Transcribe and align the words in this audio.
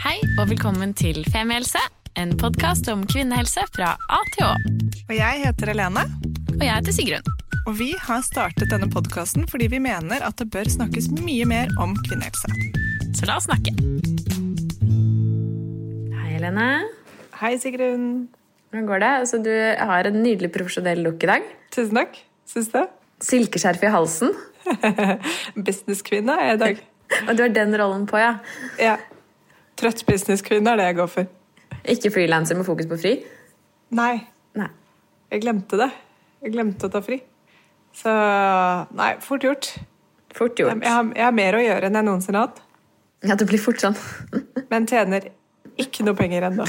Hei 0.00 0.16
og 0.40 0.46
velkommen 0.48 0.94
til 0.96 1.18
Femihelse, 1.28 1.80
en 2.16 2.30
podkast 2.40 2.86
om 2.88 3.02
kvinnehelse 3.04 3.66
fra 3.74 3.90
A 4.08 4.20
til 4.32 4.46
Å. 4.46 4.54
Og 5.10 5.12
jeg 5.12 5.42
heter 5.42 5.74
Helene. 5.74 6.06
Og 6.54 6.62
jeg 6.64 6.72
heter 6.72 6.96
Sigrun. 6.96 7.28
Og 7.68 7.74
vi 7.76 7.90
har 8.00 8.22
startet 8.24 8.72
denne 8.72 8.88
podkasten 8.88 9.44
fordi 9.50 9.68
vi 9.74 9.82
mener 9.84 10.24
at 10.24 10.40
det 10.40 10.46
bør 10.54 10.70
snakkes 10.72 11.10
mye 11.18 11.44
mer 11.50 11.68
om 11.84 11.92
kvinnehelse. 12.06 12.48
Så 13.12 13.28
la 13.28 13.36
oss 13.36 13.50
snakke. 13.50 13.74
Hei, 16.16 16.32
Helene. 16.38 16.70
Hei, 17.42 17.52
Sigrun. 17.60 18.08
Hvordan 18.72 18.88
går 18.88 19.04
det? 19.04 19.12
Altså, 19.26 19.44
du 19.44 19.52
har 19.52 20.08
en 20.08 20.20
nydelig 20.24 20.48
profesjonell 20.56 21.04
look 21.04 21.28
i 21.28 21.32
dag. 21.34 21.54
Tusen 21.76 22.00
takk. 22.00 22.16
Syns 22.48 22.72
du? 22.72 22.80
Silkeskjerf 23.20 23.84
i 23.84 23.92
halsen. 23.92 24.32
Businesskvinne 25.68 26.40
er 26.40 26.54
jeg 26.54 26.56
i 26.62 26.66
dag. 26.66 26.84
Og 27.28 27.34
du 27.36 27.44
har 27.50 27.56
den 27.60 27.76
rollen 27.76 28.08
på, 28.08 28.16
ja. 28.16 28.38
Ja. 28.80 28.96
Trøtt 29.80 30.02
businesskvinne 30.08 30.74
er 30.74 30.80
det 30.80 30.88
jeg 30.90 30.98
går 31.00 31.08
for. 31.10 31.28
Ikke 31.88 32.10
frilanser 32.12 32.58
med 32.58 32.66
fokus 32.68 32.88
på 32.90 32.98
fri? 33.00 33.12
Nei, 33.96 34.14
Nei. 34.58 34.68
jeg 35.32 35.42
glemte 35.44 35.78
det. 35.80 35.88
Jeg 36.44 36.52
glemte 36.54 36.88
å 36.88 36.92
ta 36.92 37.00
fri. 37.04 37.20
Så 37.96 38.12
nei, 38.96 39.14
fort 39.24 39.44
gjort. 39.44 39.70
Fort 40.36 40.60
gjort. 40.60 40.76
jeg, 40.78 40.92
har, 40.92 41.08
jeg 41.16 41.24
har 41.26 41.34
mer 41.34 41.56
å 41.58 41.62
gjøre 41.64 41.88
enn 41.88 41.96
jeg 41.98 42.06
noensinne 42.06 42.38
har 42.38 42.50
hatt. 42.50 42.60
Ja, 43.26 43.36
det 43.40 43.48
blir 43.50 43.60
fort 43.60 43.80
sånn. 43.82 43.96
Men 44.70 44.86
tjener 44.88 45.30
ikke 45.80 46.04
noe 46.06 46.16
penger 46.18 46.46
ennå. 46.50 46.66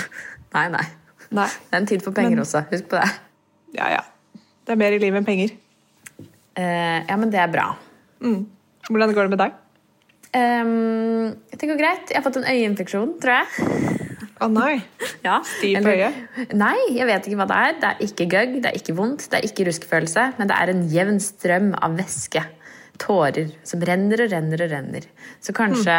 Nei, 0.55 0.65
nei. 0.73 0.85
Nei. 1.31 1.47
Det 1.47 1.75
er 1.75 1.83
en 1.83 1.89
tid 1.91 2.01
for 2.03 2.15
penger 2.15 2.35
Men- 2.37 2.45
også. 2.45 2.63
Husk 2.71 2.87
på 2.91 2.97
det. 2.99 3.11
Ja, 3.77 3.91
ja. 3.93 4.01
Det 4.65 4.73
er 4.73 4.79
mer 4.81 4.95
i 4.95 4.99
livet 5.01 5.21
enn 5.21 5.27
penger. 5.27 5.53
Uh, 6.57 6.99
ja, 7.07 7.15
men 7.17 7.31
det 7.31 7.39
er 7.39 7.51
bra. 7.51 7.69
Mm. 8.23 8.41
Hvordan 8.89 9.13
går 9.15 9.27
det 9.29 9.33
med 9.35 9.39
deg? 9.45 9.53
Ehm, 10.37 11.35
det 11.51 11.67
går 11.67 11.79
greit. 11.79 12.11
Jeg 12.11 12.19
har 12.19 12.25
fått 12.25 12.39
en 12.39 12.47
øyeinfeksjon, 12.47 13.17
tror 13.21 13.41
jeg. 13.41 14.11
Å 14.41 14.47
nei. 14.51 14.79
Ja. 15.27 15.37
Stiv 15.45 15.83
på 15.85 15.91
øyet? 15.93 16.15
Nei, 16.57 16.77
jeg 16.95 17.05
vet 17.05 17.27
ikke 17.29 17.37
hva 17.43 17.45
det 17.49 17.57
er. 17.61 17.75
Det 17.81 17.89
er 17.89 18.05
ikke 18.07 18.25
gøgg, 18.31 18.55
det 18.63 18.71
er 18.71 18.79
ikke 18.79 18.95
vondt, 18.97 19.27
det 19.29 19.37
er 19.37 19.45
ikke 19.45 19.67
ruskefølelse, 19.67 20.23
men 20.39 20.49
det 20.49 20.57
er 20.57 20.71
en 20.71 20.81
jevn 20.89 21.19
strøm 21.21 21.67
av 21.77 21.99
væske. 21.99 22.41
Tårer 23.01 23.51
som 23.67 23.83
renner 23.85 24.23
og 24.25 24.31
renner 24.33 24.63
og 24.65 24.73
renner. 24.73 25.05
Så 25.41 25.53
kanskje 25.57 25.93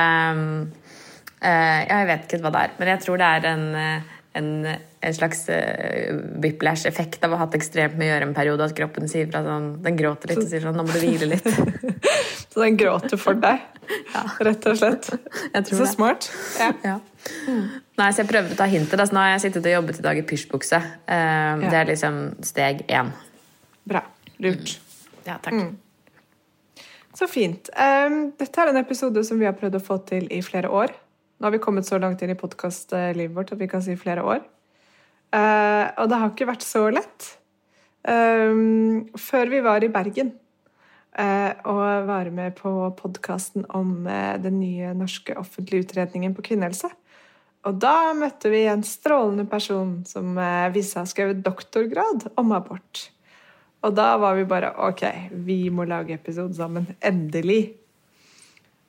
eh, 1.42 1.80
Ja, 1.86 2.00
jeg 2.02 2.08
vet 2.10 2.26
ikke 2.26 2.42
hva 2.44 2.52
det 2.54 2.64
er, 2.66 2.74
men 2.80 2.90
jeg 2.92 3.02
tror 3.04 3.22
det 3.22 3.30
er 3.36 3.48
en, 3.52 3.64
eh, 3.78 4.18
en, 4.38 4.48
en 4.66 5.14
slags 5.14 5.44
uh, 5.52 6.16
whiplash-effekt 6.42 7.24
av 7.26 7.34
å 7.34 7.38
ha 7.38 7.46
hatt 7.46 7.56
ekstremt 7.58 7.98
mye 8.00 8.08
å 8.10 8.14
gjøre 8.14 8.28
en 8.30 8.34
periode. 8.36 8.66
At 8.68 8.76
kroppen 8.78 9.10
sier 9.10 9.28
fra 9.30 9.42
sånn 9.46 9.68
Den 9.84 9.98
gråter 9.98 10.32
litt 10.32 10.42
og 10.42 10.48
sier 10.50 10.64
sånn 10.64 10.78
Nå 10.78 10.86
må 10.86 10.94
du 10.94 11.00
hvile 11.02 11.28
litt. 11.34 11.48
Så 12.52 12.60
den 12.60 12.76
gråter 12.76 13.16
for 13.16 13.38
deg, 13.40 13.62
rett 14.44 14.66
og 14.68 14.76
slett. 14.76 15.06
Så 15.08 15.78
det. 15.78 15.86
smart. 15.88 16.26
Ja. 16.60 16.68
Ja. 16.84 16.98
Nei, 17.96 18.08
så 18.12 18.20
jeg 18.20 18.28
prøvde 18.28 18.52
å 18.52 18.58
ta 18.58 18.66
hintet. 18.68 18.98
Da. 19.00 19.06
Så 19.08 19.16
nå 19.16 19.22
har 19.22 19.30
jeg 19.30 19.44
sittet 19.46 19.68
og 19.70 19.72
jobbet 19.72 20.00
i 20.02 20.04
dag 20.04 20.20
i 20.20 20.24
pysjbukse. 20.28 20.80
Eh, 21.16 21.62
Det 21.64 21.78
er 21.78 21.88
liksom 21.88 22.18
steg 22.44 22.82
én. 22.92 23.08
Bra. 23.88 24.02
Lurt. 24.44 24.74
Ja, 25.24 25.38
takk. 25.40 25.62
Så 27.16 27.28
fint. 27.28 27.72
Um, 27.72 28.32
dette 28.36 28.60
er 28.60 28.72
en 28.72 28.80
episode 28.80 29.24
som 29.24 29.40
vi 29.40 29.48
har 29.48 29.56
prøvd 29.56 29.80
å 29.80 29.84
få 29.84 29.98
til 30.08 30.28
i 30.32 30.40
flere 30.44 30.68
år. 30.72 30.92
Nå 31.42 31.48
har 31.48 31.56
vi 31.56 31.58
kommet 31.58 31.88
så 31.88 31.98
langt 31.98 32.20
inn 32.22 32.30
i 32.30 32.38
podkastlivet 32.38 33.32
vårt 33.34 33.48
at 33.50 33.58
vi 33.58 33.66
kan 33.66 33.82
si 33.82 33.96
flere 33.98 34.22
år. 34.22 34.44
Uh, 35.34 35.90
og 35.98 36.06
det 36.06 36.20
har 36.20 36.30
ikke 36.30 36.46
vært 36.46 36.62
så 36.62 36.84
lett. 36.94 37.32
Um, 38.06 39.08
før 39.18 39.50
vi 39.50 39.58
var 39.64 39.82
i 39.82 39.88
Bergen 39.90 40.30
uh, 41.18 41.50
og 41.66 42.06
var 42.06 42.30
med 42.30 42.54
på 42.60 42.70
podkasten 42.94 43.66
om 43.74 44.06
uh, 44.06 44.38
den 44.38 44.60
nye 44.60 44.94
norske 44.94 45.34
offentlige 45.34 45.88
utredningen 45.88 46.38
på 46.38 46.46
kvinnehelse. 46.46 46.92
Og 47.66 47.82
da 47.82 48.14
møtte 48.14 48.54
vi 48.54 48.62
en 48.70 48.86
strålende 48.86 49.48
person 49.50 49.98
som 50.06 50.38
viste 50.70 50.92
seg 50.92 51.00
å 51.00 51.02
ha 51.02 51.10
skrevet 51.16 51.42
doktorgrad 51.42 52.30
om 52.38 52.54
abort. 52.54 53.08
Og 53.82 53.98
da 53.98 54.12
var 54.22 54.38
vi 54.38 54.46
bare 54.46 54.76
OK, 54.86 55.08
vi 55.42 55.64
må 55.74 55.90
lage 55.90 56.14
episode 56.14 56.54
sammen. 56.54 56.86
Endelig. 57.02 57.81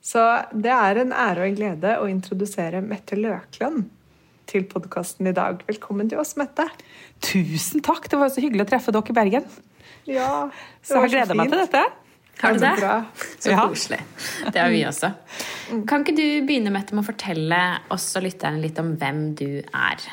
Så 0.04 0.20
det 0.52 0.68
er 0.72 1.00
en 1.00 1.14
ære 1.16 1.40
og 1.40 1.48
en 1.48 1.56
glede 1.56 1.94
å 1.96 2.08
introdusere 2.10 2.82
Mette 2.84 3.16
Løkland 3.16 3.86
til 4.50 4.66
podkasten 4.68 5.30
i 5.30 5.32
dag. 5.32 5.62
Velkommen 5.64 6.10
til 6.10 6.20
oss, 6.20 6.34
Mette. 6.36 6.66
Tusen 7.24 7.80
takk! 7.84 8.10
Det 8.12 8.18
var 8.20 8.28
så 8.34 8.44
hyggelig 8.44 8.66
å 8.66 8.70
treffe 8.74 8.92
dere 8.92 9.14
i 9.14 9.16
Bergen. 9.16 9.46
Ja, 10.04 10.28
det 10.50 10.88
Så 10.90 11.00
jeg 11.06 11.14
gleder 11.14 11.40
meg 11.40 11.54
til 11.54 11.62
dette. 11.62 11.84
Har 12.42 12.52
du 12.52 12.60
det? 12.60 12.74
så. 12.82 12.92
Så 13.40 13.54
Ja. 13.54 13.64
koselig. 13.64 14.00
Det 14.52 14.60
har 14.60 14.68
vi 14.74 14.82
også. 14.84 15.12
Kan 15.88 16.04
ikke 16.04 16.16
du 16.18 16.26
begynne 16.44 16.72
Mette, 16.74 16.92
med 16.92 17.06
å 17.06 17.08
fortelle 17.08 17.62
oss 17.94 18.10
og 18.18 18.26
lytterne 18.26 18.60
litt 18.60 18.78
om 18.82 18.96
hvem 19.00 19.24
du 19.38 19.62
er? 19.62 20.04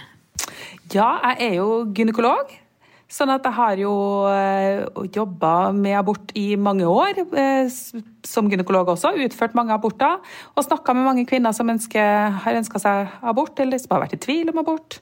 Ja, 0.93 1.09
jeg 1.33 1.49
er 1.49 1.55
jo 1.59 1.69
gynekolog. 1.91 2.53
Sånn 3.11 3.31
at 3.33 3.43
jeg 3.43 3.57
har 3.57 3.79
jo 3.81 3.93
jobba 5.11 5.71
med 5.75 5.97
abort 5.99 6.31
i 6.39 6.55
mange 6.55 6.87
år, 6.87 7.19
eh, 7.35 7.67
som 8.23 8.47
gynekolog 8.47 8.93
også. 8.93 9.11
Utført 9.25 9.57
mange 9.57 9.75
aborter. 9.75 10.21
Og 10.55 10.63
snakka 10.63 10.95
med 10.95 11.09
mange 11.09 11.25
kvinner 11.27 11.51
som 11.51 11.67
ønsker, 11.67 12.31
har 12.45 12.59
ønska 12.61 12.79
seg 12.79 13.11
abort, 13.21 13.59
eller 13.59 13.81
som 13.83 13.97
har 13.97 14.05
vært 14.05 14.15
i 14.15 14.23
tvil 14.27 14.53
om 14.53 14.63
abort. 14.63 15.01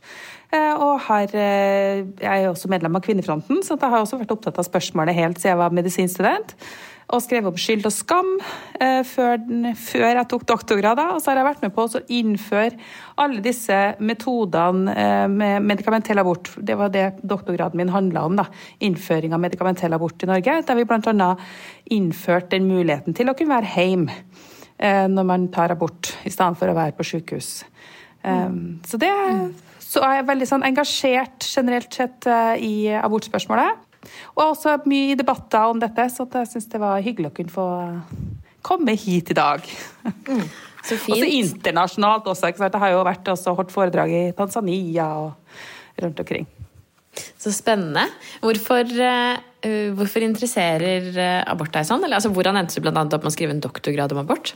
Eh, 0.51 0.73
Og 0.73 0.99
har, 1.05 1.29
eh, 1.33 2.05
jeg 2.19 2.43
er 2.43 2.49
også 2.49 2.69
medlem 2.69 2.95
av 2.95 3.03
Kvinnefronten, 3.05 3.61
så 3.61 3.77
jeg 3.77 3.89
har 3.89 4.01
også 4.01 4.17
vært 4.17 4.31
opptatt 4.33 4.57
av 4.57 4.65
spørsmålet 4.65 5.13
helt 5.13 5.37
siden 5.37 5.51
jeg 5.51 5.57
var 5.57 5.69
medisinstudent. 5.69 6.55
Og 7.09 7.21
skrev 7.21 7.47
om 7.47 7.55
skyld 7.57 7.85
og 7.85 7.93
skam 7.93 8.39
eh, 8.79 9.01
før, 9.01 9.37
før 9.73 10.09
jeg 10.13 10.27
tok 10.29 10.45
doktorgrad. 10.45 10.99
Og 11.13 11.21
så 11.21 11.31
har 11.31 11.37
jeg 11.37 11.47
vært 11.47 11.61
med 11.61 11.73
på 11.73 11.85
å 11.85 12.01
innføre 12.05 12.77
alle 13.17 13.41
disse 13.41 13.95
metodene 13.99 15.27
med 15.29 15.65
medikamentell 15.65 16.21
abort. 16.21 16.51
Det 16.57 16.77
var 16.77 16.89
det 16.93 17.07
doktorgraden 17.25 17.77
min 17.77 17.89
handla 17.89 18.25
om. 18.25 18.35
da, 18.35 18.45
Innføring 18.79 19.33
av 19.33 19.41
medikamentell 19.41 19.93
abort 19.93 20.21
i 20.21 20.29
Norge. 20.29 20.61
Der 20.65 20.75
vi 20.75 20.85
bl.a. 20.85 21.35
innførte 21.89 22.57
den 22.57 22.69
muligheten 22.69 23.17
til 23.17 23.29
å 23.29 23.33
kunne 23.33 23.57
være 23.57 23.73
hjemme 23.73 24.13
eh, 24.77 25.07
når 25.09 25.25
man 25.25 25.47
tar 25.53 25.73
abort, 25.73 26.13
i 26.25 26.29
stedet 26.29 26.57
for 26.57 26.69
å 26.69 26.77
være 26.77 26.97
på 26.97 27.05
sykehus. 27.05 27.63
Um, 28.23 28.81
så 28.85 28.99
det 28.99 29.09
så 29.89 30.03
er 30.05 30.19
jeg 30.19 30.27
veldig 30.29 30.47
sånn 30.49 30.65
engasjert 30.67 31.45
generelt 31.49 31.95
sett 31.95 32.27
eh, 32.29 32.55
i 32.61 32.73
abortspørsmålet. 32.93 33.87
Og 34.37 34.43
også 34.51 34.77
mye 34.89 35.13
i 35.13 35.17
debatter 35.19 35.73
om 35.73 35.81
dette, 35.81 36.05
så 36.13 36.27
jeg 36.29 36.51
syns 36.53 36.69
det 36.71 36.81
var 36.81 37.01
hyggelig 37.03 37.31
å 37.31 37.35
kunne 37.39 37.53
få 37.53 37.67
komme 38.65 38.95
hit 38.99 39.31
i 39.33 39.37
dag. 39.37 39.65
Så 40.85 40.97
fint. 41.05 41.17
Også 41.17 41.27
internasjonalt 41.39 42.29
også. 42.29 42.51
ikke 42.51 42.63
sant? 42.63 42.77
Jeg 42.77 42.83
har 42.85 42.95
jo 42.95 43.03
vært 43.07 43.33
også 43.33 43.55
holdt 43.57 43.73
foredrag 43.73 44.13
i 44.13 44.23
Tanzania 44.37 45.09
og 45.19 46.01
rundt 46.03 46.21
omkring. 46.23 46.47
Så 47.39 47.51
spennende. 47.55 48.05
Hvorfor, 48.43 48.85
uh, 48.85 49.89
hvorfor 49.97 50.23
interesserer 50.23 51.09
eh, 51.15 51.41
abort 51.49 51.73
deg 51.75 51.87
sånn? 51.87 52.03
Eller, 52.05 52.19
altså, 52.19 52.31
hvordan 52.35 52.59
endte 52.59 52.79
du 52.79 52.91
annet 52.91 53.15
opp 53.15 53.25
med 53.25 53.31
å 53.31 53.35
skrive 53.35 53.55
en 53.55 53.63
doktorgrad 53.63 54.13
om 54.15 54.21
abort? 54.21 54.53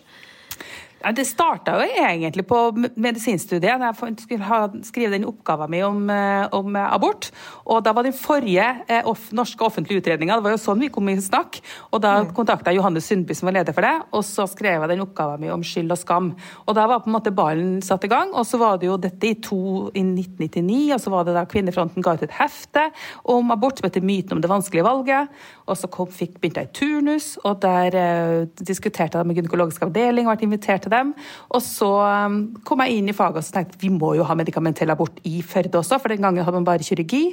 Det 1.11 1.25
starta 1.27 1.73
jo 1.75 1.87
egentlig 1.99 2.45
på 2.47 2.57
medisinstudiet. 2.95 3.79
da 3.79 3.91
jeg 3.91 4.15
skulle 4.21 4.47
ha 4.47 4.59
skrive 4.87 5.11
den 5.11 5.25
oppgaven 5.27 5.69
min 5.69 5.83
om, 5.83 6.09
eh, 6.09 6.47
om 6.55 6.75
abort. 6.75 7.31
Og 7.65 7.83
da 7.83 7.91
var 7.91 8.03
den 8.03 8.13
forrige 8.15 8.63
eh, 8.87 9.03
off, 9.05 9.31
norske 9.31 9.59
offentlige 9.65 9.99
utredninga, 9.99 10.37
det 10.37 10.43
var 10.43 10.55
jo 10.55 10.61
sånn 10.63 10.79
vi 10.79 10.87
kom 10.87 11.09
i 11.09 11.17
snakk. 11.19 11.59
Og 11.91 11.99
da 12.01 12.23
kontakta 12.23 12.71
jeg 12.71 12.79
Johannes 12.79 13.09
Sundby 13.09 13.35
som 13.35 13.49
var 13.49 13.57
leder 13.57 13.75
for 13.75 13.83
det, 13.83 13.93
og 14.15 14.23
så 14.23 14.47
skrev 14.47 14.79
jeg 14.79 14.93
den 14.93 15.03
oppgaven 15.03 15.43
min 15.43 15.51
om 15.51 15.65
skyld 15.65 15.91
og 15.91 15.99
skam. 15.99 16.29
Og 16.67 16.77
da 16.77 16.87
var 16.87 17.03
på 17.03 17.11
en 17.11 17.17
måte 17.17 17.35
ballen 17.35 17.81
satt 17.83 18.07
i 18.07 18.11
gang, 18.11 18.31
og 18.31 18.47
så 18.47 18.61
var 18.61 18.79
det 18.79 18.87
jo 18.87 18.95
dette 18.95 19.27
i, 19.27 19.35
to, 19.43 19.89
i 19.91 20.05
1999, 20.05 20.93
og 20.95 21.03
så 21.03 21.13
var 21.13 21.27
det 21.27 21.35
da 21.35 21.43
Kvinnefronten 21.49 22.05
ga 22.05 22.15
ut 22.15 22.23
et 22.23 22.37
hefte 22.39 22.87
om 23.27 23.51
abort 23.51 23.79
som 23.79 23.89
heter 23.89 24.05
Myten 24.05 24.37
om 24.37 24.43
det 24.43 24.51
vanskelige 24.51 24.87
valget. 24.87 25.43
Og 25.67 25.79
så 25.79 25.87
kom, 25.91 26.07
fikk, 26.11 26.39
begynte 26.39 26.63
jeg 26.63 26.71
i 26.71 26.75
turnus, 26.79 27.29
og 27.43 27.59
der 27.63 27.99
eh, 27.99 28.63
diskuterte 28.63 29.19
jeg 29.19 29.27
med 29.27 29.39
gynekologisk 29.39 29.83
avdeling 29.87 30.27
og 30.27 30.39
ble 30.39 30.47
invitert 30.47 30.85
til 30.85 30.92
dem. 30.93 31.13
Og 31.49 31.61
så 31.65 31.89
um, 31.89 32.39
kom 32.67 32.83
jeg 32.83 32.99
inn 32.99 33.09
i 33.11 33.15
faget 33.15 33.41
og 33.41 33.55
tenkte 33.55 33.81
vi 33.81 33.91
må 33.93 34.13
jo 34.17 34.25
ha 34.27 34.37
medikamentell 34.37 34.93
abort 34.93 35.17
i 35.27 35.41
Førde 35.43 35.79
også, 35.79 35.99
for 36.01 36.13
den 36.13 36.23
gangen 36.23 36.45
hadde 36.45 36.59
man 36.59 36.67
bare 36.67 36.85
kirurgi. 36.85 37.23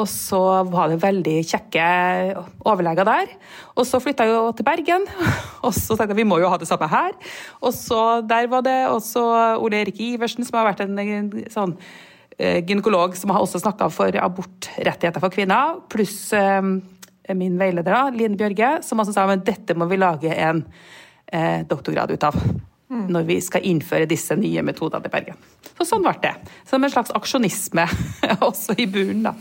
Og 0.00 0.08
så 0.08 0.40
var 0.70 0.88
det 0.88 1.02
veldig 1.02 1.34
kjekke 1.44 1.86
overleger 2.64 3.08
der. 3.08 3.34
Og 3.76 3.84
så 3.88 4.00
flytta 4.00 4.24
jeg 4.28 4.32
jo 4.36 4.54
til 4.56 4.66
Bergen, 4.66 5.04
og 5.66 5.74
så 5.76 5.96
tenkte 5.96 6.14
jeg 6.14 6.22
vi 6.22 6.28
må 6.30 6.40
jo 6.40 6.48
ha 6.52 6.60
det 6.60 6.70
samme 6.70 6.88
her. 6.88 7.12
Og 7.60 7.74
så 7.76 8.22
der 8.24 8.48
var 8.52 8.64
det 8.64 8.78
også 8.88 9.26
Ole 9.60 9.82
Erik 9.82 10.00
Iversen, 10.00 10.46
som 10.48 10.60
har 10.60 10.70
vært 10.70 10.86
en, 10.86 11.28
sånn 11.52 11.76
eh, 12.38 12.62
gynekolog 12.64 13.18
som 13.18 13.34
har 13.34 13.44
også 13.44 13.60
snakka 13.62 13.90
for 13.92 14.16
abortrettigheter 14.16 15.22
for 15.22 15.34
kvinner, 15.34 15.82
pluss 15.92 16.32
eh, 16.36 16.72
min 17.36 17.58
veileder 17.60 18.10
Line 18.16 18.36
Bjørge, 18.38 18.78
som 18.86 19.00
også 19.02 19.14
sa 19.14 19.28
at 19.30 19.46
dette 19.46 19.76
må 19.78 19.86
vi 19.90 20.00
lage 20.00 20.32
en 20.34 20.64
eh, 21.32 21.62
doktorgrad 21.68 22.12
ut 22.12 22.28
av. 22.28 22.38
Når 22.92 23.26
vi 23.28 23.40
skal 23.40 23.64
innføre 23.64 24.08
disse 24.10 24.36
nye 24.36 24.62
metodene 24.62 25.08
i 25.08 25.12
Bergen. 25.12 25.36
Så 25.78 25.88
sånn 25.88 26.04
ble 26.04 26.14
det. 26.22 26.34
Som 26.68 26.84
en 26.84 26.92
slags 26.92 27.12
aksjonisme 27.16 27.86
også 28.48 28.76
i 28.78 28.88
buren, 28.90 29.22
da. 29.30 29.36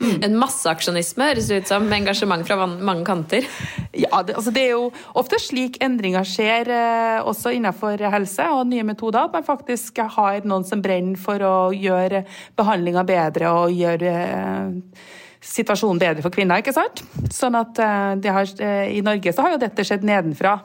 Mm. 0.00 0.22
En 0.24 0.36
masseaksjonisme 0.40 1.26
høres 1.28 1.50
ut 1.52 1.68
som 1.68 1.84
med 1.84 1.98
engasjement 1.98 2.46
fra 2.48 2.64
mange 2.64 3.04
kanter. 3.04 3.44
Ja, 3.92 4.22
det, 4.24 4.32
altså 4.38 4.52
det 4.56 4.62
er 4.64 4.70
jo 4.72 4.86
ofte 5.20 5.36
slik 5.42 5.76
endringer 5.84 6.24
skjer 6.24 6.70
eh, 6.72 7.18
også 7.20 7.52
innenfor 7.52 8.00
helse 8.14 8.46
og 8.54 8.64
nye 8.70 8.86
metoder. 8.88 9.28
At 9.28 9.36
man 9.36 9.44
faktisk 9.44 10.00
har 10.16 10.40
noen 10.48 10.64
som 10.64 10.80
brenner 10.80 11.20
for 11.20 11.44
å 11.44 11.54
gjøre 11.76 12.24
behandlinga 12.56 13.04
bedre 13.08 13.52
og 13.52 13.76
gjøre 13.76 14.16
eh, 14.24 15.06
situasjonen 15.44 16.00
bedre 16.00 16.24
for 16.24 16.32
kvinner. 16.32 16.64
ikke 16.64 16.76
sant? 16.76 17.04
Sånn 17.28 17.60
at 17.60 17.84
eh, 17.84 18.32
har, 18.32 18.56
I 18.88 19.04
Norge 19.04 19.36
så 19.36 19.44
har 19.44 19.58
jo 19.58 19.64
dette 19.66 19.84
skjedd 19.84 20.08
nedenfra. 20.08 20.62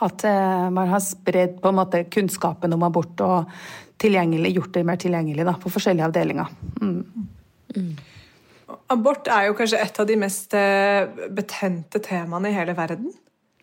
At 0.00 0.24
eh, 0.24 0.70
man 0.72 0.88
har 0.88 1.02
spredd 1.04 1.58
på 1.60 1.68
en 1.68 1.76
måte 1.76 2.04
kunnskapen 2.12 2.72
om 2.72 2.86
abort 2.86 3.20
og 3.20 3.50
gjort 4.00 4.72
det 4.72 4.84
mer 4.88 4.96
tilgjengelig 4.96 5.44
da, 5.44 5.52
på 5.60 5.68
forskjellige 5.68 6.06
avdelinger. 6.08 6.52
Mm. 6.80 7.26
Mm. 7.76 7.90
Abort 8.94 9.28
er 9.28 9.50
jo 9.50 9.56
kanskje 9.58 9.80
et 9.82 9.98
av 10.00 10.06
de 10.08 10.16
mest 10.16 10.54
eh, 10.56 11.04
betente 11.36 12.00
temaene 12.00 12.48
i 12.48 12.56
hele 12.56 12.72
verden. 12.78 13.10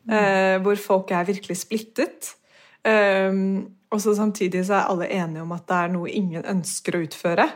Mm. 0.05 0.13
Eh, 0.13 0.57
hvor 0.61 0.77
folk 0.77 1.11
er 1.11 1.25
virkelig 1.25 1.57
splittet. 1.63 2.35
Um, 2.87 3.73
og 3.91 3.99
så 3.99 4.13
samtidig 4.15 4.61
så 4.67 4.77
er 4.77 4.91
alle 4.91 5.09
enige 5.11 5.41
om 5.41 5.51
at 5.51 5.65
det 5.67 5.79
er 5.79 5.89
noe 5.91 6.11
ingen 6.13 6.45
ønsker 6.45 6.95
å 6.95 7.01
utføre. 7.03 7.47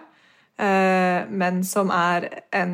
Men 1.31 1.61
som 1.65 1.89
er 1.89 2.27
en 2.53 2.73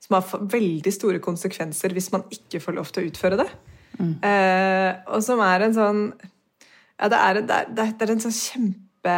Som 0.00 0.16
har 0.16 0.46
veldig 0.50 0.92
store 0.92 1.20
konsekvenser 1.22 1.92
hvis 1.94 2.08
man 2.12 2.24
ikke 2.32 2.60
får 2.64 2.74
lov 2.74 2.88
til 2.90 3.04
å 3.04 3.10
utføre 3.12 3.38
det. 3.38 3.46
Mm. 4.00 4.14
Uh, 4.24 4.90
og 5.12 5.24
som 5.24 5.42
er 5.44 5.66
en 5.66 5.74
sånn 5.76 5.98
Ja, 7.00 7.08
det 7.12 7.18
er, 7.18 7.40
det 7.44 7.56
er, 7.56 7.90
det 7.92 8.06
er 8.06 8.12
en 8.14 8.22
sånn 8.22 8.32
kjempe 8.32 9.16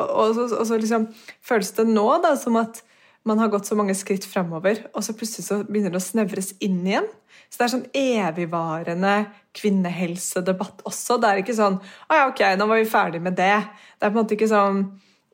Og, 0.00 0.38
så 0.64 0.78
liksom 0.80 1.04
føles 1.44 1.74
det 1.76 1.84
nå 1.88 2.06
da 2.24 2.32
som 2.40 2.56
at 2.60 2.80
man 3.28 3.40
har 3.42 3.50
gått 3.52 3.68
så 3.68 3.76
mange 3.76 3.92
skritt 3.98 4.24
framover, 4.24 4.78
og 4.96 5.04
så 5.04 5.12
plutselig 5.16 5.44
så 5.44 5.58
begynner 5.66 5.92
det 5.92 6.00
å 6.00 6.04
snevres 6.04 6.54
inn 6.64 6.78
igjen. 6.86 7.08
Så 7.48 7.58
det 7.58 7.64
er 7.66 7.72
sånn 7.74 7.90
evigvarende 7.96 9.14
kvinnehelsedebatt 9.56 10.80
også. 10.88 11.18
Det 11.20 11.28
er 11.28 11.42
ikke 11.42 11.56
sånn 11.58 11.76
'Å 11.80 12.18
ja, 12.20 12.24
ok, 12.28 12.40
nå 12.56 12.68
var 12.70 12.80
vi 12.80 12.88
ferdig 12.88 13.20
med 13.20 13.36
det'. 13.36 13.68
Det 13.98 14.06
er 14.06 14.10
på 14.10 14.16
en 14.16 14.22
måte 14.22 14.36
ikke 14.36 14.48
sånn 14.48 14.80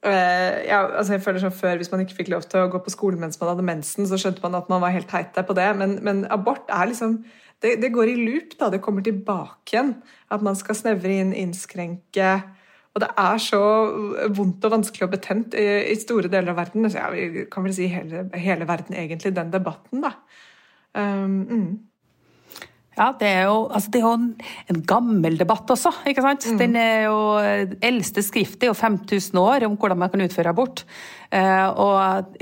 øh, 0.05 0.55
ja, 0.67 0.81
altså 0.91 1.15
jeg 1.15 1.23
føler 1.23 1.41
sånn 1.41 1.61
Før, 1.61 1.77
hvis 1.77 1.91
man 1.93 2.01
ikke 2.01 2.19
fikk 2.19 2.31
lov 2.35 2.43
til 2.49 2.61
å 2.61 2.71
gå 2.73 2.79
på 2.83 2.95
skolen 2.95 3.21
mens 3.21 3.41
man 3.41 3.51
hadde 3.51 3.67
mensen, 3.67 4.07
så 4.07 4.19
skjønte 4.19 4.43
man 4.43 4.55
at 4.55 4.69
man 4.69 4.81
var 4.81 4.95
helt 4.95 5.09
teit 5.09 5.35
på 5.35 5.55
det, 5.55 5.71
men, 5.77 5.99
men 6.03 6.27
abort 6.31 6.69
er 6.69 6.87
liksom 6.91 7.25
det, 7.65 7.79
det, 7.83 7.91
går 7.95 8.13
i 8.13 8.19
loop. 8.21 8.59
da, 8.61 8.69
Det 8.71 8.83
kommer 8.85 9.03
tilbake 9.03 9.75
igjen. 9.75 9.97
At 10.31 10.45
man 10.45 10.59
skal 10.61 10.79
snevre 10.79 11.17
inn, 11.25 11.35
innskrenke 11.35 12.37
og 12.95 13.03
det 13.03 13.09
er 13.19 13.41
så 13.43 13.61
vondt 14.37 14.65
og 14.67 14.73
vanskelig 14.77 15.09
og 15.09 15.15
betent 15.17 15.57
i, 15.59 15.67
i 15.91 15.97
store 15.99 16.31
deler 16.31 16.53
av 16.53 16.61
verden. 16.61 16.87
Så 16.87 17.01
ja, 17.01 17.09
vi 17.11 17.47
kan 17.51 17.67
vel 17.67 17.75
si 17.75 17.89
hele, 17.91 18.29
hele 18.39 18.69
verden, 18.71 18.95
egentlig, 18.95 19.35
den 19.35 19.51
debatten, 19.51 20.05
da. 20.05 20.13
Um, 20.95 21.41
mm. 21.43 21.65
Ja, 22.95 23.09
det 23.19 23.27
er, 23.27 23.43
jo, 23.49 23.59
altså 23.75 23.91
det 23.91 24.01
er 24.01 24.07
jo 24.07 24.15
en, 24.15 24.31
en, 24.71 24.81
gammel 24.87 25.39
debatt 25.41 25.71
også. 25.75 25.91
ikke 26.07 26.23
sant? 26.23 26.47
Mm. 26.47 26.61
Den 26.63 26.79
er 26.79 26.97
jo, 27.09 27.19
eldste 27.83 28.23
skriftet 28.23 28.69
er 28.69 28.73
jo 28.73 28.79
5000 28.79 29.43
år 29.43 29.67
om 29.69 29.77
hvordan 29.79 30.01
man 30.05 30.13
kan 30.13 30.23
utføre 30.25 30.55
abort. 30.55 30.85
Eh, 31.35 31.67
og 31.75 32.39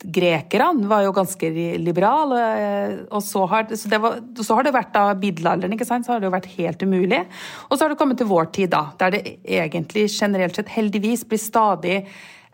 grekerne 0.00 0.88
var 0.88 1.04
jo 1.04 1.12
ganske 1.16 1.50
liberale. 1.80 2.40
Eh, 2.62 2.96
og 3.12 3.22
så 3.24 3.44
har, 3.50 3.68
så 3.76 4.00
var, 4.00 4.18
så 4.40 4.56
har 4.56 4.66
det 4.66 4.74
vært 4.74 4.92
da 4.96 5.06
middelalderen, 5.12 5.76
ikke 5.76 5.88
sant? 5.88 6.06
så 6.06 6.14
har 6.14 6.22
det 6.22 6.30
jo 6.30 6.36
vært 6.36 6.50
helt 6.56 6.84
umulig. 6.84 7.22
Og 7.68 7.76
så 7.76 7.84
har 7.84 7.92
det 7.92 8.00
kommet 8.00 8.20
til 8.20 8.30
vår 8.30 8.50
tid, 8.56 8.72
da, 8.72 8.86
der 9.00 9.16
det 9.16 9.24
egentlig 9.44 10.08
generelt 10.14 10.56
sett 10.56 10.72
heldigvis 10.72 11.26
blir 11.28 11.42
stadig 11.42 11.98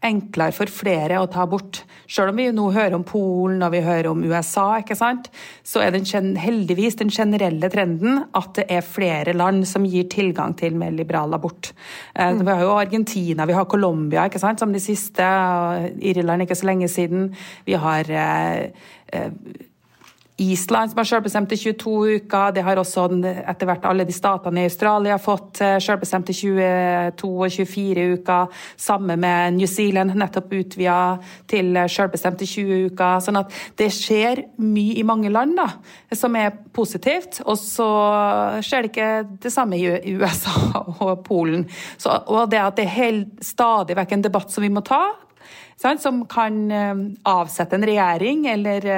enklere 0.05 0.55
for 0.55 0.71
flere 0.71 1.19
å 1.21 1.29
ta 1.31 1.47
bort. 1.49 1.83
Selv 2.07 2.31
om 2.31 2.39
vi 2.39 2.47
nå 2.55 2.69
hører 2.75 2.95
om 2.99 3.05
Polen 3.07 3.65
og 3.65 3.73
vi 3.75 3.83
hører 3.85 4.11
om 4.11 4.23
USA, 4.27 4.67
ikke 4.83 4.97
sant? 4.99 5.31
så 5.67 5.83
er 5.83 5.95
den 5.95 6.35
heldigvis 6.39 6.99
den 7.01 7.11
generelle 7.11 7.71
trenden 7.73 8.23
at 8.37 8.53
det 8.59 8.67
er 8.73 8.87
flere 8.87 9.35
land 9.37 9.65
som 9.69 9.87
gir 9.89 10.07
tilgang 10.13 10.55
til 10.59 10.77
mer 10.79 10.95
liberal 10.95 11.35
abort. 11.35 11.73
Eh, 12.15 12.33
mm. 12.33 12.45
Vi 12.45 12.53
har 12.53 12.63
jo 12.63 12.77
Argentina, 12.77 13.47
vi 13.47 13.57
har 13.57 13.71
Colombia 13.71 14.27
ikke 14.29 14.43
sant? 14.43 14.61
som 14.63 14.73
de 14.73 14.83
siste, 14.83 15.27
Irland 16.01 16.47
ikke 16.47 16.59
så 16.59 16.71
lenge 16.71 16.91
siden. 16.93 17.33
Vi 17.67 17.79
har 17.81 18.11
eh, 18.11 18.69
eh, 19.13 19.33
Island 20.37 20.91
som 20.91 20.99
har 21.01 21.07
selvbestemt 21.09 21.49
til 21.49 21.73
22 21.73 22.17
uker. 22.21 22.51
Det 22.53 22.65
har 22.65 22.77
også 22.77 23.07
etter 23.25 23.69
hvert 23.71 23.87
alle 23.89 24.05
de 24.05 24.13
statene 24.13 24.61
i 24.61 24.69
Australia 24.69 25.17
fått 25.17 25.63
eh, 25.65 25.79
selvbestemt 25.81 26.29
til 26.29 26.37
22 26.53 27.31
og 27.47 27.55
24 27.55 28.05
uker. 28.19 28.59
Samme 28.77 29.17
med 29.17 29.57
New 29.57 29.71
Zealand, 29.71 30.13
nettopp 30.13 30.53
utvida 30.53 30.99
til 31.49 31.73
selvbestemt 31.89 32.43
til 32.43 32.53
20 32.53 32.93
uker. 32.93 33.25
Sånn 33.25 33.41
at 33.41 33.57
det 33.81 33.89
skjer 33.97 34.45
mye 34.61 34.99
i 35.01 35.07
mange 35.09 35.33
land 35.33 35.57
da, 35.57 35.71
som 36.13 36.37
er 36.37 36.53
positivt. 36.77 37.41
Og 37.49 37.57
så 37.57 37.89
skjer 38.61 38.85
det 38.85 38.93
ikke 38.93 39.11
det 39.49 39.57
samme 39.57 39.81
i 39.81 40.17
USA 40.21 40.85
og 41.07 41.25
Polen. 41.25 41.65
Så, 41.97 42.13
og 42.13 42.53
det 42.53 42.61
at 42.61 42.77
det 42.77 42.91
er 42.93 43.25
stadig 43.41 43.97
vekk 43.97 44.19
en 44.19 44.29
debatt 44.29 44.53
som 44.53 44.69
vi 44.69 44.75
må 44.75 44.85
ta, 44.85 45.07
som 45.81 46.27
kan 46.29 46.65
eh, 46.69 47.05
avsette 47.25 47.81
en 47.81 47.89
regjering 47.89 48.51
eller 48.53 48.93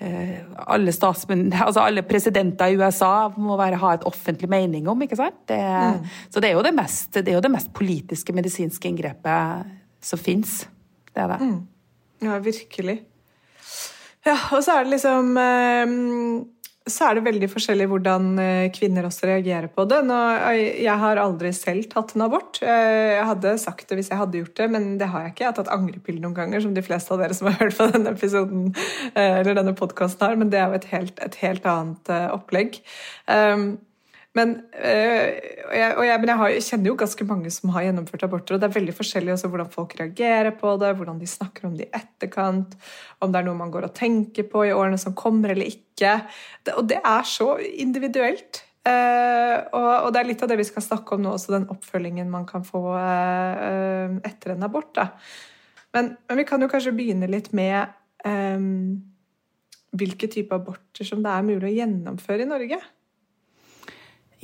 eh, 0.00 0.08
Eh, 0.28 0.40
alle, 0.66 0.92
altså 0.92 1.80
alle, 1.82 2.02
presidenter 2.06 2.70
i 2.70 2.76
USA 2.78 3.28
må 3.36 3.56
være, 3.58 3.80
ha 3.82 3.94
et 3.94 4.06
offentlig 4.06 4.48
mening 4.50 4.88
om. 4.88 5.02
ikke 5.02 5.16
sant? 5.16 5.40
Det, 5.48 5.58
mm. 5.58 6.06
Så 6.30 6.40
det 6.40 6.50
er, 6.50 6.62
det, 6.62 6.74
mest, 6.74 7.14
det 7.14 7.28
er 7.28 7.38
jo 7.38 7.44
det 7.44 7.50
mest 7.50 7.72
politiske 7.74 8.32
medisinske 8.32 8.88
inngrepet 8.88 9.64
som 10.00 10.18
fins. 10.18 10.68
Det 11.14 11.24
er 11.24 11.32
det. 11.34 11.40
Mm. 11.40 11.58
Ja, 12.22 12.38
virkelig. 12.38 13.00
Ja, 14.26 14.36
og 14.52 14.62
så 14.62 14.78
er 14.78 14.84
det 14.84 14.96
liksom 14.98 15.36
um 15.38 16.46
så 16.92 17.08
er 17.08 17.18
det 17.18 17.24
veldig 17.26 17.48
forskjellig 17.52 17.86
hvordan 17.90 18.28
eh, 18.42 18.68
kvinner 18.74 19.08
også 19.08 19.28
reagerer 19.30 19.70
på 19.72 19.84
det. 19.88 20.00
Nå, 20.08 20.18
jeg 20.56 20.96
har 21.02 21.20
aldri 21.22 21.52
selv 21.56 21.88
tatt 21.92 22.14
en 22.16 22.26
abort. 22.26 22.60
Eh, 22.62 23.16
jeg 23.18 23.26
hadde 23.30 23.54
sagt 23.62 23.88
det 23.88 23.98
hvis 24.00 24.10
jeg 24.12 24.20
hadde 24.20 24.42
gjort 24.42 24.54
det, 24.60 24.68
men 24.74 24.88
det 25.00 25.10
har 25.12 25.26
jeg 25.26 25.34
ikke. 25.34 25.44
Jeg 25.44 25.50
har 25.52 25.58
tatt 25.60 25.72
angrepille 25.74 26.22
noen 26.24 26.36
ganger, 26.36 26.64
som 26.64 26.76
de 26.76 26.84
fleste 26.84 27.14
av 27.14 27.22
dere 27.22 27.36
som 27.38 27.50
har 27.50 27.58
hørt 27.62 27.78
på 27.78 27.90
denne 27.94 28.14
episoden 28.16 28.70
eh, 29.14 29.40
eller 29.40 29.58
denne 29.58 29.76
podkasten 29.78 30.28
har, 30.28 30.38
men 30.40 30.52
det 30.52 30.62
er 30.62 30.72
jo 30.72 30.80
et 30.80 30.88
helt, 30.94 31.20
et 31.24 31.42
helt 31.42 31.68
annet 31.68 32.14
opplegg. 32.32 32.80
Um, 33.28 33.76
men, 34.36 34.52
øh, 34.76 35.26
jeg, 35.72 35.94
jeg, 36.04 36.20
men 36.20 36.30
jeg, 36.30 36.36
har, 36.40 36.52
jeg, 36.52 36.64
kjenner 36.66 36.90
jo 36.90 36.98
ganske 37.00 37.26
mange 37.26 37.50
som 37.54 37.72
har 37.74 37.86
gjennomført 37.86 38.24
aborter, 38.26 38.54
og 38.54 38.60
det 38.60 38.68
er 38.68 38.76
veldig 38.76 38.94
forskjellig 38.94 39.32
også 39.34 39.50
hvordan 39.50 39.72
folk 39.72 39.96
reagerer 39.98 40.52
på 40.60 40.74
det, 40.82 40.92
hvordan 40.98 41.18
de 41.18 41.30
snakker 41.30 41.66
om 41.68 41.74
det 41.78 41.88
i 41.88 41.96
etterkant, 41.96 42.76
om 43.24 43.32
det 43.32 43.40
er 43.40 43.48
noe 43.48 43.58
man 43.58 43.72
går 43.74 43.88
og 43.88 43.96
tenker 43.96 44.46
på 44.52 44.66
i 44.68 44.74
årene 44.76 45.00
som 45.00 45.16
kommer 45.18 45.54
eller 45.54 45.70
ikke. 45.72 46.18
Det, 46.62 46.76
og 46.76 46.88
det 46.90 47.00
er 47.00 47.28
så 47.28 47.54
individuelt. 47.58 48.62
Uh, 48.88 49.58
og, 49.74 49.88
og, 50.06 50.08
det 50.14 50.20
er 50.20 50.28
litt 50.30 50.42
av 50.44 50.48
det 50.48 50.60
vi 50.60 50.68
skal 50.68 50.84
snakke 50.84 51.16
om 51.16 51.24
nå, 51.24 51.34
også 51.34 51.52
den 51.56 51.66
oppfølgingen 51.72 52.30
man 52.32 52.46
kan 52.48 52.62
få 52.64 52.80
uh, 52.94 54.18
etter 54.24 54.54
en 54.54 54.64
abort. 54.64 54.92
Da. 54.96 55.10
Men, 55.96 56.14
men, 56.28 56.40
vi 56.40 56.46
kan 56.48 56.62
jo 56.62 56.70
kanskje 56.70 56.94
begynne 56.96 57.28
litt 57.28 57.50
med 57.56 57.90
um, 58.24 59.00
hvilke 59.98 60.30
type 60.30 60.54
aborter 60.54 61.08
som 61.08 61.24
det 61.24 61.32
er 61.32 61.48
mulig 61.48 61.72
å 61.72 61.74
gjennomføre 61.80 62.46
i 62.46 62.48
Norge. 62.48 62.80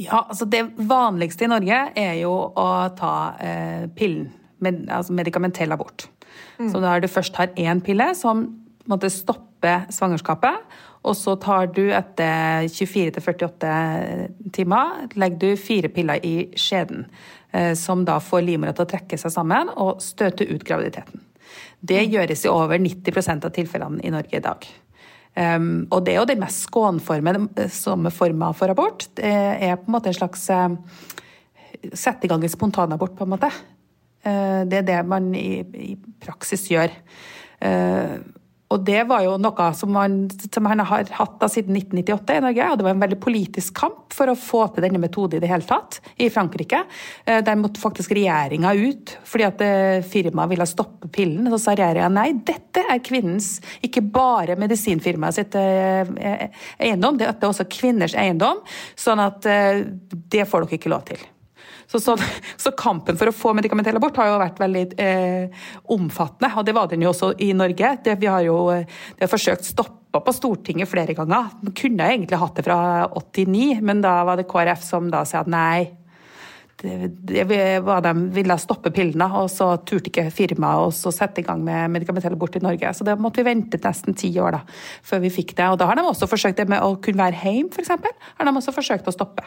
Ja, 0.00 0.24
altså 0.28 0.44
Det 0.50 0.64
vanligste 0.76 1.46
i 1.46 1.50
Norge 1.50 1.80
er 1.94 2.16
jo 2.18 2.32
å 2.32 2.68
ta 2.98 3.14
eh, 3.38 3.86
pillen, 3.94 4.32
med, 4.64 4.86
altså 4.90 5.14
medikamentell 5.14 5.72
abort. 5.74 6.08
Mm. 6.58 6.70
Så 6.72 6.80
er 6.82 7.02
du 7.02 7.10
først 7.10 7.36
har 7.38 7.54
én 7.54 7.82
pille 7.84 8.08
som 8.18 8.46
måtte 8.90 9.10
stoppe 9.12 9.84
svangerskapet. 9.94 10.66
Og 11.04 11.14
så 11.18 11.34
tar 11.36 11.68
du 11.76 11.84
etter 11.92 12.64
24-48 12.72 14.50
timer 14.56 15.14
legger 15.20 15.40
du 15.42 15.60
fire 15.60 15.90
piller 15.92 16.24
i 16.24 16.36
skjeden. 16.58 17.04
Eh, 17.54 17.74
som 17.74 18.02
da 18.04 18.18
får 18.20 18.42
livmora 18.42 18.74
til 18.74 18.86
å 18.86 18.90
trekke 18.90 19.18
seg 19.20 19.30
sammen 19.30 19.70
og 19.78 20.02
støte 20.02 20.46
ut 20.48 20.64
graviditeten. 20.66 21.22
Det 21.78 22.00
mm. 22.00 22.14
gjøres 22.16 22.46
i 22.46 22.50
over 22.50 22.80
90% 22.82 23.46
av 23.46 23.52
tilfellene 23.54 24.02
i 24.02 24.10
Norge 24.10 24.40
i 24.40 24.42
dag. 24.42 24.66
Um, 25.35 25.87
og 25.91 26.05
det 26.07 26.12
er 26.14 26.21
jo 26.21 26.29
den 26.31 26.43
mest 26.45 26.69
skånforme 26.69 28.11
forma 28.14 28.53
for 28.55 28.71
abort. 28.71 29.09
Det 29.19 29.26
er 29.26 29.75
på 29.81 29.88
en 29.88 29.97
måte 29.97 30.12
en 30.12 30.19
slags 30.21 30.47
uh, 30.55 30.76
Sette 31.85 32.25
i 32.25 32.31
gang 32.31 32.41
en 32.41 32.49
spontanabort, 32.49 33.12
på 33.19 33.26
en 33.26 33.33
måte. 33.35 33.50
Uh, 34.25 34.62
det 34.71 34.79
er 34.79 34.87
det 34.88 35.00
man 35.11 35.33
i, 35.37 35.61
i 35.61 35.97
praksis 36.23 36.69
gjør. 36.71 36.95
Uh, 37.61 38.23
og 38.73 38.80
det 38.83 39.02
var 39.06 39.23
jo 39.23 39.35
noe 39.38 39.66
som 39.76 39.92
man, 39.92 40.16
som 40.33 40.66
han 40.66 40.80
har 40.83 41.11
hatt 41.18 41.35
da 41.40 41.49
siden 41.52 41.76
1998 41.76 42.38
i 42.38 42.42
Norge. 42.42 42.68
Og 42.71 42.78
det 42.78 42.87
var 42.87 42.94
en 42.97 43.02
veldig 43.04 43.18
politisk 43.23 43.76
kamp 43.76 44.14
for 44.14 44.33
å 44.33 44.37
få 44.38 44.64
til 44.73 44.87
denne 44.87 45.00
metoden 45.02 45.38
i 45.38 45.42
det 45.44 45.50
hele 45.50 45.68
tatt 45.68 46.00
i 46.16 46.30
Frankrike. 46.33 46.80
Eh, 47.26 47.42
der 47.44 47.61
måtte 47.61 47.83
faktisk 47.83 48.14
regjeringa 48.16 48.73
ut 48.75 49.14
fordi 49.28 49.47
at 49.47 49.64
eh, 49.64 50.06
firmaet 50.09 50.54
ville 50.54 50.68
stoppe 50.71 51.11
pillen. 51.12 51.50
Så 51.52 51.61
sa 51.66 51.76
regjeringa 51.76 52.11
nei, 52.16 52.30
dette 52.47 52.87
er 52.88 53.04
kvinnens, 53.04 53.59
ikke 53.85 54.02
bare 54.14 54.59
medisinfirmaet 54.59 55.38
sitt 55.38 55.59
eh, 55.61 56.49
eiendom, 56.80 57.21
det 57.21 57.28
er 57.30 57.47
også 57.47 57.68
kvinners 57.71 58.16
eiendom. 58.18 58.64
Sånn 58.99 59.23
at 59.23 59.44
det 59.44 60.49
får 60.49 60.64
dere 60.64 60.80
ikke 60.80 60.92
lov 60.92 61.06
til. 61.12 61.21
Så, 61.87 62.00
så, 62.00 62.17
så, 62.57 62.73
kampen 62.79 63.19
for 63.21 63.31
å 63.31 63.35
få 63.35 63.55
medikamentell 63.57 63.99
abort 63.99 64.17
har 64.21 64.31
jo 64.31 64.38
vært 64.43 64.62
veldig 64.62 64.85
eh, 65.00 65.67
omfattende, 65.95 66.53
og 66.59 66.67
det 66.67 66.76
var 66.76 66.88
den 66.91 67.05
jo 67.05 67.12
også 67.12 67.35
i 67.45 67.53
Norge. 67.57 67.97
Det, 68.05 68.17
vi 68.21 68.31
har 68.31 68.45
jo 68.47 68.57
det 68.73 69.26
har 69.26 69.33
forsøkt 69.33 69.69
stoppa 69.69 70.23
på 70.25 70.35
Stortinget 70.35 70.91
flere 70.91 71.17
ganger. 71.17 71.53
Man 71.62 71.76
kunne 71.76 72.09
egentlig 72.12 72.41
hatt 72.41 72.57
det 72.59 72.67
fra 72.67 72.79
89, 73.11 73.83
men 73.85 74.00
da 74.05 74.21
var 74.26 74.41
det 74.41 74.49
KrF 74.50 74.87
som 74.87 75.12
da 75.12 75.25
sa 75.29 75.45
nei. 75.47 76.05
Det, 76.85 77.09
det 77.25 77.45
de 77.47 78.12
ville 78.35 78.57
stoppe 78.59 78.91
pillene, 78.93 79.29
og 79.38 79.47
så 79.53 79.71
turte 79.87 80.11
ikke 80.11 80.26
firmaet 80.35 81.05
å 81.07 81.12
sette 81.14 81.41
i 81.41 81.47
gang 81.47 81.62
med 81.64 81.93
medikamentell 81.95 82.35
abort 82.35 82.59
i 82.59 82.62
Norge. 82.64 82.91
Så 82.97 83.07
da 83.07 83.14
måtte 83.17 83.41
vi 83.41 83.49
vente 83.49 83.81
nesten 83.81 84.17
ti 84.19 84.33
år 84.43 84.59
da, 84.59 84.62
før 85.07 85.23
vi 85.25 85.33
fikk 85.33 85.55
det. 85.57 85.71
Og 85.71 85.79
da 85.81 85.88
har 85.88 85.99
de 85.99 86.07
også 86.09 86.29
forsøkt 86.31 86.61
det 86.61 86.69
med 86.73 86.83
å 86.85 86.97
kunne 87.03 87.23
være 87.23 87.41
hjemme, 87.45 87.71
f.eks. 87.73 87.95
Har 87.95 88.49
de 88.49 88.57
også 88.59 88.75
forsøkt 88.75 89.09
å 89.09 89.14
stoppe. 89.14 89.47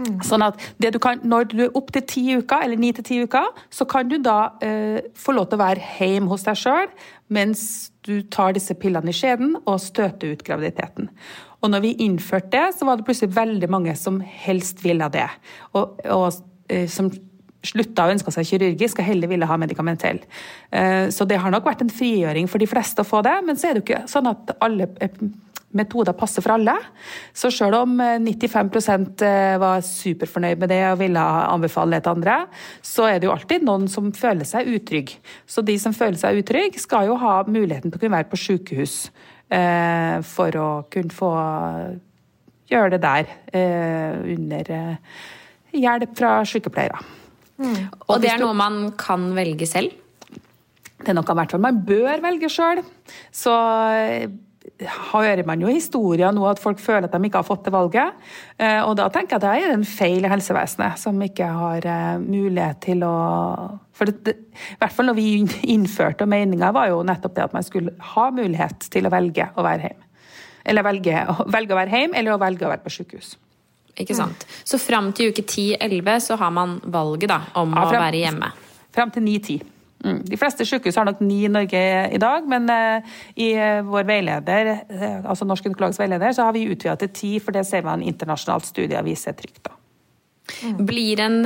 Mm. 0.00 0.18
Sånn 0.24 0.44
at 0.44 0.60
du 0.80 0.98
kan, 1.02 1.20
Når 1.22 1.48
du 1.52 1.62
er 1.66 1.76
opptil 1.76 2.04
ti 2.08 2.24
uker, 2.38 2.64
eller 2.64 2.80
ni 2.80 2.92
til 2.96 3.04
ti 3.04 3.20
uker, 3.22 3.50
så 3.70 3.84
kan 3.84 4.08
du 4.08 4.16
da 4.22 4.56
eh, 4.64 5.00
få 5.14 5.36
lov 5.36 5.50
til 5.50 5.60
å 5.60 5.64
være 5.64 5.94
hjemme 5.98 6.30
hos 6.32 6.46
deg 6.48 6.58
sjøl 6.58 6.92
mens 7.30 7.92
du 8.02 8.22
tar 8.26 8.56
disse 8.56 8.74
pillene 8.74 9.12
i 9.12 9.14
skjeden 9.14 9.52
og 9.60 9.76
støter 9.78 10.32
ut 10.32 10.42
graviditeten. 10.42 11.10
Og 11.60 11.70
når 11.70 11.84
vi 11.84 11.96
innførte 12.02 12.50
det, 12.56 12.78
så 12.78 12.88
var 12.88 12.98
det 12.98 13.06
plutselig 13.06 13.36
veldig 13.36 13.68
mange 13.70 13.94
som 13.98 14.18
helst 14.20 14.80
ville 14.82 15.06
det. 15.12 15.28
Og, 15.78 16.00
og 16.10 16.40
eh, 16.72 16.88
som 16.90 17.12
slutta 17.66 18.06
å 18.06 18.14
ønske 18.14 18.32
seg 18.32 18.48
kirurgisk 18.48 19.02
og 19.02 19.06
heller 19.06 19.30
ville 19.30 19.48
ha 19.48 19.58
medikamentell. 19.60 20.22
Eh, 20.72 21.06
så 21.12 21.26
det 21.28 21.40
har 21.42 21.52
nok 21.52 21.68
vært 21.68 21.84
en 21.84 21.92
frigjøring 21.92 22.48
for 22.50 22.62
de 22.62 22.68
fleste 22.70 23.04
å 23.04 23.08
få 23.08 23.20
det, 23.26 23.36
men 23.46 23.60
så 23.60 23.68
er 23.68 23.76
det 23.76 23.82
jo 23.82 23.88
ikke 23.88 24.04
sånn 24.10 24.30
at 24.32 24.54
alle 24.64 24.88
eh, 25.04 25.20
metoder 25.76 26.16
passer 26.18 26.42
for 26.44 26.56
alle. 26.56 26.74
Så 27.36 27.50
selv 27.54 27.78
om 27.82 27.96
95 28.00 28.70
eh, 28.90 29.28
eh, 29.28 29.56
var 29.62 29.84
superfornøyd 29.86 30.60
med 30.60 30.72
det 30.72 30.80
og 30.88 31.00
ville 31.02 31.22
anbefale 31.22 31.96
det 31.96 32.04
til 32.04 32.16
andre, 32.16 32.36
så 32.82 33.06
er 33.08 33.20
det 33.20 33.28
jo 33.28 33.34
alltid 33.34 33.66
noen 33.66 33.86
som 33.90 34.10
føler 34.16 34.48
seg 34.48 34.70
utrygg. 34.70 35.14
Så 35.46 35.62
de 35.66 35.78
som 35.78 35.94
føler 35.96 36.18
seg 36.20 36.42
utrygge, 36.42 36.82
skal 36.82 37.10
jo 37.10 37.18
ha 37.20 37.40
muligheten 37.46 37.90
til 37.90 38.00
å 38.00 38.02
kunne 38.02 38.18
være 38.18 38.30
på 38.32 38.40
sykehus 38.40 38.96
eh, 39.52 40.18
for 40.26 40.58
å 40.58 40.68
kunne 40.90 41.14
få 41.14 41.32
gjøre 42.70 42.94
det 42.94 43.02
der 43.02 43.32
eh, 43.56 44.18
under 44.34 44.74
eh, 44.74 45.24
hjelp 45.78 46.14
fra 46.18 46.36
sykepleiere. 46.46 47.00
Mm. 47.60 47.74
Og, 47.76 48.04
og 48.14 48.22
det 48.22 48.30
er 48.32 48.40
noe 48.40 48.56
man 48.56 48.82
kan 48.98 49.30
velge 49.36 49.68
selv? 49.68 49.96
Det 51.00 51.12
er 51.12 51.16
noe 51.16 51.36
hvert 51.36 51.54
fall 51.54 51.62
man 51.64 51.80
bør 51.86 52.22
velge 52.24 52.50
sjøl. 52.52 52.82
Så 53.32 53.52
hører 55.10 55.42
man 55.48 55.60
jo 55.60 55.68
historier 55.70 56.32
nå 56.32 56.44
at 56.48 56.60
folk 56.62 56.80
føler 56.80 57.06
at 57.06 57.14
de 57.14 57.28
ikke 57.28 57.40
har 57.42 57.46
fått 57.46 57.66
det 57.66 57.72
valget. 57.74 58.20
Eh, 58.56 58.80
og 58.84 58.94
da 58.98 59.08
tenker 59.12 59.36
jeg 59.36 59.40
at 59.40 59.46
det 59.46 59.66
er 59.68 59.74
en 59.74 59.86
feil 59.88 60.24
i 60.24 60.30
helsevesenet, 60.32 61.00
som 61.00 61.20
ikke 61.24 61.48
har 61.60 61.88
eh, 61.88 62.20
mulighet 62.22 62.80
til 62.86 63.04
å 63.06 63.14
For 64.00 64.08
det, 64.08 64.32
i 64.56 64.78
hvert 64.80 64.94
fall 64.96 65.10
når 65.10 65.18
vi 65.18 65.26
innførte 65.74 66.28
meninga, 66.28 66.72
var 66.72 66.88
jo 66.88 67.02
nettopp 67.04 67.36
det 67.36 67.44
at 67.48 67.56
man 67.56 67.66
skulle 67.66 67.92
ha 68.14 68.30
mulighet 68.32 68.88
til 68.92 69.06
å 69.06 69.12
velge 69.12 69.50
å 69.54 69.66
være 69.66 69.90
hjemme. 69.90 70.08
Eller 70.70 70.84
velge, 70.84 71.24
velge 71.48 71.74
å 71.74 71.78
være 71.78 71.96
hjemme, 71.96 72.16
eller 72.16 72.36
å 72.36 72.40
velge 72.40 72.66
å 72.66 72.72
være 72.72 72.84
på 72.84 72.94
sykehus. 72.94 73.34
Ikke 74.00 74.16
sant. 74.16 74.46
Mm. 74.46 74.56
Så 74.72 74.80
fram 74.80 75.10
til 75.16 75.34
uke 75.34 75.44
10-11 75.44 76.24
så 76.30 76.38
har 76.40 76.52
man 76.54 76.78
valget 76.84 77.32
da, 77.32 77.42
om 77.60 77.74
ja, 77.76 77.84
frem, 77.90 78.00
å 78.00 78.04
være 78.06 78.24
hjemme? 78.24 78.50
Fram 78.94 79.12
til 79.12 79.26
9-10. 79.26 79.68
Mm. 80.04 80.22
De 80.24 80.38
fleste 80.40 80.64
sykehus 80.64 80.96
har 80.96 81.04
nok 81.08 81.20
ni 81.24 81.42
i 81.44 81.52
Norge 81.52 81.80
i 82.14 82.20
dag, 82.20 82.46
men 82.48 82.70
uh, 82.72 83.18
i 83.36 83.50
uh, 83.58 83.82
vår 83.84 84.08
veileder, 84.08 84.72
uh, 84.88 85.28
altså 85.28 85.44
Norsk 85.48 85.66
gynekologisk 85.66 86.00
veileder, 86.00 86.32
så 86.36 86.48
har 86.48 86.56
vi 86.56 86.68
utvida 86.72 86.96
til 87.02 87.12
ti, 87.16 87.32
for 87.42 87.56
det 87.56 87.66
ser 87.68 87.84
man 87.86 88.04
internasjonalt 88.04 88.68
studier 88.70 89.04
viser 89.06 89.36
trygt. 89.36 89.62
da. 89.68 89.76
Mm. 90.64 90.78
Blir 90.88 91.20
en 91.22 91.36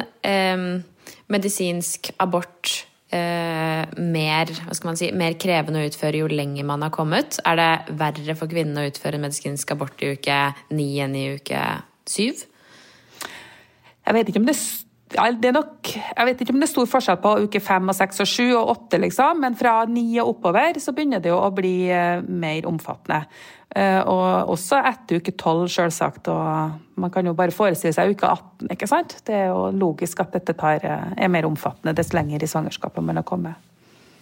medisinsk 1.29 2.15
abort 2.23 2.71
mer, 3.15 4.49
skal 4.75 4.89
man 4.89 4.97
si, 4.99 5.11
mer 5.15 5.37
krevende 5.39 5.83
å 5.83 5.91
utføre 5.91 6.23
jo 6.23 6.31
lenger 6.31 6.65
man 6.67 6.83
har 6.83 6.91
kommet? 6.95 7.37
Er 7.47 7.59
det 7.61 7.99
verre 8.01 8.35
for 8.39 8.51
kvinnen 8.51 8.81
å 8.81 8.87
utføre 8.89 9.21
en 9.21 9.27
medisinsk 9.27 9.75
abort 9.77 10.03
i 10.03 10.15
uke 10.17 10.39
ni 10.75 10.89
enn 11.05 11.15
i 11.21 11.27
uke 11.37 11.61
syv? 12.11 12.47
Jeg 14.05 14.17
vet 14.17 14.33
ikke 14.33 14.43
om 14.43 14.49
det 14.49 14.57
ja, 15.15 15.27
det 15.31 15.51
er 15.51 15.57
nok 15.57 15.91
Jeg 15.95 16.27
vet 16.29 16.41
ikke 16.43 16.55
om 16.55 16.61
det 16.61 16.67
er 16.67 16.73
stor 16.73 16.89
forskjell 16.91 17.19
på 17.23 17.33
uke 17.47 17.61
fem 17.63 17.91
og 17.91 17.97
seks 17.97 18.23
og 18.25 18.29
sju 18.29 18.47
og 18.59 18.71
åtte, 18.75 19.01
liksom, 19.03 19.41
men 19.45 19.57
fra 19.59 19.77
ni 19.91 20.07
og 20.23 20.35
oppover 20.35 20.81
så 20.83 20.95
begynner 20.95 21.23
det 21.23 21.31
jo 21.33 21.39
å 21.41 21.53
bli 21.55 21.75
uh, 21.91 22.23
mer 22.25 22.67
omfattende. 22.69 23.25
Uh, 23.75 24.01
og 24.11 24.53
også 24.55 24.79
etter 24.87 25.19
uke 25.19 25.35
tolv, 25.39 25.67
selvsagt. 25.73 26.31
Og 26.31 27.01
man 27.01 27.13
kan 27.15 27.27
jo 27.27 27.35
bare 27.39 27.55
forestille 27.55 27.95
seg 27.97 28.15
uke 28.15 28.29
18, 28.31 28.71
ikke 28.75 28.89
sant. 28.91 29.17
Det 29.27 29.37
er 29.39 29.51
jo 29.51 29.69
logisk 29.75 30.23
at 30.25 30.35
dette 30.37 30.55
tar, 30.59 30.85
uh, 30.87 31.13
er 31.17 31.33
mer 31.33 31.49
omfattende 31.49 31.95
dess 31.99 32.15
lenger 32.15 32.43
i 32.43 32.51
svangerskapet 32.51 33.05
man 33.05 33.21
har 33.21 33.27
kommet. 33.29 33.61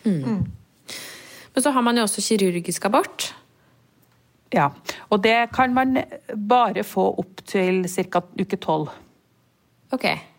Mm. 0.04 0.18
Mm. 0.25 0.90
Men 1.52 1.64
så 1.64 1.72
har 1.72 1.84
man 1.84 2.00
jo 2.00 2.04
også 2.08 2.25
kirurgisk 2.25 2.88
abort. 2.88 3.32
Ja, 4.52 4.68
og 5.08 5.22
det 5.25 5.37
kan 5.54 5.72
man 5.72 5.96
bare 6.37 6.84
få 6.84 7.06
opp 7.22 7.40
til 7.49 7.87
ca. 7.88 8.20
uke 8.37 8.61
tolv. 8.61 8.92
Okay. 9.92 10.32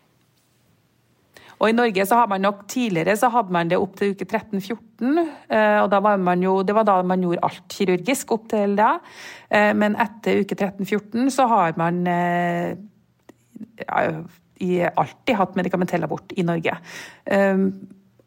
Og 1.64 1.70
i 1.70 1.76
Norge 1.76 2.04
så 2.04 2.18
har 2.18 2.28
man 2.28 2.42
nok 2.44 2.66
tidligere 2.68 3.16
så 3.16 3.30
hadde 3.32 3.54
man 3.56 3.70
det 3.70 3.78
opp 3.80 3.94
til 3.96 4.12
uke 4.12 4.26
13-14. 4.28 5.22
Eh, 5.48 5.78
og 5.80 5.88
da 5.94 6.00
var 6.04 6.20
man 6.20 6.42
jo, 6.44 6.58
Det 6.62 6.74
var 6.76 6.84
da 6.84 6.98
man 7.02 7.24
gjorde 7.24 7.40
alt 7.48 7.64
kirurgisk 7.72 8.34
opp 8.36 8.50
til 8.52 8.76
da. 8.76 8.98
Eh, 9.48 9.72
men 9.72 9.96
etter 9.96 10.42
uke 10.44 10.58
13-14 10.58 11.32
så 11.32 11.48
har 11.48 11.72
man 11.80 12.04
ja, 13.80 14.90
alltid 14.92 15.34
hatt 15.40 15.56
medikamentell 15.56 16.04
abort 16.04 16.36
i 16.36 16.44
Norge. 16.44 16.76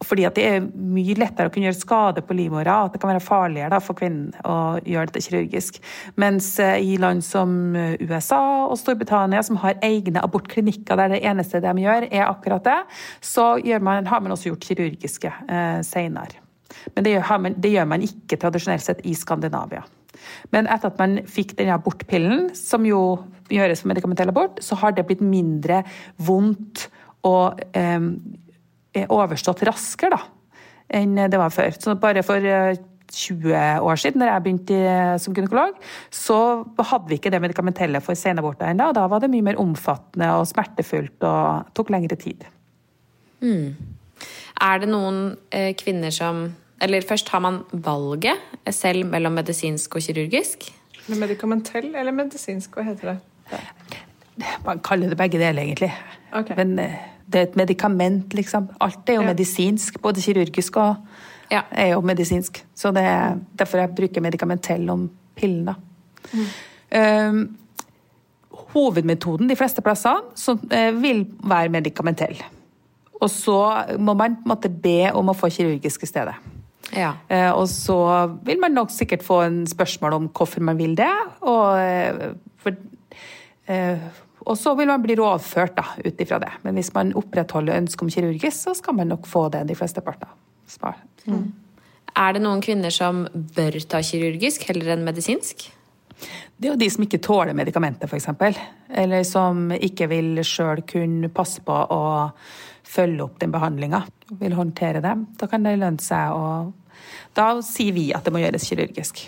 Fordi 0.06 0.27
det 0.36 0.44
er 0.46 0.66
mye 0.68 1.16
lettere 1.18 1.50
å 1.50 1.54
kunne 1.54 1.72
gjøre 1.72 1.80
skade 1.80 2.22
på 2.25 2.36
livmora, 2.38 2.75
at 2.86 2.94
det 2.94 3.01
kan 3.01 3.10
være 3.10 3.24
farligere 3.24 3.72
da, 3.74 3.80
for 3.82 3.98
kvinnen 3.98 4.30
å 4.46 4.77
gjøre 4.86 5.10
dette 5.10 5.24
kirurgisk. 5.25 5.80
Mens 6.22 6.51
eh, 6.62 6.77
i 6.86 7.00
land 7.01 7.25
som 7.25 7.74
eh, 7.74 7.96
USA 8.06 8.68
og 8.68 8.77
Storbritannia, 8.77 9.42
som 9.46 9.58
har 9.63 9.80
egne 9.86 10.22
abortklinikker 10.22 11.01
der 11.01 11.16
det 11.16 11.24
eneste 11.25 11.63
de 11.66 11.74
gjør, 11.82 12.10
er 12.12 12.27
akkurat 12.27 12.68
det, 12.68 12.77
så 13.25 13.56
man, 13.82 14.06
har 14.06 14.22
man 14.22 14.38
også 14.38 14.51
gjort 14.51 14.70
kirurgiske 14.70 15.34
eh, 15.34 15.82
senere. 15.88 16.44
Men 16.94 17.06
det 17.06 17.16
gjør, 17.16 17.38
man, 17.42 17.58
det 17.58 17.74
gjør 17.74 17.89
man 17.89 18.06
ikke 18.06 18.38
tradisjonelt 18.42 18.86
sett 18.86 19.06
i 19.08 19.18
Skandinavia. 19.18 19.82
Men 20.54 20.70
etter 20.70 20.92
at 20.92 21.00
man 21.01 21.22
fikk 21.30 21.56
denne 21.58 21.77
abortpillen, 21.77 22.50
som 22.58 22.86
jo 22.86 23.01
gjøres 23.54 23.82
for 23.82 23.92
medikamentell 23.92 24.30
abort, 24.30 24.62
så 24.62 24.77
har 24.82 24.94
det 24.94 25.08
blitt 25.08 25.24
mindre 25.25 25.82
vondt 26.22 26.88
og 27.27 27.62
eh, 27.77 28.12
overstått 29.13 29.66
raskere 29.68 30.18
da, 30.18 30.22
enn 30.98 31.18
det 31.30 31.39
var 31.39 31.54
før. 31.54 31.75
Så 31.77 31.96
bare 32.01 32.24
for 32.25 32.44
20 33.13 33.54
eh, 33.56 33.84
år 33.84 34.00
siden, 34.00 34.22
da 34.22 34.32
jeg 34.32 34.44
begynte 34.46 34.77
som 35.24 35.36
gynekolog, 35.36 35.77
så 36.13 36.39
hadde 36.77 37.10
vi 37.10 37.20
ikke 37.20 37.32
det 37.34 37.42
medikamentellet 37.44 38.04
for 38.04 38.20
senaborter 38.20 38.72
ennå. 38.72 38.92
Da 38.96 39.08
var 39.08 39.24
det 39.24 39.32
mye 39.32 39.46
mer 39.50 39.62
omfattende 39.62 40.34
og 40.38 40.48
smertefullt 40.50 41.24
og 41.27 41.72
tok 41.77 41.92
lengre 41.94 42.20
tid. 42.20 42.44
Mm. 43.42 43.75
Er 44.66 44.82
det 44.82 44.89
noen 44.89 45.36
eh, 45.54 45.74
kvinner 45.77 46.13
som 46.13 46.50
Eller 46.82 47.01
først, 47.01 47.30
har 47.34 47.39
man 47.42 47.63
valget 47.72 48.38
selv 48.70 49.08
mellom 49.10 49.34
medisinsk 49.34 49.96
og 49.98 50.04
kirurgisk? 50.06 50.68
Medikamentell 51.10 51.96
eller 51.96 52.13
medisinsk, 52.13 52.75
hva 52.77 52.84
heter 52.86 53.16
det? 53.16 53.98
Man 54.62 54.84
kaller 54.86 55.10
det 55.10 55.18
begge 55.18 55.39
deler, 55.42 55.63
egentlig. 55.63 55.89
Okay. 56.30 56.54
Men 56.54 56.77
eh, 56.77 57.00
det 57.27 57.39
er 57.39 57.48
et 57.50 57.57
medikament, 57.60 58.34
liksom. 58.34 58.69
Alt 58.79 59.10
er 59.10 59.19
jo 59.19 59.25
ja. 59.25 59.31
medisinsk. 59.34 60.00
Både 60.01 60.24
kirurgisk 60.24 60.79
og 60.79 60.96
ja. 61.51 61.65
er 61.72 61.91
jo 61.93 62.01
medisinsk. 62.05 62.62
Så 62.75 62.91
det 62.96 63.03
er 63.03 63.38
derfor 63.60 63.84
jeg 63.84 63.96
bruker 63.98 64.24
medikamentell 64.24 64.88
om 64.89 65.07
pillene. 65.38 65.75
Mm. 66.31 66.46
Um, 66.98 67.41
hovedmetoden 68.74 69.50
de 69.50 69.57
fleste 69.60 69.84
plasser 69.84 70.22
så, 70.39 70.55
uh, 70.55 71.01
vil 71.01 71.25
være 71.43 71.74
medikamentell. 71.74 72.39
Og 73.22 73.29
så 73.34 73.60
må 74.00 74.13
man 74.13 74.38
måtte 74.48 74.69
be 74.69 75.10
om 75.12 75.31
å 75.31 75.36
få 75.36 75.50
kirurgisk 75.51 76.05
i 76.05 76.10
stedet. 76.10 76.38
Ja. 76.96 77.17
Uh, 77.27 77.51
og 77.57 77.65
så 77.72 78.00
vil 78.48 78.62
man 78.63 78.77
nok 78.77 78.93
sikkert 78.93 79.25
få 79.25 79.41
en 79.50 79.65
spørsmål 79.67 80.15
om 80.15 80.29
hvorfor 80.31 80.63
man 80.63 80.79
vil 80.79 80.96
det. 80.96 81.12
Og 81.41 81.75
uh, 81.75 82.31
for 82.63 82.79
og 84.48 84.58
så 84.58 84.74
vil 84.80 84.88
man 84.88 85.04
bli 85.04 85.16
rådført 85.20 85.75
da, 85.75 85.86
ut 86.06 86.22
ifra 86.24 86.39
det. 86.39 86.51
Men 86.63 86.77
hvis 86.80 86.94
man 86.96 87.13
opprettholder 87.20 87.82
ønsket 87.82 88.06
om 88.06 88.12
kirurgisk, 88.12 88.58
så 88.58 88.75
skal 88.77 88.96
man 88.96 89.12
nok 89.12 89.27
få 89.27 89.48
det 89.54 89.66
de 89.68 89.75
fleste 89.75 90.04
parter. 90.04 90.30
Mm. 91.27 91.50
Er 92.18 92.34
det 92.34 92.44
noen 92.44 92.63
kvinner 92.63 92.94
som 92.94 93.25
bør 93.34 93.77
ta 93.92 94.00
kirurgisk 94.06 94.63
heller 94.70 94.96
enn 94.96 95.04
medisinsk? 95.06 95.68
Det 96.58 96.70
er 96.70 96.74
jo 96.74 96.80
de 96.80 96.89
som 96.89 97.04
ikke 97.06 97.20
tåler 97.22 97.58
medikamenter, 97.58 98.10
f.eks. 98.10 98.30
Eller 98.89 99.27
som 99.27 99.70
ikke 99.75 100.08
vil 100.10 100.42
sjøl 100.48 100.82
kunne 100.88 101.30
passe 101.30 101.62
på 101.66 101.75
å 101.75 102.01
følge 102.88 103.27
opp 103.27 103.38
den 103.44 103.54
behandlinga. 103.54 104.01
Vil 104.39 104.56
håndtere 104.58 105.04
det. 105.04 105.13
Da 105.38 105.51
kan 105.51 105.68
det 105.68 105.77
lønne 105.77 106.04
seg 106.04 106.34
å 106.34 106.74
Da 107.38 107.51
sier 107.62 107.94
vi 107.94 108.08
at 108.16 108.25
det 108.25 108.34
må 108.34 108.39
gjøres 108.42 108.66
kirurgisk. 108.66 109.20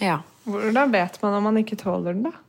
Ja. 0.00 0.22
Hvordan 0.48 0.92
vet 0.92 1.18
man 1.20 1.36
om 1.36 1.44
man 1.50 1.58
ikke 1.60 1.76
tåler 1.76 2.16
den, 2.16 2.30
da? 2.30 2.43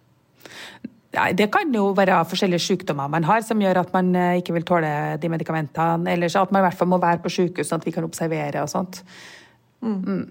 Ja, 1.15 1.29
det 1.31 1.48
kan 1.53 1.72
jo 1.72 1.93
være 1.95 2.17
forskjellige 2.27 2.63
sykdommer 2.65 3.07
man 3.12 3.24
har 3.24 3.43
som 3.45 3.62
gjør 3.62 3.79
at 3.86 3.93
man 3.95 4.10
eh, 4.19 4.39
ikke 4.41 4.55
vil 4.57 4.65
tåle 4.67 4.89
de 5.22 5.29
medikamentene. 5.31 6.12
Eller 6.12 6.31
så 6.31 6.43
at 6.43 6.51
man 6.51 6.63
i 6.63 6.67
hvert 6.67 6.79
fall 6.79 6.91
må 6.91 7.00
være 7.01 7.22
på 7.24 7.31
sykehus 7.31 7.72
sånn 7.72 7.79
at 7.79 7.88
vi 7.88 7.93
kan 7.95 8.07
observere 8.07 8.63
og 8.65 8.72
sånt. 8.72 9.00
Mm. 9.86 10.25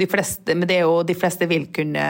De 0.00 0.08
fleste, 0.10 0.56
men 0.56 0.66
det 0.66 0.80
er 0.80 0.88
jo, 0.88 1.00
de 1.06 1.14
fleste 1.14 1.46
vil 1.50 1.68
kunne 1.74 2.04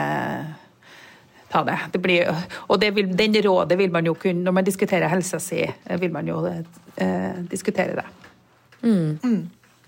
ta 1.51 1.61
det. 1.67 1.77
det 1.93 2.01
blir, 2.01 2.31
og 2.71 2.79
det 2.81 2.93
vil, 2.95 3.11
den 3.17 3.35
rådet 3.43 3.77
vil 3.77 3.91
man 3.91 4.07
jo 4.07 4.13
kunne 4.15 4.45
Når 4.45 4.55
man 4.55 4.63
diskuterer 4.63 5.11
helsa 5.11 5.39
si, 5.43 5.61
vil 5.99 6.13
man 6.13 6.27
jo 6.27 6.39
eh, 6.47 7.41
diskutere 7.51 7.99
det. 7.99 8.07
Mm. 8.81 9.19
Mm. 9.21 9.41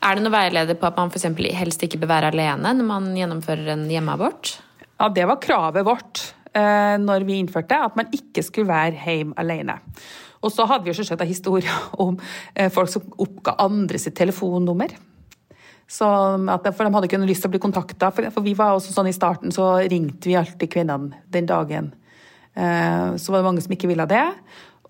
Er 0.03 0.15
det 0.15 0.25
noe 0.25 0.35
veileder 0.35 0.77
på 0.77 0.89
at 0.89 0.99
man 0.99 1.09
for 1.09 1.41
helst 1.57 1.83
ikke 1.83 1.97
bør 1.97 2.11
være 2.11 2.33
alene 2.33 2.75
når 2.77 2.85
man 2.85 3.11
gjennomfører 3.17 3.73
en 3.73 3.89
hjemmeabort? 3.89 4.57
Ja, 4.99 5.09
det 5.09 5.25
var 5.25 5.41
kravet 5.41 5.85
vårt 5.87 6.33
eh, 6.57 6.97
når 7.01 7.25
vi 7.27 7.39
innførte 7.41 7.79
at 7.85 7.95
man 7.99 8.11
ikke 8.15 8.43
skulle 8.45 8.71
være 8.71 8.99
hjemme 8.99 9.37
alene. 9.39 9.79
Og 10.43 10.51
så 10.51 10.65
hadde 10.67 10.83
vi 10.83 10.91
jo 10.91 10.97
selvsagt 10.99 11.23
en 11.23 11.31
historie 11.31 11.79
om 12.03 12.19
eh, 12.55 12.69
folk 12.73 12.91
som 12.91 13.07
oppga 13.23 13.57
andre 13.63 14.01
sitt 14.01 14.17
telefonnummer. 14.19 14.95
At, 15.93 16.67
for 16.73 16.87
de 16.87 16.93
hadde 16.95 17.07
ikke 17.09 17.19
noe 17.21 17.29
lyst 17.29 17.43
til 17.45 17.51
å 17.51 17.53
bli 17.53 17.61
kontakta. 17.61 18.09
For, 18.15 18.29
for, 18.33 18.45
vi 18.45 18.55
var 18.57 18.73
også 18.73 18.95
sånn 18.95 19.11
i 19.11 19.15
starten, 19.15 19.53
så 19.53 19.75
ringte 19.81 20.31
vi 20.31 20.37
alltid 20.39 20.71
kvinnene 20.73 21.23
den 21.31 21.49
dagen. 21.49 21.91
Eh, 22.55 23.13
så 23.19 23.33
var 23.33 23.41
det 23.41 23.47
mange 23.49 23.65
som 23.65 23.75
ikke 23.75 23.91
ville 23.91 24.07
det. 24.09 24.25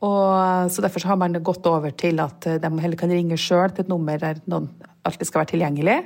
Og, 0.04 0.72
så 0.72 0.84
Derfor 0.84 1.04
så 1.04 1.14
har 1.14 1.20
man 1.20 1.38
gått 1.44 1.68
over 1.70 1.94
til 1.96 2.20
at 2.20 2.48
de 2.60 2.72
heller 2.84 3.00
kan 3.00 3.12
ringe 3.12 3.40
sjøl 3.40 3.72
til 3.72 3.86
et 3.86 3.92
nummer 3.92 4.20
der 4.20 4.42
noen 4.52 4.68
alltid 5.08 5.30
skal 5.30 5.44
være 5.44 5.54
tilgjengelig. 5.54 6.00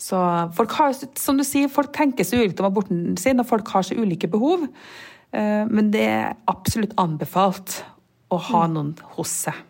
Så 0.00 0.18
folk 0.56 0.74
har, 0.78 0.94
som 1.18 1.38
du 1.38 1.44
sier, 1.46 1.70
folk 1.72 1.92
tenker 1.94 2.26
seg 2.26 2.44
ulikt 2.44 2.60
om 2.60 2.68
aborten 2.68 3.14
sin, 3.20 3.40
og 3.40 3.48
folk 3.48 3.70
har 3.72 3.86
så 3.86 3.96
ulike 3.96 4.28
behov. 4.30 4.66
Eh, 5.34 5.62
men 5.70 5.92
det 5.94 6.04
er 6.08 6.34
absolutt 6.50 6.96
anbefalt 7.00 7.80
å 8.32 8.40
ha 8.50 8.64
mm. 8.66 8.74
noen 8.74 8.92
hos 9.16 9.32
seg. 9.46 9.62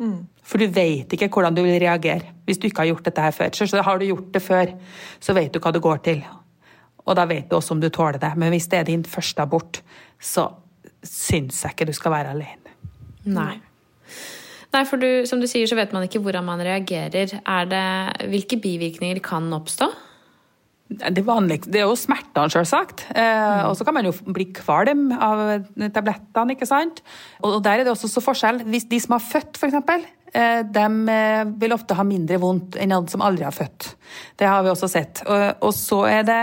Mm. 0.00 0.18
For 0.50 0.62
du 0.62 0.70
vet 0.72 1.12
ikke 1.12 1.28
hvordan 1.32 1.56
du 1.56 1.60
vil 1.60 1.76
reagere 1.82 2.32
hvis 2.48 2.58
du 2.58 2.66
ikke 2.66 2.82
har 2.82 2.90
gjort 2.94 3.06
dette 3.06 3.24
her 3.24 3.34
før. 3.36 3.56
Så 3.56 3.82
har 3.86 4.00
du 4.00 4.06
gjort 4.08 4.30
det 4.34 4.42
før, 4.42 4.74
så 5.22 5.36
vet 5.36 5.52
du 5.54 5.60
hva 5.62 5.72
det 5.76 5.84
går 5.84 6.00
til. 6.06 6.22
Og 7.06 7.16
da 7.16 7.26
vet 7.28 7.48
du 7.50 7.56
også 7.56 7.76
om 7.76 7.82
du 7.82 7.88
tåler 7.92 8.20
det. 8.22 8.32
Men 8.40 8.52
hvis 8.54 8.68
det 8.72 8.80
er 8.80 8.88
din 8.88 9.04
første 9.06 9.44
abort, 9.44 9.82
så 10.20 10.48
syns 11.06 11.62
jeg 11.64 11.76
ikke 11.76 11.88
du 11.88 11.94
skal 11.96 12.14
være 12.16 12.34
alene. 12.34 12.74
Nei. 13.30 13.54
Nei, 14.70 14.84
for 14.86 15.02
du, 15.02 15.08
som 15.26 15.40
du 15.42 15.48
sier, 15.50 15.66
så 15.66 15.78
vet 15.78 15.90
man 15.94 16.04
ikke 16.06 16.20
hvordan 16.22 16.46
man 16.46 16.62
reagerer. 16.62 17.32
Er 17.42 17.66
det, 17.70 17.86
hvilke 18.30 18.60
bivirkninger 18.62 19.18
kan 19.24 19.50
oppstå? 19.56 19.88
Det, 20.90 21.22
vanligste, 21.22 21.70
det 21.70 21.82
er 21.82 21.86
jo 21.86 21.98
smertene, 21.98 22.50
selvsagt. 22.50 23.04
Eh, 23.14 23.22
mm. 23.22 23.68
Og 23.68 23.76
så 23.78 23.86
kan 23.86 23.94
man 23.94 24.06
jo 24.08 24.14
bli 24.34 24.48
kvalm 24.54 25.10
av 25.14 25.42
tablettene, 25.94 26.56
ikke 26.56 26.70
sant. 26.70 27.02
Og 27.46 27.60
der 27.62 27.82
er 27.82 27.86
det 27.86 27.94
også 27.94 28.10
så 28.10 28.22
forskjell. 28.22 28.64
Hvis 28.70 28.88
de 28.90 28.98
som 29.02 29.14
har 29.14 29.22
født, 29.22 29.58
f.eks., 29.58 30.06
eh, 30.34 30.62
de 30.66 30.86
eh, 31.14 31.42
vil 31.62 31.74
ofte 31.74 31.98
ha 31.98 32.06
mindre 32.06 32.38
vondt 32.42 32.78
enn 32.78 32.94
de 32.94 33.14
som 33.14 33.26
aldri 33.26 33.46
har 33.46 33.54
født. 33.54 33.92
Det 34.38 34.50
har 34.50 34.62
vi 34.66 34.74
også 34.74 34.90
sett. 34.90 35.22
Og, 35.26 35.66
og 35.66 35.74
så 35.78 36.04
er 36.10 36.26
det 36.26 36.40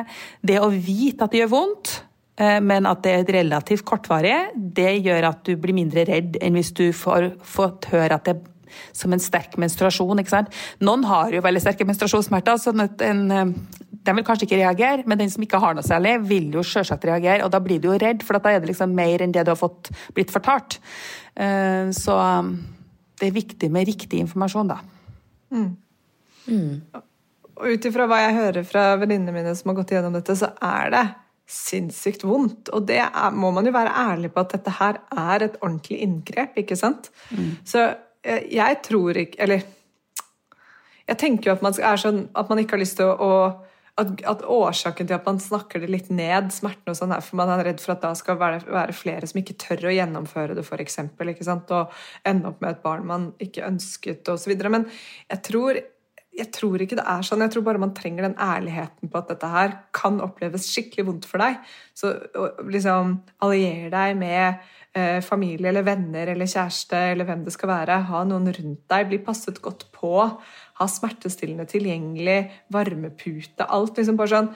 det 0.48 0.60
å 0.64 0.72
vite 0.72 1.28
at 1.28 1.36
det 1.36 1.44
gjør 1.44 1.56
vondt 1.56 1.98
men 2.38 2.86
at 2.86 3.00
det 3.02 3.12
er 3.16 3.32
relativt 3.34 3.82
kortvarig, 3.88 4.36
det 4.54 4.92
gjør 5.02 5.26
at 5.32 5.40
du 5.48 5.56
blir 5.58 5.74
mindre 5.74 6.04
redd 6.06 6.36
enn 6.38 6.54
hvis 6.54 6.70
du 6.78 6.84
får 6.94 7.32
fått 7.42 7.88
høre 7.90 8.20
at 8.20 8.28
det 8.28 8.36
er 8.36 8.44
som 8.96 9.14
en 9.14 9.22
sterk 9.22 9.58
menstruasjon. 9.60 10.20
ikke 10.22 10.34
sant? 10.34 10.54
Noen 10.84 11.06
har 11.08 11.34
jo 11.34 11.44
veldig 11.46 11.64
sterke 11.64 11.88
menstruasjonssmerter, 11.88 12.60
så 12.62 12.74
en, 12.74 13.32
eh, 13.32 13.46
de 14.08 14.16
vil 14.16 14.24
kanskje 14.24 14.48
ikke 14.48 14.62
reagere, 14.62 15.04
men 15.06 15.18
den 15.18 15.30
som 15.30 15.44
ikke 15.44 15.60
har 15.60 15.74
noe 15.74 15.84
særlig, 15.84 16.18
vil 16.28 16.52
jo 16.54 16.64
selvsagt 16.64 17.06
reagere, 17.06 17.44
og 17.44 17.52
da 17.52 17.60
blir 17.60 17.80
du 17.80 17.90
jo 17.90 17.98
redd, 17.98 18.24
for 18.24 18.38
da 18.38 18.50
er 18.50 18.60
det 18.60 18.70
liksom 18.70 18.94
mer 18.94 19.22
enn 19.22 19.32
det 19.32 19.46
du 19.46 19.52
har 19.52 19.60
fått 19.60 19.92
blitt 20.14 20.32
fortalt. 20.32 20.80
Eh, 21.36 21.92
så 21.92 22.16
det 23.20 23.28
er 23.28 23.32
viktig 23.32 23.72
med 23.72 23.88
riktig 23.88 24.20
informasjon, 24.20 24.68
da. 24.68 24.80
Mm. 25.52 25.78
Mm. 26.48 26.82
Og 27.58 27.66
ut 27.74 27.86
ifra 27.86 28.06
hva 28.08 28.20
jeg 28.22 28.36
hører 28.36 28.64
fra 28.64 28.96
venninnene 28.96 29.34
mine 29.34 29.56
som 29.56 29.70
har 29.70 29.76
gått 29.76 29.92
igjennom 29.92 30.14
dette, 30.14 30.36
så 30.36 30.54
er 30.62 30.92
det 30.94 31.06
sinnssykt 31.48 32.26
vondt. 32.28 32.72
Og 32.76 32.88
det 32.90 33.00
er, 33.06 33.32
må 33.32 33.54
man 33.56 33.68
jo 33.68 33.76
være 33.76 33.94
ærlig 34.12 34.34
på 34.36 34.44
at 34.44 34.58
dette 34.58 34.76
her 34.80 35.00
er 35.16 35.48
et 35.48 35.58
ordentlig 35.62 36.02
inngrep, 36.04 36.60
ikke 36.64 36.78
sant? 36.80 37.10
Mm. 37.32 37.56
Så 37.68 37.88
jeg, 38.28 38.52
eh, 38.52 38.82
tror 38.84 39.18
ikke 39.18 39.40
Eller 39.40 39.62
jeg 41.08 41.18
tenker 41.22 41.50
jo 41.50 41.56
at 41.56 41.64
man, 41.64 41.74
sånn, 41.74 42.26
at 42.36 42.50
man 42.52 42.60
ikke 42.60 42.76
har 42.76 42.82
lyst 42.84 42.98
til 43.00 43.08
å, 43.08 43.16
å 43.16 43.68
at, 43.98 44.12
at, 44.30 44.44
årsaken 44.44 45.08
til 45.08 45.16
at 45.16 45.26
man 45.26 45.40
snakker 45.42 45.82
det 45.82 45.90
litt 45.90 46.10
ned, 46.14 46.52
smerten 46.54 46.92
og 46.92 46.98
sånn, 47.00 47.16
er 47.16 47.24
for 47.26 47.40
man 47.40 47.50
er 47.54 47.64
redd 47.66 47.82
for 47.82 47.96
at 47.96 48.04
da 48.04 48.12
skal 48.18 48.38
være, 48.38 48.60
være 48.70 48.94
flere 48.94 49.30
som 49.30 49.40
ikke 49.42 49.58
tør 49.62 49.88
å 49.90 49.96
gjennomføre 49.96 50.58
det, 50.58 50.66
f.eks. 50.68 51.00
Og 51.02 51.96
ende 52.28 52.52
opp 52.52 52.62
med 52.62 52.76
et 52.76 52.84
barn 52.84 53.08
man 53.10 53.30
ikke 53.42 53.66
ønsket, 53.66 54.28
osv. 54.30 54.54
Men 54.70 54.86
jeg 55.32 55.42
tror 55.48 55.82
jeg 56.38 56.52
tror 56.54 56.82
ikke 56.84 56.98
det 57.00 57.06
er 57.10 57.26
sånn. 57.26 57.42
Jeg 57.46 57.56
tror 57.56 57.64
bare 57.66 57.82
man 57.82 57.94
trenger 57.98 58.28
den 58.28 58.38
ærligheten 58.42 59.10
på 59.10 59.20
at 59.20 59.32
dette 59.32 59.50
her 59.50 59.74
kan 59.96 60.20
oppleves 60.22 60.68
skikkelig 60.70 61.08
vondt 61.08 61.26
for 61.30 61.42
deg. 61.42 61.58
Så 61.98 62.14
liksom 62.70 63.16
allier 63.46 63.90
deg 63.94 64.14
med 64.20 64.60
eh, 64.98 65.18
familie 65.26 65.72
eller 65.72 65.88
venner 65.88 66.34
eller 66.34 66.50
kjæreste 66.50 67.00
eller 67.14 67.28
hvem 67.28 67.44
det 67.48 67.56
skal 67.56 67.72
være. 67.74 68.00
Ha 68.12 68.24
noen 68.30 68.52
rundt 68.54 68.86
deg. 68.94 69.10
Bli 69.10 69.22
passet 69.26 69.58
godt 69.66 69.88
på. 69.98 70.14
Ha 70.78 70.90
smertestillende 70.94 71.66
tilgjengelig. 71.70 72.40
Varmepute. 72.74 73.66
Alt 73.66 73.98
liksom 73.98 74.20
bare 74.22 74.36
sånn 74.36 74.52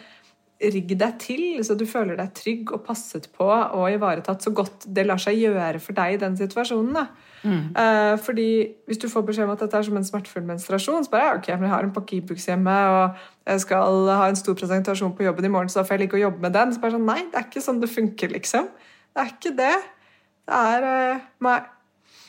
rigg 0.62 0.94
deg 1.00 1.18
til, 1.22 1.44
så 1.66 1.76
du 1.78 1.88
føler 1.90 2.20
deg 2.20 2.34
trygg 2.38 2.72
og 2.76 2.84
passet 2.86 3.28
på 3.34 3.48
og 3.48 3.88
ivaretatt 3.90 4.46
så 4.46 4.54
godt 4.54 4.86
det 4.86 5.08
lar 5.08 5.22
seg 5.22 5.40
gjøre 5.40 5.82
for 5.82 5.98
deg 5.98 6.16
i 6.16 6.22
den 6.22 6.38
situasjonen. 6.38 6.94
da. 7.00 7.08
Mm. 7.42 7.74
Uh, 7.74 8.18
fordi 8.22 8.68
Hvis 8.86 9.00
du 9.02 9.08
får 9.10 9.26
beskjed 9.26 9.48
om 9.48 9.54
at 9.56 9.64
dette 9.64 9.78
er 9.78 9.88
som 9.88 9.98
en 9.98 10.06
smertefull 10.06 10.46
menstruasjon, 10.46 11.06
så 11.06 11.14
bare 11.14 11.40
ok, 11.40 11.50
men 11.56 11.66
jeg 11.66 11.74
har 11.74 11.88
en 11.88 11.94
pakke 11.96 12.20
Ibux 12.20 12.46
hjemme, 12.46 12.78
og 12.94 13.18
jeg 13.50 13.66
skal 13.66 14.10
ha 14.12 14.30
en 14.30 14.38
stor 14.38 14.58
presentasjon 14.60 15.16
på 15.18 15.26
jobben 15.26 15.50
i 15.50 15.54
morgen, 15.54 15.70
så 15.70 15.82
da 15.82 15.88
får 15.88 15.98
jeg 15.98 16.06
ligge 16.06 16.20
og 16.20 16.26
jobbe 16.28 16.46
med 16.46 16.54
den. 16.58 16.74
Så 16.74 16.84
bare 16.84 16.98
sånn, 16.98 17.10
Nei, 17.10 17.20
det 17.32 17.40
er 17.40 17.50
ikke 17.50 17.66
sånn 17.66 17.82
det 17.82 17.90
funker, 17.90 18.34
liksom. 18.38 18.70
Det 19.12 19.24
er 19.24 19.34
ikke 19.34 19.56
det. 19.58 19.76
Det 20.46 20.66
er 20.70 20.90
uh, 20.90 21.30
Nei. 21.48 21.60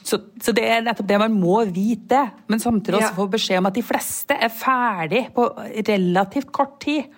Så, 0.03 0.19
så, 0.43 0.51
det 0.57 0.65
er 0.67 0.81
nettopp 0.83 1.07
det 1.07 1.19
man 1.21 1.35
må 1.39 1.61
vite, 1.71 2.25
men 2.51 2.63
samtidig 2.63 2.99
også 2.99 3.13
ja. 3.13 3.17
få 3.17 3.27
beskjed 3.31 3.61
om 3.61 3.69
at 3.69 3.77
de 3.77 3.85
fleste 3.87 4.35
er 4.35 4.51
ferdig 4.51 5.29
på 5.37 5.45
relativt 5.87 6.51
kort 6.55 6.81
tid. 6.83 7.13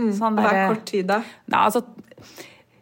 Mm. 0.00 0.12
Sånn 0.16 0.38
Hva 0.40 0.52
er 0.54 0.72
kort 0.72 0.86
tid, 0.88 1.10
da? 1.10 1.20
Nei, 1.50 1.64
altså 1.66 1.84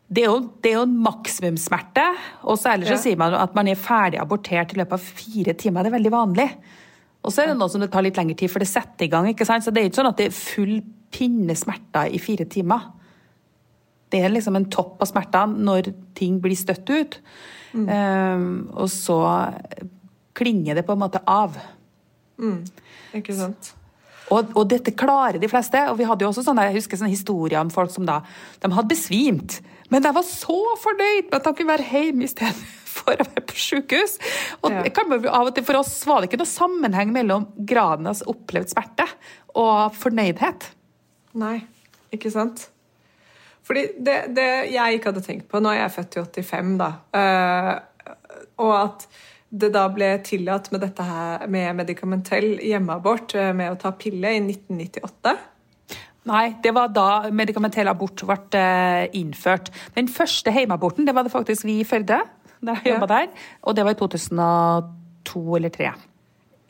det 0.09 0.23
er, 0.23 0.31
jo, 0.31 0.37
det 0.65 0.71
er 0.71 0.79
jo 0.79 0.85
en 0.87 0.99
maksimumssmerte. 1.05 2.05
Og 2.49 2.57
så 2.57 2.73
ellers 2.73 2.89
ja. 2.95 2.97
så 2.97 3.11
sier 3.11 3.19
man 3.21 3.35
at 3.37 3.57
man 3.57 3.69
er 3.69 3.81
ferdig 3.81 4.21
abortert 4.23 4.73
i 4.73 4.79
løpet 4.81 4.97
av 4.97 5.09
fire 5.21 5.53
timer. 5.61 5.85
Det 5.85 5.91
er 5.91 5.97
veldig 5.99 6.13
vanlig. 6.15 6.47
Og 7.21 7.35
så 7.35 7.43
er 7.43 7.51
det 7.51 7.59
noe 7.59 7.69
som 7.69 7.83
det 7.83 7.91
tar 7.93 8.07
litt 8.07 8.17
lengre 8.17 8.39
tid, 8.39 8.49
for 8.53 8.65
det 8.65 8.71
setter 8.71 9.05
i 9.05 9.11
gang. 9.13 9.29
ikke 9.29 9.45
sant? 9.49 9.67
Så 9.67 9.75
det 9.75 9.83
er 9.83 9.91
ikke 9.91 10.01
sånn 10.01 10.09
at 10.09 10.21
det 10.21 10.31
er 10.31 10.39
full 10.39 10.79
pinne 11.13 11.57
smerter 11.59 12.09
i 12.15 12.21
fire 12.23 12.49
timer. 12.49 12.89
Det 14.09 14.23
er 14.25 14.33
liksom 14.33 14.57
en 14.57 14.69
topp 14.73 15.03
av 15.05 15.11
smertene 15.11 15.65
når 15.69 15.93
ting 16.17 16.39
blir 16.41 16.57
støtt 16.57 16.89
ut. 16.89 17.19
Mm. 17.77 17.89
Um, 17.93 18.47
og 18.81 18.89
så 18.89 19.19
klinger 20.39 20.79
det 20.79 20.87
på 20.89 20.97
en 20.97 21.03
måte 21.03 21.21
av. 21.29 21.59
Mm. 22.41 22.63
Ikke 23.19 23.37
sant. 23.37 23.75
Og, 24.29 24.53
og, 24.55 24.65
dette 24.71 24.95
klarer 24.97 25.41
de 25.41 25.51
fleste. 25.51 25.81
Og 25.93 25.99
vi 26.01 26.07
hadde 26.09 26.25
jo 26.25 26.31
også 26.33 26.45
sånne, 26.47 26.69
jeg 26.69 26.81
husker 26.81 27.01
sånne 27.01 27.15
historier 27.15 27.61
om 27.63 27.73
folk 27.73 27.93
som 27.95 28.07
da 28.09 28.21
de 28.63 28.73
hadde 28.75 28.93
besvimt. 28.93 29.59
Men 29.93 30.05
de 30.05 30.13
var 30.13 30.27
så 30.27 30.59
fornøyd 30.83 31.31
med 31.31 31.39
at 31.39 31.47
de 31.47 31.55
kunne 31.57 31.73
være 31.73 31.89
hjemme 31.89 32.27
istedenfor 32.29 33.23
å 33.23 33.29
være 33.31 33.45
på 33.49 33.61
sykehus. 33.65 34.19
Og 34.63 34.75
ja. 34.75 34.83
av 35.33 35.49
og 35.49 35.55
til 35.57 35.65
For 35.67 35.81
oss 35.81 35.95
var 36.09 36.21
det 36.21 36.31
ikke 36.31 36.43
noe 36.43 36.51
sammenheng 36.51 37.15
mellom 37.15 37.49
graden 37.69 38.11
av 38.11 38.25
opplevd 38.29 38.75
smerte 38.75 39.09
og 39.59 39.97
fornøydhet. 39.97 40.69
Nei, 41.39 41.57
ikke 42.15 42.33
sant? 42.35 42.69
Fordi 43.69 43.85
det, 44.01 44.19
det, 44.37 44.49
jeg 44.73 44.97
ikke 44.97 45.11
hadde 45.11 45.23
tenkt 45.27 45.49
på 45.51 45.61
Nå 45.61 45.75
er 45.75 45.83
jeg 45.83 45.95
født 45.99 46.17
i 46.17 46.45
85, 46.45 46.77
da. 46.81 46.87
Uh, 47.13 48.15
og 48.65 48.73
at 48.79 49.05
det 49.49 49.71
da 49.73 49.87
ble 49.93 50.11
tillatt 50.27 50.69
med 50.75 50.83
dette 50.85 51.05
her 51.05 51.47
med 51.49 51.79
medikamentell 51.79 52.59
hjemmeabort 52.61 53.33
uh, 53.39 53.53
med 53.57 53.73
å 53.73 53.79
ta 53.81 53.95
pille 53.97 54.35
i 54.37 54.43
1998. 54.43 55.37
Nei, 56.29 56.45
det 56.61 56.75
var 56.77 56.91
da 56.93 57.09
medikamentell 57.33 57.89
abort 57.89 58.21
ble 58.29 58.61
eh, 58.61 59.07
innført. 59.17 59.71
Den 59.95 60.11
første 60.13 60.53
hjemmeaborten 60.53 61.09
det 61.09 61.15
var 61.17 61.25
det 61.25 61.33
faktisk 61.33 61.65
vi 61.65 61.79
i 61.81 61.87
Førde, 61.89 62.21
der 62.61 62.83
jeg 62.83 62.93
jobba 62.93 63.09
ja. 63.09 63.15
der. 63.15 63.49
Og 63.65 63.79
det 63.79 63.87
var 63.87 63.97
i 63.97 64.01
2002 64.03 65.57
eller 65.57 65.73
2003. 65.73 65.95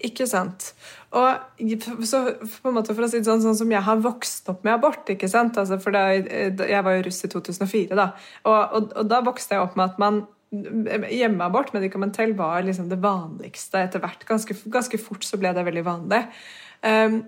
Ikke 0.06 0.28
sant. 0.30 0.72
Og 1.18 2.04
så 2.06 2.20
på 2.38 2.70
en 2.70 2.76
måte 2.76 2.94
for 2.94 3.02
å 3.02 3.08
si 3.10 3.18
det 3.18 3.26
sånn, 3.26 3.42
sånn 3.42 3.56
som 3.58 3.72
jeg 3.72 3.82
har 3.82 4.02
vokst 4.02 4.46
opp 4.52 4.62
med 4.66 4.76
abort 4.76 5.10
ikke 5.10 5.30
sant? 5.30 5.58
Altså, 5.58 5.80
for 5.82 5.96
da, 5.96 6.12
Jeg 6.14 6.84
var 6.86 6.98
jo 6.98 7.06
russ 7.08 7.24
i 7.24 7.30
2004, 7.32 7.96
da. 7.98 8.12
Og, 8.44 8.54
og, 8.54 8.92
og, 8.92 9.08
da 9.10 9.22
vokste 9.26 9.56
jeg 9.56 9.64
opp 9.64 9.74
med 9.78 9.90
at 9.90 9.98
man 9.98 10.20
Hjemmeabort, 10.50 11.72
medikamentell, 11.74 12.32
var 12.38 12.62
liksom 12.64 12.88
det 12.88 13.00
vanligste 13.02 13.82
etter 13.84 14.02
hvert. 14.02 14.24
Ganske, 14.28 14.56
ganske 14.72 15.00
fort 15.00 15.26
så 15.26 15.40
ble 15.40 15.52
det 15.56 15.66
veldig 15.66 15.84
vanlig. 15.86 16.22
Um, 16.82 17.20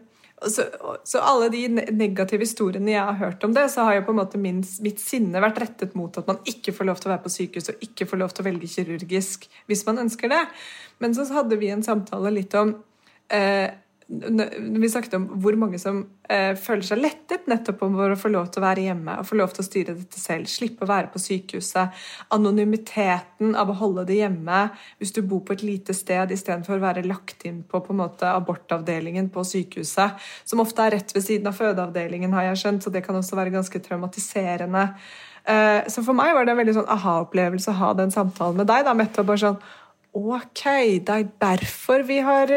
så, 0.47 0.65
så, 1.05 1.21
alle 1.21 1.51
de 1.53 1.67
negative 1.93 2.47
historiene 2.47 2.95
jeg 2.95 3.03
har 3.05 3.19
hørt 3.21 3.45
om 3.45 3.53
det, 3.53 3.67
så 3.73 3.85
har 3.85 3.99
jo 3.99 4.07
på 4.07 4.15
en 4.15 4.21
måte 4.23 4.41
min, 4.41 4.63
mitt 4.81 5.03
sinne 5.03 5.43
vært 5.43 5.61
rettet 5.61 5.93
mot 5.99 6.17
at 6.17 6.31
man 6.31 6.41
ikke 6.49 6.73
får 6.73 6.89
lov 6.89 7.01
til 7.01 7.11
å 7.11 7.13
være 7.13 7.25
på 7.27 7.33
sykehus 7.35 7.73
og 7.75 7.85
ikke 7.85 8.07
får 8.09 8.23
lov 8.23 8.33
til 8.33 8.45
å 8.45 8.49
velge 8.49 8.71
kirurgisk 8.73 9.45
hvis 9.69 9.85
man 9.89 10.01
ønsker 10.07 10.33
det. 10.33 10.41
Men 11.05 11.17
så 11.17 11.29
hadde 11.35 11.61
vi 11.61 11.69
en 11.75 11.85
samtale 11.85 12.33
litt 12.33 12.57
om 12.57 12.73
eh, 13.29 13.69
vi 14.11 14.89
snakket 14.91 15.15
om 15.15 15.27
hvor 15.39 15.55
mange 15.55 15.79
som 15.79 16.01
eh, 16.27 16.57
føler 16.59 16.83
seg 16.83 16.99
lettet 16.99 17.47
nettopp 17.51 17.85
over 17.87 18.11
å 18.11 18.19
få 18.19 18.33
lov 18.33 18.49
til 18.51 18.59
å 18.59 18.65
være 18.65 18.87
hjemme 18.89 19.15
og 19.21 19.29
få 19.29 19.39
lov 19.39 19.53
til 19.55 19.63
å 19.63 19.67
styre 19.69 19.95
dette 19.95 20.19
selv, 20.19 20.51
slippe 20.51 20.83
å 20.83 20.91
være 20.91 21.13
på 21.13 21.23
sykehuset. 21.23 21.95
Anonymiteten 22.35 23.55
av 23.55 23.71
å 23.71 23.79
holde 23.79 24.09
det 24.09 24.19
hjemme 24.19 24.65
hvis 24.99 25.15
du 25.15 25.23
bor 25.23 25.45
på 25.47 25.55
et 25.55 25.63
lite 25.63 25.95
sted 25.95 26.35
istedenfor 26.35 26.81
å 26.81 26.85
være 26.89 27.07
lagt 27.07 27.47
inn 27.47 27.63
på, 27.63 27.83
på 27.87 27.97
måte, 27.97 28.27
abortavdelingen 28.27 29.31
på 29.31 29.47
sykehuset, 29.47 30.19
som 30.43 30.65
ofte 30.65 30.83
er 30.83 30.97
rett 30.99 31.15
ved 31.15 31.27
siden 31.29 31.51
av 31.53 31.59
fødeavdelingen, 31.61 32.35
har 32.35 32.51
jeg 32.51 32.65
skjønt, 32.65 32.83
så 32.83 32.95
det 32.95 33.05
kan 33.07 33.19
også 33.21 33.39
være 33.39 33.55
ganske 33.55 33.85
traumatiserende. 33.85 34.89
Eh, 35.45 35.87
så 35.89 36.03
for 36.05 36.19
meg 36.19 36.35
var 36.35 36.45
det 36.45 36.53
en 36.53 36.61
veldig 36.61 36.81
sånn 36.81 36.91
aha-opplevelse 36.99 37.73
å 37.73 37.79
ha 37.79 37.93
den 37.99 38.11
samtalen 38.15 38.59
med 38.61 38.69
deg. 38.69 38.85
da, 38.87 38.97
Mette, 38.97 39.25
bare 39.25 39.41
sånn 39.41 39.63
Ok, 40.11 40.65
det 41.07 41.15
er 41.15 41.29
derfor 41.39 42.03
vi 42.09 42.19
har, 42.25 42.51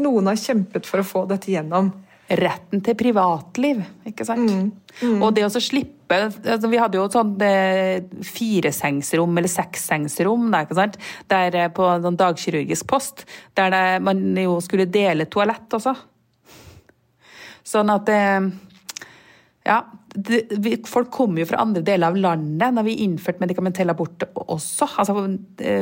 noen 0.00 0.30
har 0.30 0.40
kjempet 0.40 0.86
for 0.88 1.02
å 1.02 1.06
få 1.06 1.24
dette 1.28 1.52
gjennom. 1.52 1.90
Retten 2.24 2.80
til 2.80 2.96
privatliv, 2.96 3.82
ikke 4.08 4.24
sant. 4.24 4.48
Mm, 4.48 4.70
mm. 5.02 5.18
Og 5.20 5.34
det 5.36 5.44
å 5.44 5.50
slippe 5.52 6.16
altså 6.16 6.68
Vi 6.72 6.78
hadde 6.80 6.96
jo 6.96 7.04
sånn 7.12 7.34
eh, 7.44 8.04
firesengsrom 8.24 9.36
eller 9.40 9.50
sekssengsrom 9.50 10.46
der, 10.52 10.64
ikke 10.64 10.78
sant? 10.78 10.98
der 11.32 11.56
eh, 11.60 11.70
på 11.72 11.84
en 11.90 12.16
dagkirurgisk 12.20 12.88
post, 12.88 13.24
der 13.56 13.72
det, 13.72 13.84
man 14.04 14.24
jo 14.40 14.56
skulle 14.64 14.88
dele 14.88 15.28
toalett 15.28 15.76
også. 15.76 15.96
Sånn 17.74 17.92
at 17.92 18.14
eh, 18.14 18.48
Ja. 19.68 19.82
Det, 20.14 20.44
vi, 20.62 20.76
folk 20.86 21.08
kommer 21.10 21.42
jo 21.42 21.48
fra 21.50 21.64
andre 21.64 21.80
deler 21.82 22.12
av 22.12 22.16
landet 22.16 22.76
når 22.76 22.84
vi 22.86 23.00
innførte 23.02 23.42
medikamentell 23.42 23.90
abort 23.90 24.22
også. 24.44 24.86
Altså, 25.02 25.24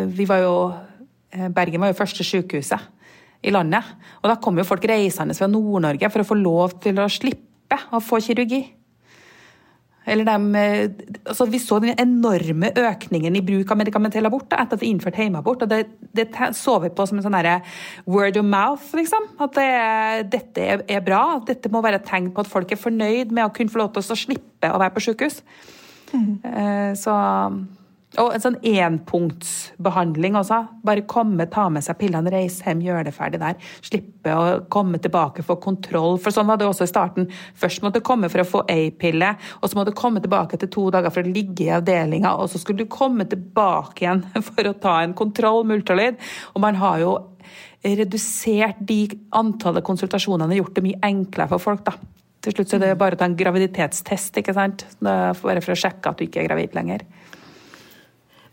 vi 0.09 0.25
var 0.25 0.41
jo 0.41 0.55
Eh, 0.63 0.92
Bergen 1.33 1.81
var 1.81 1.93
jo 1.93 1.97
første 1.97 2.25
sykehuset 2.27 2.91
i 3.43 3.53
landet. 3.55 3.89
Og 4.23 4.31
da 4.31 4.39
kom 4.43 4.59
jo 4.61 4.67
folk 4.67 4.85
reisende 4.89 5.37
fra 5.37 5.51
Nord-Norge 5.51 6.13
for 6.13 6.23
å 6.23 6.29
få 6.29 6.39
lov 6.39 6.79
til 6.83 7.01
å 7.03 7.09
slippe 7.11 7.79
å 7.93 8.01
få 8.05 8.21
kirurgi. 8.23 8.63
Eller 10.03 10.27
de, 10.27 10.59
eh, 10.59 11.13
altså 11.31 11.47
vi 11.47 11.61
så 11.63 11.79
den 11.83 11.95
enorme 11.95 12.73
økningen 12.75 13.37
i 13.39 13.43
bruk 13.47 13.71
av 13.71 13.79
medikamentell 13.79 14.27
abort 14.27 14.49
da, 14.51 14.59
etter 14.63 14.75
at 14.75 14.83
vi 14.83 14.91
innførte 14.91 15.23
hjemmeabort. 15.23 15.63
og 15.63 15.69
Det, 15.71 15.85
det 16.13 16.27
så 16.59 16.79
vi 16.83 16.91
på 16.91 17.07
som 17.07 17.21
en 17.21 17.27
sånn 17.27 17.39
word 18.07 18.37
of 18.37 18.45
mouth. 18.45 18.89
liksom. 18.99 19.29
At 19.39 19.55
det, 19.55 20.31
dette 20.33 20.61
er, 20.61 20.83
er, 20.89 21.05
bra. 21.07 21.41
Dette 21.47 21.71
må 21.71 21.83
være 21.83 22.03
et 22.03 22.09
tegn 22.09 22.33
på 22.33 22.43
at 22.43 22.51
folk 22.51 22.73
er 22.73 22.83
fornøyd 22.83 23.31
med 23.31 23.47
å 23.47 23.55
kunne 23.55 23.71
få 23.71 23.79
lov 23.79 23.93
til 23.95 24.03
å 24.03 24.19
slippe 24.19 24.73
å 24.73 24.81
være 24.83 24.95
på 24.97 25.07
sykehus. 25.07 25.43
Mm. 26.13 26.43
Så 26.99 27.13
og 28.21 28.35
en 28.35 28.43
sånn 28.43 28.59
enpunktsbehandling 28.69 30.37
også. 30.37 30.59
Bare 30.85 31.05
komme, 31.09 31.47
ta 31.49 31.69
med 31.73 31.85
seg 31.85 31.97
pillene, 32.01 32.33
reise 32.33 32.67
hjem, 32.67 32.83
gjøre 32.85 33.07
det 33.09 33.15
ferdig 33.17 33.41
der. 33.41 33.57
Slippe 33.81 34.35
å 34.37 34.45
komme 34.73 35.01
tilbake, 35.03 35.45
for 35.47 35.61
kontroll. 35.63 36.19
For 36.21 36.35
sånn 36.35 36.51
var 36.51 36.61
det 36.61 36.69
også 36.69 36.85
i 36.85 36.93
starten. 36.93 37.31
Først 37.59 37.85
måtte 37.85 38.03
du 38.03 38.07
komme 38.07 38.29
for 38.33 38.45
å 38.45 38.49
få 38.49 38.65
ei 38.73 38.91
pille, 38.93 39.33
og 39.61 39.69
så 39.69 39.79
måtte 39.79 39.95
du 39.95 39.99
komme 39.99 40.21
tilbake 40.25 40.61
til 40.61 40.73
to 40.73 40.89
dager 40.93 41.15
for 41.15 41.25
å 41.25 41.33
ligge 41.33 41.67
i 41.67 41.75
avdelinga, 41.79 42.35
og 42.37 42.53
så 42.53 42.61
skulle 42.61 42.85
du 42.85 42.93
komme 42.93 43.25
tilbake 43.31 44.05
igjen 44.05 44.25
for 44.51 44.69
å 44.69 44.77
ta 44.83 44.99
en 45.03 45.17
kontroll 45.17 45.65
med 45.65 45.81
ultralyd. 45.81 46.21
Og 46.53 46.65
man 46.65 46.81
har 46.83 47.01
jo 47.01 47.15
redusert 47.83 48.79
de 48.87 49.07
antallet 49.35 49.85
konsultasjonene 49.87 50.61
gjort 50.61 50.77
det 50.77 50.85
mye 50.85 51.01
enklere 51.09 51.51
for 51.55 51.65
folk, 51.65 51.87
da. 51.89 51.97
Til 52.43 52.57
slutt 52.57 52.73
så 52.73 52.79
er 52.79 52.83
det 52.83 52.95
bare 52.99 53.15
å 53.15 53.19
ta 53.21 53.27
en 53.29 53.39
graviditetstest, 53.39 54.41
ikke 54.41 54.55
sant. 54.57 54.83
Bare 55.01 55.63
for 55.63 55.75
å 55.75 55.79
sjekke 55.79 56.11
at 56.11 56.19
du 56.19 56.27
ikke 56.27 56.43
er 56.43 56.49
gravid 56.49 56.75
lenger. 56.75 57.05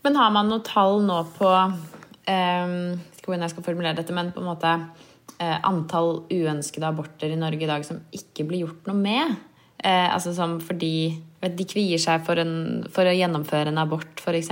Men 0.04 0.16
har 0.16 0.32
man 0.32 0.48
noe 0.48 0.64
tall 0.64 1.02
nå 1.04 1.20
på 1.36 1.50
um, 1.50 2.74
hvordan 3.20 3.44
jeg 3.44 3.52
skal 3.54 3.66
formulere 3.66 3.98
dette, 4.00 4.14
men 4.16 4.32
på 4.34 4.42
en 4.42 4.48
måte 4.48 4.72
eh, 5.38 5.58
antall 5.66 6.22
uønskede 6.32 6.88
aborter 6.88 7.32
i 7.32 7.38
Norge 7.38 7.66
i 7.66 7.70
dag 7.70 7.84
som 7.86 8.00
ikke 8.16 8.46
blir 8.48 8.64
gjort 8.64 8.90
noe 8.90 8.98
med? 8.98 9.36
Eh, 9.80 10.08
altså 10.08 10.34
som 10.36 10.58
fordi 10.64 11.12
vet, 11.40 11.56
de 11.56 11.66
kvier 11.68 12.00
seg 12.00 12.24
for, 12.26 12.40
en, 12.40 12.84
for, 12.92 13.08
å 13.08 13.16
gjennomføre 13.16 13.72
en 13.72 13.80
abort, 13.80 14.20
f.eks. 14.20 14.50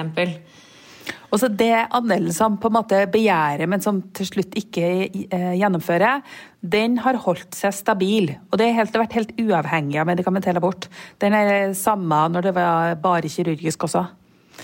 Og 1.29 1.41
så 1.41 1.49
Det 1.53 1.73
andelen 1.97 2.33
som 2.33 2.57
på 2.61 2.71
en 2.71 2.77
måte 2.79 3.03
begjærer, 3.13 3.69
men 3.69 3.83
som 3.85 4.01
til 4.17 4.29
slutt 4.29 4.57
ikke 4.57 4.87
eh, 5.09 5.53
gjennomfører, 5.61 6.23
den 6.61 6.97
har 7.05 7.21
holdt 7.25 7.57
seg 7.57 7.77
stabil. 7.77 8.31
Og 8.49 8.61
det 8.61 8.71
har 8.77 8.89
vært 8.95 9.17
helt 9.17 9.35
uavhengig 9.41 10.01
av 10.01 10.09
medikamentell 10.09 10.61
abort. 10.61 10.89
Den 11.21 11.37
er 11.37 11.75
samme 11.77 12.25
når 12.33 12.49
det 12.49 12.57
var 12.57 12.97
bare 13.03 13.33
kirurgisk 13.33 13.89
også. 13.89 14.07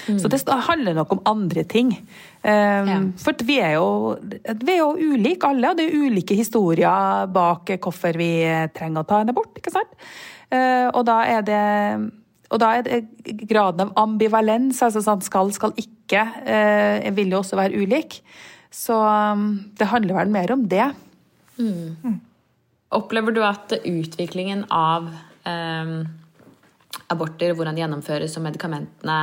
Mm. 0.09 0.19
Så 0.21 0.31
det 0.33 0.41
handler 0.69 0.97
nok 0.99 1.13
om 1.17 1.23
andre 1.29 1.65
ting. 1.65 1.95
Um, 2.45 2.91
ja. 2.91 2.99
For 3.23 3.47
vi 3.47 3.61
er, 3.63 3.77
jo, 3.79 4.17
vi 4.65 4.75
er 4.75 4.83
jo 4.83 5.15
ulike 5.15 5.49
alle, 5.49 5.71
og 5.71 5.79
det 5.79 5.89
er 5.89 6.03
ulike 6.09 6.37
historier 6.39 7.31
bak 7.33 7.77
hvorfor 7.79 8.19
vi 8.21 8.33
trenger 8.77 9.05
å 9.05 9.09
ta 9.09 9.23
en 9.23 9.33
abort. 9.33 9.55
ikke 9.59 9.73
sant? 9.75 9.97
Uh, 10.53 10.91
og 10.93 11.07
da 11.09 11.23
er 11.31 11.47
det 11.47 11.63
og 12.53 12.61
da 12.63 12.75
er 12.79 12.85
det 12.87 12.99
graden 13.49 13.89
av 13.89 13.97
ambivalens, 13.99 14.79
altså 14.85 15.03
sånn 15.03 15.25
skal, 15.25 15.51
skal 15.57 15.73
ikke, 15.81 16.21
eh, 16.47 17.09
vil 17.17 17.33
jo 17.33 17.41
også 17.41 17.59
være 17.59 17.81
ulik. 17.83 18.21
Så 18.75 18.95
um, 18.95 19.73
det 19.79 19.89
handler 19.91 20.21
vel 20.21 20.31
mer 20.35 20.53
om 20.55 20.63
det. 20.71 20.87
Mm. 21.59 21.97
Mm. 22.05 22.21
Opplever 22.95 23.35
du 23.35 23.41
at 23.47 23.75
utviklingen 23.81 24.67
av 24.71 25.09
eh, 25.49 25.95
aborter, 27.11 27.57
hvordan 27.57 27.75
de 27.75 27.83
gjennomføres 27.83 28.39
og 28.39 28.47
medikamentene 28.47 29.19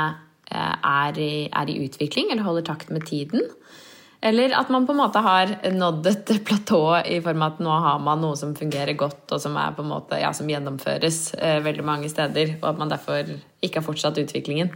er 0.52 1.18
i, 1.22 1.34
er 1.48 1.72
i, 1.72 1.80
utvikling 1.86 2.32
eller 2.32 2.46
holder 2.46 2.68
takt 2.68 2.92
med 2.94 3.06
tiden. 3.08 3.48
Eller 4.22 4.54
at 4.54 4.70
man 4.70 4.86
på 4.86 4.94
en 4.94 5.00
måte 5.02 5.22
har 5.26 5.56
nådd 5.74 6.10
et 6.12 6.34
platå 6.46 6.82
i 7.10 7.18
form 7.26 7.42
av 7.42 7.56
at 7.56 7.64
nå 7.66 7.78
har 7.86 8.04
man 8.06 8.22
noe 8.22 8.38
som 8.38 8.54
fungerer 8.58 8.94
godt, 8.94 9.24
og 9.34 9.42
som, 9.42 9.58
måte, 9.88 10.20
ja, 10.22 10.30
som 10.38 10.50
gjennomføres 10.50 11.34
eh, 11.40 11.58
veldig 11.66 11.86
mange 11.88 12.12
steder, 12.12 12.60
og 12.60 12.68
at 12.74 12.84
man 12.84 12.92
derfor 12.94 13.32
ikke 13.66 13.82
har 13.82 13.88
fortsatt 13.88 14.22
utviklingen. 14.22 14.70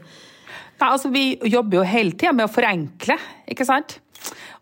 Nei, 0.80 0.90
altså 0.90 1.12
Vi 1.14 1.28
jobber 1.52 1.80
jo 1.80 1.86
hele 1.88 2.16
tida 2.18 2.34
med 2.34 2.48
å 2.48 2.52
forenkle, 2.52 3.20
ikke 3.54 3.68
sant? 3.70 4.00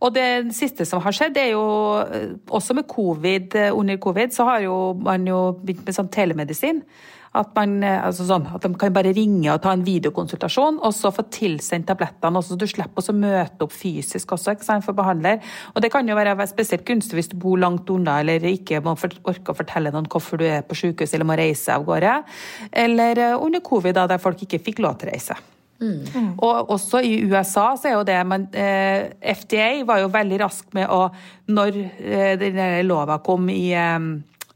Og 0.04 0.12
det 0.12 0.52
siste 0.56 0.86
som 0.88 1.02
har 1.04 1.16
skjedd, 1.16 1.40
er 1.40 1.54
jo 1.54 1.64
eh, 2.04 2.36
også 2.52 2.76
med 2.76 2.90
covid, 2.92 3.56
eh, 3.56 3.72
under 3.72 4.00
covid, 4.04 4.36
så 4.36 4.48
har 4.50 4.64
jo 4.66 4.78
man 5.00 5.28
jo 5.28 5.54
begynt 5.64 5.88
med 5.88 5.96
sånn 5.96 6.12
telemedisin. 6.12 6.84
At, 7.34 7.50
man, 7.56 7.78
eh, 7.82 8.02
altså 8.04 8.28
sånn, 8.28 8.44
at 8.52 8.66
de 8.66 8.74
kan 8.78 8.94
bare 8.94 9.14
ringe 9.16 9.48
og 9.54 9.62
ta 9.64 9.72
en 9.74 9.86
videokonsultasjon, 9.88 10.82
og 10.84 10.92
så 10.94 11.14
få 11.16 11.24
tilsendt 11.34 11.88
tablettene. 11.88 12.44
så 12.44 12.60
Du 12.60 12.68
slipper 12.68 13.00
å 13.00 13.16
møte 13.16 13.64
opp 13.64 13.74
fysisk 13.74 14.36
også 14.36 14.58
ikke 14.58 14.68
sant, 14.68 14.86
for 14.86 14.98
behandler. 14.98 15.40
Og 15.74 15.82
Det 15.82 15.92
kan 15.94 16.08
jo 16.08 16.20
være 16.20 16.36
spesielt 16.52 16.86
gunstig 16.86 17.18
hvis 17.22 17.32
du 17.32 17.38
bor 17.40 17.58
langt 17.58 17.90
unna 17.90 18.20
eller 18.20 18.44
ikke 18.44 18.84
må 18.84 18.98
orke 19.00 19.56
å 19.56 19.58
fortelle 19.58 19.92
noen 19.92 20.12
hvorfor 20.12 20.38
du 20.38 20.46
er 20.46 20.68
på 20.68 20.76
sykehus 20.76 21.16
eller 21.16 21.26
må 21.26 21.40
reise 21.40 21.74
av 21.74 21.88
gårde. 21.88 22.24
Eller 22.72 23.26
under 23.40 23.64
covid, 23.64 23.96
da, 23.96 24.08
der 24.08 24.22
folk 24.22 24.44
ikke 24.44 24.60
fikk 24.60 24.84
lov 24.84 25.00
til 25.00 25.10
å 25.10 25.16
reise. 25.16 25.53
Mm. 25.84 26.30
Og 26.38 26.70
også 26.72 27.02
i 27.04 27.18
USA 27.28 27.74
så 27.80 27.90
er 27.90 27.98
jo 27.98 28.06
det 28.08 28.20
men 28.30 28.48
eh, 28.56 29.12
FDA 29.36 29.68
var 29.88 30.00
jo 30.00 30.12
veldig 30.14 30.40
rask 30.40 30.70
med 30.78 30.88
å 30.88 31.10
Når 31.52 31.80
eh, 31.84 32.34
denne 32.40 32.68
lova 32.88 33.20
kom 33.26 33.50
i 33.52 33.74
eh, 33.76 34.00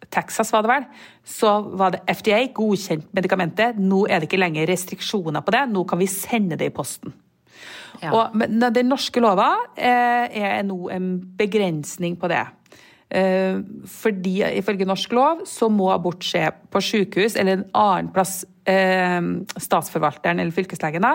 Texas, 0.07 0.53
var 0.55 0.63
det 0.63 0.71
vel, 0.71 0.85
så 1.27 1.57
var 1.75 1.91
det 1.91 2.03
FDA 2.07 2.39
godkjent 2.55 3.09
medikamentet. 3.15 3.75
Nå 3.75 4.05
er 4.07 4.21
det 4.21 4.29
ikke 4.29 4.39
lenger 4.39 4.69
restriksjoner 4.69 5.43
på 5.43 5.51
det, 5.51 5.65
nå 5.73 5.83
kan 5.89 5.99
vi 5.99 6.07
sende 6.07 6.55
det 6.55 6.69
i 6.71 6.75
posten. 6.75 7.11
Ja. 7.99 8.11
Og, 8.13 8.35
men 8.37 8.61
den 8.73 8.91
norske 8.91 9.21
lova 9.23 9.49
eh, 9.75 10.29
er 10.37 10.61
nå 10.67 10.87
en 10.93 11.09
begrensning 11.37 12.15
på 12.19 12.29
det. 12.31 12.43
Eh, 13.09 13.59
fordi 13.87 14.41
ifølge 14.59 14.85
norsk 14.87 15.13
lov 15.15 15.45
så 15.47 15.69
må 15.71 15.87
abort 15.93 16.25
skje 16.27 16.49
på 16.73 16.81
sykehus 16.83 17.37
eller 17.39 17.55
en 17.55 17.65
annen 17.79 18.09
plass 18.11 18.41
eh, 18.67 19.21
statsforvalteren 19.63 20.41
eller 20.43 20.51
fylkeslegen 20.51 21.07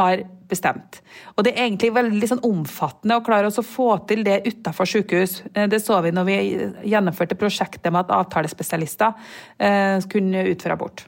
har 0.00 0.24
bestemt. 0.50 1.00
Og 1.36 1.46
Det 1.46 1.54
er 1.54 1.68
egentlig 1.68 1.92
veldig 1.94 2.30
sånn 2.32 2.42
omfattende 2.46 3.20
å 3.20 3.24
klare 3.26 3.52
å 3.52 3.66
få 3.66 3.92
til 4.10 4.24
det 4.26 4.42
utenfor 4.48 4.90
sykehus. 4.90 5.42
Eh, 5.54 5.68
det 5.70 5.84
så 5.84 6.00
vi 6.02 6.14
når 6.14 6.26
vi 6.26 6.38
gjennomførte 6.90 7.38
prosjektet 7.38 7.92
med 7.92 8.06
at 8.06 8.16
avtalespesialister 8.24 9.14
kunne 10.10 10.48
utføre 10.50 10.74
abort 10.74 11.06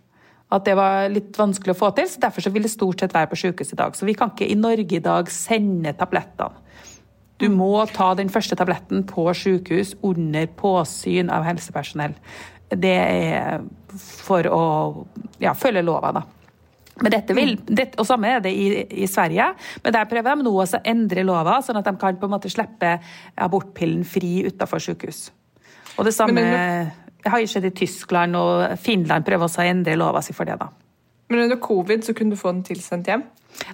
at 0.48 0.64
det 0.64 0.74
var 0.78 1.10
litt 1.12 1.36
vanskelig 1.36 1.74
å 1.74 1.76
få 1.76 1.90
til, 1.96 2.06
så 2.08 2.22
derfor 2.22 2.40
så 2.44 2.52
vil 2.54 2.64
det 2.64 2.72
stort 2.72 3.02
sett 3.02 3.12
være 3.12 3.28
på 3.28 3.36
sykehus 3.36 3.74
i 3.74 3.76
dag. 3.76 3.96
Så 3.96 4.06
vi 4.08 4.14
kan 4.16 4.30
ikke 4.32 4.48
i 4.48 4.56
Norge 4.56 4.96
i 4.96 5.04
dag 5.04 5.28
sende 5.32 5.92
tablettene. 5.98 6.64
Du 7.38 7.46
må 7.54 7.70
ta 7.94 8.12
den 8.18 8.30
første 8.32 8.56
tabletten 8.58 9.04
på 9.06 9.28
sykehus 9.36 9.94
under 10.02 10.48
påsyn 10.58 11.30
av 11.30 11.46
helsepersonell. 11.46 12.16
Det 12.68 12.96
er 12.98 13.62
for 13.94 14.48
å 14.50 14.62
ja, 15.40 15.54
følge 15.56 15.84
lova, 15.86 16.12
da. 16.18 16.24
Men 16.98 17.14
dette 17.14 17.34
vil, 17.36 17.54
det, 17.62 17.92
og 18.00 18.06
Samme 18.08 18.32
er 18.34 18.40
det 18.42 18.50
i, 18.50 18.66
i, 19.04 19.06
Sverige, 19.06 19.52
men 19.84 19.94
der 19.94 20.08
prøver 20.10 20.34
de 20.34 20.46
nå 20.48 20.54
å 20.58 20.80
endre 20.82 21.22
lova, 21.26 21.60
sånn 21.62 21.78
at 21.78 21.86
de 21.86 21.94
kan 22.00 22.18
på 22.18 22.26
en 22.26 22.34
måte 22.34 22.50
slippe 22.50 22.96
abortpillen 23.38 24.02
fri 24.02 24.40
utenfor 24.48 24.82
sykehus. 24.82 25.28
Og 25.98 26.06
det 26.06 26.14
samme 26.14 26.42
men, 26.42 26.90
Jeg 27.22 27.32
har 27.34 27.46
sett 27.50 27.70
i 27.70 27.74
Tyskland 27.74 28.36
og 28.38 28.78
Finland 28.82 29.26
prøver 29.26 29.46
også 29.46 29.62
å 29.62 29.70
endre 29.70 29.94
lova 29.98 30.22
si 30.22 30.34
for 30.34 30.46
det. 30.46 30.58
da. 30.58 30.70
Men 31.30 31.46
under 31.46 31.58
covid 31.62 32.04
så 32.06 32.14
kunne 32.16 32.34
du 32.34 32.40
få 32.40 32.52
den 32.52 32.64
tilsendt 32.66 33.10
hjem? 33.10 33.24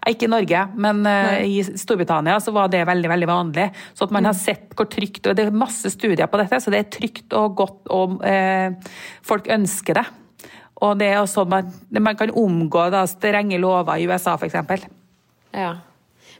Ikke 0.09 0.27
i 0.27 0.33
Norge, 0.33 0.65
men 0.81 1.05
uh, 1.07 1.39
i 1.45 1.63
Storbritannia 1.65 2.39
så 2.43 2.53
var 2.57 2.71
det 2.73 2.85
veldig 2.89 3.11
veldig 3.13 3.29
vanlig. 3.31 3.69
Så 3.97 4.09
at 4.09 4.15
man 4.17 4.29
har 4.29 4.37
sett 4.39 4.75
hvor 4.77 4.89
trygt 4.91 5.27
og 5.29 5.37
Det 5.37 5.47
er 5.47 5.57
masse 5.65 5.93
studier 5.93 6.29
på 6.31 6.41
dette, 6.41 6.61
så 6.61 6.73
det 6.73 6.83
er 6.83 6.93
trygt 6.93 7.37
og 7.37 7.57
godt, 7.61 7.81
og 7.95 8.21
uh, 8.25 9.01
folk 9.25 9.49
ønsker 9.53 10.01
det. 10.01 10.07
Og 10.85 10.99
det 11.01 11.13
er 11.13 11.23
også 11.23 11.47
man, 11.49 11.73
man 11.97 12.19
kan 12.19 12.35
omgå 12.35 12.89
da, 12.93 13.05
strenge 13.09 13.61
lover 13.63 14.01
i 14.01 14.09
USA, 14.11 14.37
f.eks. 14.37 14.87
Ja. 15.55 15.75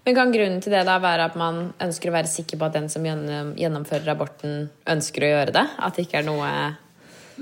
Men 0.05 0.17
kan 0.19 0.33
grunnen 0.35 0.61
til 0.61 0.75
det 0.75 0.83
da 0.85 0.99
være 1.01 1.31
at 1.31 1.37
man 1.41 1.71
ønsker 1.81 2.11
å 2.11 2.17
være 2.19 2.29
sikker 2.29 2.61
på 2.61 2.67
at 2.67 2.75
den 2.77 2.91
som 2.93 3.07
gjennomfører 3.07 4.11
aborten, 4.13 4.67
ønsker 4.91 5.25
å 5.25 5.31
gjøre 5.31 5.55
det? 5.57 5.65
At 5.81 5.97
det 5.97 6.05
ikke 6.05 6.21
er 6.21 6.27
noe 6.29 6.51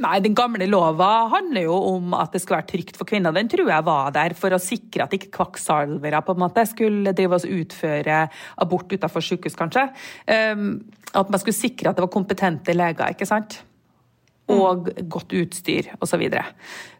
Nei, 0.00 0.18
den 0.24 0.36
gamle 0.36 0.64
lova 0.70 1.28
handler 1.32 1.66
jo 1.66 1.74
om 1.90 2.14
at 2.16 2.32
det 2.32 2.40
skal 2.42 2.58
være 2.58 2.68
trygt 2.70 2.96
for 2.96 3.08
kvinner. 3.08 3.34
Den 3.36 3.50
tror 3.52 3.68
jeg 3.68 3.84
var 3.84 4.12
der 4.14 4.34
for 4.38 4.54
å 4.54 4.60
sikre 4.62 5.04
at 5.04 5.16
ikke 5.16 5.32
kvakksalvere 5.34 6.22
på 6.24 6.36
en 6.36 6.42
måte 6.44 6.64
skulle 6.70 7.12
drive 7.16 7.36
oss 7.36 7.48
utføre 7.48 8.22
abort 8.64 8.92
utenfor 8.92 9.24
sykehus, 9.24 9.58
kanskje. 9.58 9.84
Um, 10.28 10.80
at 11.12 11.28
man 11.28 11.42
skulle 11.42 11.58
sikre 11.58 11.90
at 11.90 11.98
det 11.98 12.06
var 12.06 12.12
kompetente 12.14 12.76
leger, 12.76 13.12
ikke 13.12 13.28
sant. 13.28 13.60
Og 14.52 14.88
godt 15.12 15.34
utstyr, 15.36 15.92
osv. 15.98 16.08
Så, 16.14 16.20
videre. 16.20 16.46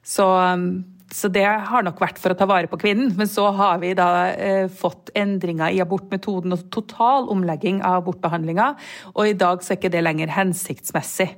så 0.05 0.28
um, 0.52 0.68
så 1.12 1.29
det 1.33 1.44
har 1.44 1.85
nok 1.85 2.01
vært 2.01 2.18
for 2.20 2.33
å 2.33 2.37
ta 2.38 2.46
vare 2.48 2.68
på 2.70 2.79
kvinnen. 2.81 3.12
Men 3.18 3.29
så 3.31 3.48
har 3.57 3.81
vi 3.83 3.92
da 3.96 4.09
eh, 4.33 4.64
fått 4.72 5.12
endringer 5.18 5.75
i 5.75 5.81
abortmetoden 5.85 6.55
og 6.57 6.66
total 6.72 7.29
omlegging 7.33 7.83
av 7.85 8.01
abortbehandlinga. 8.01 8.68
Og 9.12 9.31
i 9.31 9.37
dag 9.38 9.62
så 9.62 9.75
er 9.75 9.81
ikke 9.81 9.92
det 9.92 10.05
lenger 10.05 10.33
hensiktsmessig. 10.33 11.29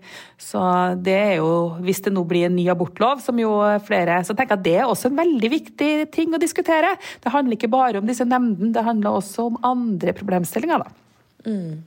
Så 0.40 0.62
det 1.04 1.16
er 1.18 1.34
jo, 1.40 1.50
hvis 1.84 2.04
det 2.06 2.14
nå 2.14 2.24
blir 2.28 2.48
en 2.48 2.56
ny 2.56 2.68
abortlov, 2.72 3.22
som 3.24 3.38
jo 3.40 3.52
flere 3.86 4.20
Så 4.24 4.34
tenker 4.36 4.54
jeg 4.54 4.60
at 4.60 4.66
det 4.66 4.76
er 4.80 4.90
også 4.90 5.10
en 5.10 5.18
veldig 5.18 5.50
viktig 5.50 5.92
ting 6.14 6.34
å 6.34 6.42
diskutere. 6.42 6.94
Det 7.22 7.32
handler 7.34 7.58
ikke 7.58 7.72
bare 7.72 8.00
om 8.00 8.06
disse 8.08 8.26
nemndene, 8.28 8.72
det 8.74 8.86
handler 8.86 9.18
også 9.18 9.48
om 9.50 9.58
andre 9.66 10.14
problemstillinger, 10.16 10.84
da. 10.84 11.00
Mm. 11.44 11.82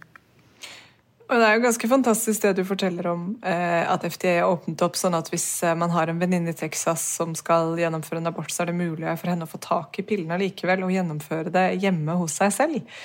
Og 1.28 1.36
Det 1.36 1.44
er 1.44 1.58
jo 1.58 1.64
ganske 1.66 1.88
fantastisk 1.92 2.44
det 2.46 2.54
du 2.56 2.64
forteller 2.68 3.10
om 3.12 3.24
eh, 3.44 3.84
at 3.84 4.06
FDA 4.08 4.38
har 4.38 4.54
åpnet 4.54 4.84
opp 4.86 4.96
sånn 4.96 5.18
at 5.18 5.28
hvis 5.28 5.46
eh, 5.68 5.76
man 5.76 5.92
har 5.92 6.08
en 6.08 6.22
venninne 6.22 6.54
i 6.54 6.56
Texas 6.56 7.04
som 7.18 7.34
skal 7.36 7.76
gjennomføre 7.76 8.22
en 8.22 8.30
abort, 8.32 8.52
så 8.54 8.64
er 8.64 8.72
det 8.72 8.78
mulig 8.80 9.12
for 9.20 9.34
henne 9.34 9.44
å 9.44 9.52
få 9.52 9.60
tak 9.60 10.00
i 10.00 10.06
pillene 10.08 10.40
likevel 10.40 10.86
og 10.88 10.94
gjennomføre 10.96 11.52
det 11.52 11.66
hjemme 11.84 12.16
hos 12.22 12.38
seg 12.40 12.54
selv. 12.56 12.96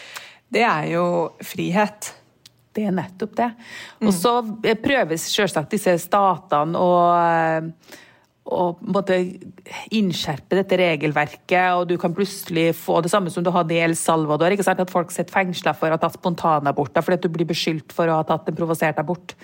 Det 0.53 0.63
er 0.63 0.87
jo 0.93 1.05
frihet. 1.43 2.13
Det 2.73 2.87
er 2.87 2.95
nettopp 2.95 3.35
det. 3.37 3.51
Og 4.07 4.15
så 4.15 4.37
prøves 4.85 5.27
selvsagt 5.29 5.75
disse 5.75 5.97
statene 6.01 6.79
å 6.79 6.93
eh, 8.43 8.53
og 8.53 8.81
måtte 8.83 9.19
innskjerpe 9.95 10.59
dette 10.59 10.79
regelverket, 10.81 11.75
og 11.79 11.89
du 11.91 11.97
kan 12.01 12.15
plutselig 12.15 12.73
få 12.79 13.01
det 13.03 13.13
samme 13.13 13.31
som 13.31 13.45
du 13.45 13.53
hadde 13.55 13.77
i 13.77 13.83
El 13.85 13.97
Salvador. 13.97 14.53
ikke 14.53 14.67
sant? 14.67 14.81
At 14.83 14.91
folk 14.93 15.13
sitter 15.15 15.33
fengsla 15.33 15.75
for 15.79 15.89
å 15.89 15.97
ha 15.97 16.03
tatt 16.03 16.19
spontanaborter 16.19 17.05
fordi 17.05 17.21
at 17.21 17.27
du 17.27 17.33
blir 17.33 17.49
beskyldt 17.49 17.95
for 17.95 18.11
å 18.11 18.19
ha 18.21 18.27
tatt 18.27 18.49
en 18.49 18.59
provosert 18.59 18.99
abort. 18.99 19.37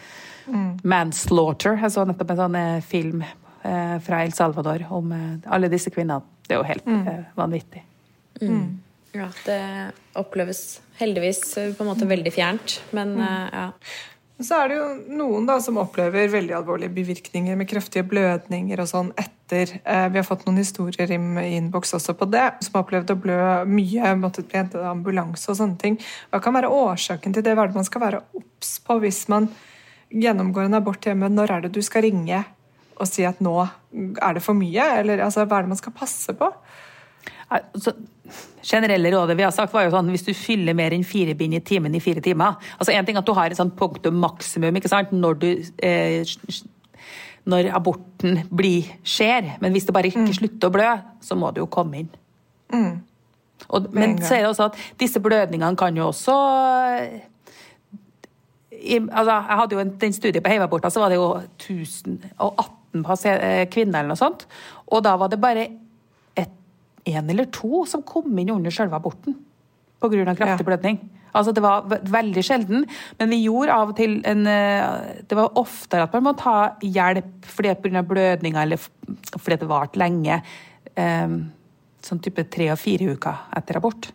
Mm. 0.48 0.78
Manslaughter. 0.82 1.78
Jeg 1.82 1.92
så 1.94 2.04
nettopp 2.08 2.34
en 2.34 2.42
sånn 2.42 2.58
eh, 2.58 2.82
film 2.82 3.22
eh, 3.22 3.96
fra 4.04 4.24
El 4.24 4.34
Salvador 4.37 4.87
om 4.96 5.12
eh, 5.12 5.30
alle 5.46 5.70
disse 5.72 5.92
kvinnene. 5.94 6.24
Det 6.48 6.56
er 6.56 6.62
jo 6.62 6.68
helt 6.68 6.87
mm. 6.88 7.00
eh, 7.06 7.24
vanvittig. 7.38 7.84
Mm. 8.40 8.52
mm. 8.52 8.68
Ja, 9.16 9.30
det 9.46 9.61
oppleves 10.20 10.80
heldigvis 10.98 11.40
på 11.56 11.82
en 11.82 11.88
måte 11.88 12.06
veldig 12.08 12.32
fjernt, 12.32 12.78
men 12.96 13.16
mm. 13.16 13.24
eh, 13.24 13.46
ja. 13.54 13.66
Så 14.38 14.55
er 14.55 14.68
det 14.70 14.77
jo 14.77 15.16
noen 15.18 15.48
da 15.48 15.57
som 15.59 15.81
opplever 15.83 16.29
veldig 16.31 16.55
alvorlige 16.61 16.94
bivirkninger 16.94 17.57
med 17.59 17.66
kraftige 17.70 18.07
blødninger 18.07 18.79
og 18.79 18.87
sånn 18.87 19.09
etter. 19.18 19.72
Eh, 19.83 20.05
vi 20.14 20.20
har 20.20 20.27
fått 20.27 20.44
noen 20.46 20.61
historier 20.61 21.11
i 21.11 21.18
innboks 21.57 21.96
også 21.98 22.14
på 22.18 22.29
det, 22.31 22.44
som 22.62 22.77
har 22.77 22.85
opplevd 22.85 23.11
å 23.11 23.18
blø 23.18 23.38
mye, 23.66 24.12
måttet 24.20 24.46
bli 24.46 24.61
hentet 24.61 24.79
av 24.79 24.92
ambulanse 24.92 25.51
og 25.51 25.59
sånne 25.59 25.83
ting. 25.83 25.98
Hva 26.31 26.38
kan 26.44 26.55
være 26.55 26.70
årsaken 26.70 27.35
til 27.35 27.42
det? 27.42 27.57
Hva 27.59 27.66
er 27.66 27.72
det 27.72 27.81
man 27.81 27.88
skal 27.88 28.05
være 28.05 28.22
obs 28.38 28.77
på 28.87 29.01
hvis 29.03 29.24
man 29.33 29.51
gjennomgår 30.14 30.68
en 30.68 30.79
abort 30.79 31.11
hjemme? 31.11 31.33
Når 31.35 31.55
er 31.57 31.66
det 31.66 31.74
du 31.74 31.83
skal 31.83 32.07
ringe 32.07 32.44
og 32.98 33.11
si 33.11 33.27
at 33.27 33.42
nå 33.42 33.57
er 33.59 34.38
det 34.38 34.44
for 34.46 34.55
mye? 34.55 34.87
Eller 35.01 35.24
altså, 35.24 35.48
hva 35.51 35.59
er 35.59 35.66
det 35.66 35.74
man 35.74 35.83
skal 35.83 35.98
passe 35.98 36.37
på? 36.38 36.53
Altså, 37.51 37.96
generelle 38.62 39.12
rådet 39.14 39.36
vi 39.38 39.46
har 39.46 39.54
sagt 39.54 39.72
var 39.74 39.86
jo 39.86 39.92
sånn 39.94 40.10
hvis 40.12 40.26
du 40.26 40.32
fyller 40.36 40.76
mer 40.76 40.94
enn 40.96 41.06
fire 41.06 41.34
bind 41.38 41.56
i 41.56 41.62
timen 41.64 41.94
i 41.94 42.02
fire 42.02 42.22
timer 42.24 42.58
altså 42.76 42.92
En 42.92 43.06
ting 43.06 43.18
at 43.20 43.26
du 43.26 43.34
har 43.36 43.50
et 43.50 43.58
sånt 43.58 43.76
punktum 43.78 44.18
maksimum 44.20 44.76
ikke 44.80 44.90
sant, 44.90 45.12
når, 45.12 45.38
du, 45.42 45.50
eh, 45.84 46.26
når 47.48 47.70
aborten 47.76 48.42
blir, 48.50 48.88
skjer, 49.06 49.54
men 49.62 49.74
hvis 49.74 49.88
det 49.88 49.94
bare 49.96 50.10
ikke 50.10 50.26
mm. 50.26 50.32
slutter 50.40 50.68
å 50.68 50.74
blø, 50.74 50.88
så 51.24 51.38
må 51.38 51.52
du 51.54 51.62
jo 51.62 51.70
komme 51.72 52.02
inn. 52.02 52.10
Mm. 52.74 52.98
Og, 53.68 53.88
men 53.94 54.18
så 54.22 54.36
er 54.36 54.44
det 54.44 54.52
også 54.52 54.68
at 54.68 54.78
disse 55.00 55.20
blødningene 55.22 55.76
kan 55.78 55.96
jo 55.96 56.10
også 56.10 56.36
i, 58.78 58.94
altså, 58.94 59.32
Jeg 59.32 59.58
hadde 59.60 59.74
jo 59.74 59.80
en, 59.82 59.92
den 60.00 60.14
studien 60.14 60.42
på 60.42 60.52
heimeaborter, 60.52 60.92
så 60.92 61.02
var 61.02 61.10
det 61.12 61.18
jo 61.18 61.32
1018 61.58 63.04
eh, 63.32 63.64
kvinner 63.70 64.00
eller 64.00 64.12
noe 64.12 64.20
sånt. 64.20 64.46
Og 64.86 65.02
da 65.04 65.16
var 65.18 65.32
det 65.32 65.40
bare 65.42 65.66
én 67.08 67.30
eller 67.30 67.48
to 67.54 67.84
som 67.88 68.04
kom 68.06 68.30
inn 68.38 68.54
under 68.54 68.74
selve 68.74 68.98
aborten 68.98 69.36
pga. 70.00 70.34
kraftig 70.34 70.64
ja. 70.64 70.68
blødning. 70.68 70.98
Altså 71.34 71.52
Det 71.52 71.62
var 71.62 71.84
veldig 71.86 72.44
sjelden, 72.44 72.86
men 73.18 73.30
vi 73.30 73.42
gjorde 73.44 73.74
av 73.74 73.90
og 73.92 73.96
til 73.96 74.22
en 74.26 74.46
eh, 74.46 75.22
Det 75.28 75.36
var 75.36 75.58
oftere 75.60 76.02
at 76.06 76.12
man 76.16 76.24
må 76.24 76.32
ta 76.38 76.74
hjelp 76.82 77.44
fordi 77.44 77.74
pga. 77.74 78.02
blødninga 78.02 78.62
eller 78.62 78.78
fordi 79.36 79.56
det 79.60 79.68
varte 79.68 79.98
lenge. 79.98 80.42
Um, 80.98 81.52
sånn 82.02 82.20
type 82.22 82.42
tre 82.50 82.70
og 82.72 82.78
fire 82.80 83.12
uker 83.14 83.44
etter 83.56 83.78
abort. 83.78 84.10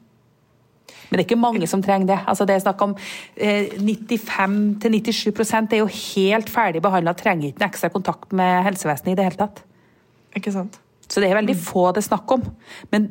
Men 1.10 1.20
det 1.20 1.24
er 1.24 1.28
ikke 1.28 1.40
mange 1.40 1.68
som 1.70 1.82
trenger 1.84 2.10
det. 2.10 2.20
Altså 2.28 2.46
det 2.50 2.56
er 2.56 2.64
snakk 2.64 2.82
om 2.82 2.96
eh, 3.38 3.70
95-97% 3.78 5.76
er 5.76 5.84
jo 5.84 5.90
helt 5.92 6.50
ferdig 6.50 6.82
behandla, 6.84 7.14
trenger 7.14 7.52
ikke 7.52 7.62
en 7.62 7.70
ekstra 7.70 7.92
kontakt 7.94 8.34
med 8.34 8.64
helsevesenet 8.66 9.14
i 9.14 9.20
det 9.20 9.28
hele 9.28 9.42
tatt. 9.44 9.62
Ikke 10.36 10.52
sant? 10.56 10.80
Så 11.08 11.22
det 11.22 11.30
er 11.30 11.38
veldig 11.38 11.56
få 11.60 11.90
det 11.94 12.04
er 12.04 12.10
snakk 12.10 12.36
om. 12.38 12.46
Men 12.94 13.10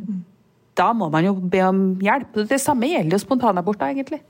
da 0.79 0.93
må 0.97 1.09
man 1.13 1.27
jo 1.27 1.35
be 1.37 1.61
om 1.67 1.83
hjelp. 2.03 2.45
Det 2.49 2.61
samme 2.61 2.89
gjelder 2.91 3.19
jo 3.19 3.25
spontanaborter, 3.27 3.93
egentlig. 3.93 4.23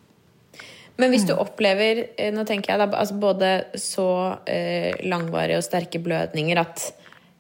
Men 1.01 1.13
hvis 1.13 1.25
du 1.29 1.33
opplever 1.35 2.05
eh, 2.21 2.33
nå 2.35 2.45
tenker 2.49 2.75
jeg 2.75 2.83
da, 2.83 2.89
altså 3.01 3.17
både 3.21 3.53
så 3.81 4.09
eh, 4.51 4.93
langvarige 5.09 5.61
og 5.61 5.65
sterke 5.65 6.03
blødninger 6.03 6.61
at, 6.61 6.85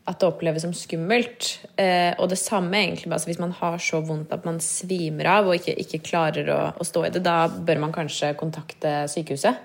at, 0.08 0.16
det 0.18 0.28
oppleves 0.28 0.64
som 0.64 0.72
skummelt, 0.76 1.50
eh, 1.76 2.16
og 2.16 2.30
det 2.32 2.40
samme 2.40 2.80
egentlig 2.80 3.12
altså 3.12 3.28
hvis 3.28 3.42
man 3.42 3.52
har 3.58 3.76
så 3.82 4.00
vondt 4.08 4.32
at 4.34 4.48
man 4.48 4.58
svimer 4.64 5.28
av 5.34 5.50
og 5.50 5.60
ikke, 5.60 5.76
ikke 5.84 6.00
klarer 6.06 6.48
å, 6.54 6.60
å, 6.72 6.88
stå 6.88 7.04
i 7.06 7.12
det, 7.12 7.24
da 7.26 7.44
bør 7.52 7.84
man 7.84 7.94
kanskje 7.94 8.32
kontakte 8.40 9.02
sykehuset? 9.12 9.60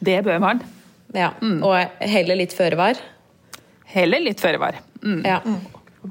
Det 0.00 0.18
bør 0.24 0.40
man. 0.42 0.64
Ja, 1.14 1.34
mm. 1.40 1.60
Og 1.66 2.02
heller 2.08 2.38
litt 2.38 2.56
føre 2.56 2.80
var? 2.80 2.98
Heller 3.92 4.24
litt 4.24 4.40
føre 4.40 4.60
var. 4.62 4.80
Mm. 5.04 5.20
Ja. 5.26 5.42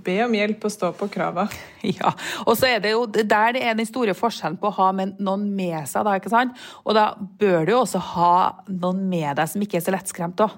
Be 0.03 0.17
om 0.25 0.35
hjelp 0.35 0.65
og 0.67 0.73
stå 0.73 0.91
på 0.97 1.09
krava. 1.13 1.47
Ja, 1.87 2.09
og 2.43 2.57
så 2.59 2.67
er 2.67 2.81
det 2.83 2.91
jo 2.91 3.05
der 3.07 3.53
det 3.55 3.61
er 3.63 3.75
den 3.77 3.87
store 3.87 4.11
forskjellen 4.17 4.57
på 4.59 4.67
å 4.67 4.75
ha 4.75 4.89
med 4.95 5.21
noen 5.23 5.45
med 5.55 5.87
seg, 5.87 6.03
da, 6.03 6.17
ikke 6.19 6.31
sant? 6.33 6.57
Og 6.83 6.97
da 6.97 7.13
bør 7.15 7.63
du 7.63 7.71
jo 7.71 7.79
også 7.85 8.01
ha 8.15 8.33
noen 8.67 9.05
med 9.07 9.37
deg 9.39 9.47
som 9.47 9.63
ikke 9.63 9.79
er 9.79 9.85
så 9.85 9.93
lettskremt 9.95 10.43
òg. 10.43 10.57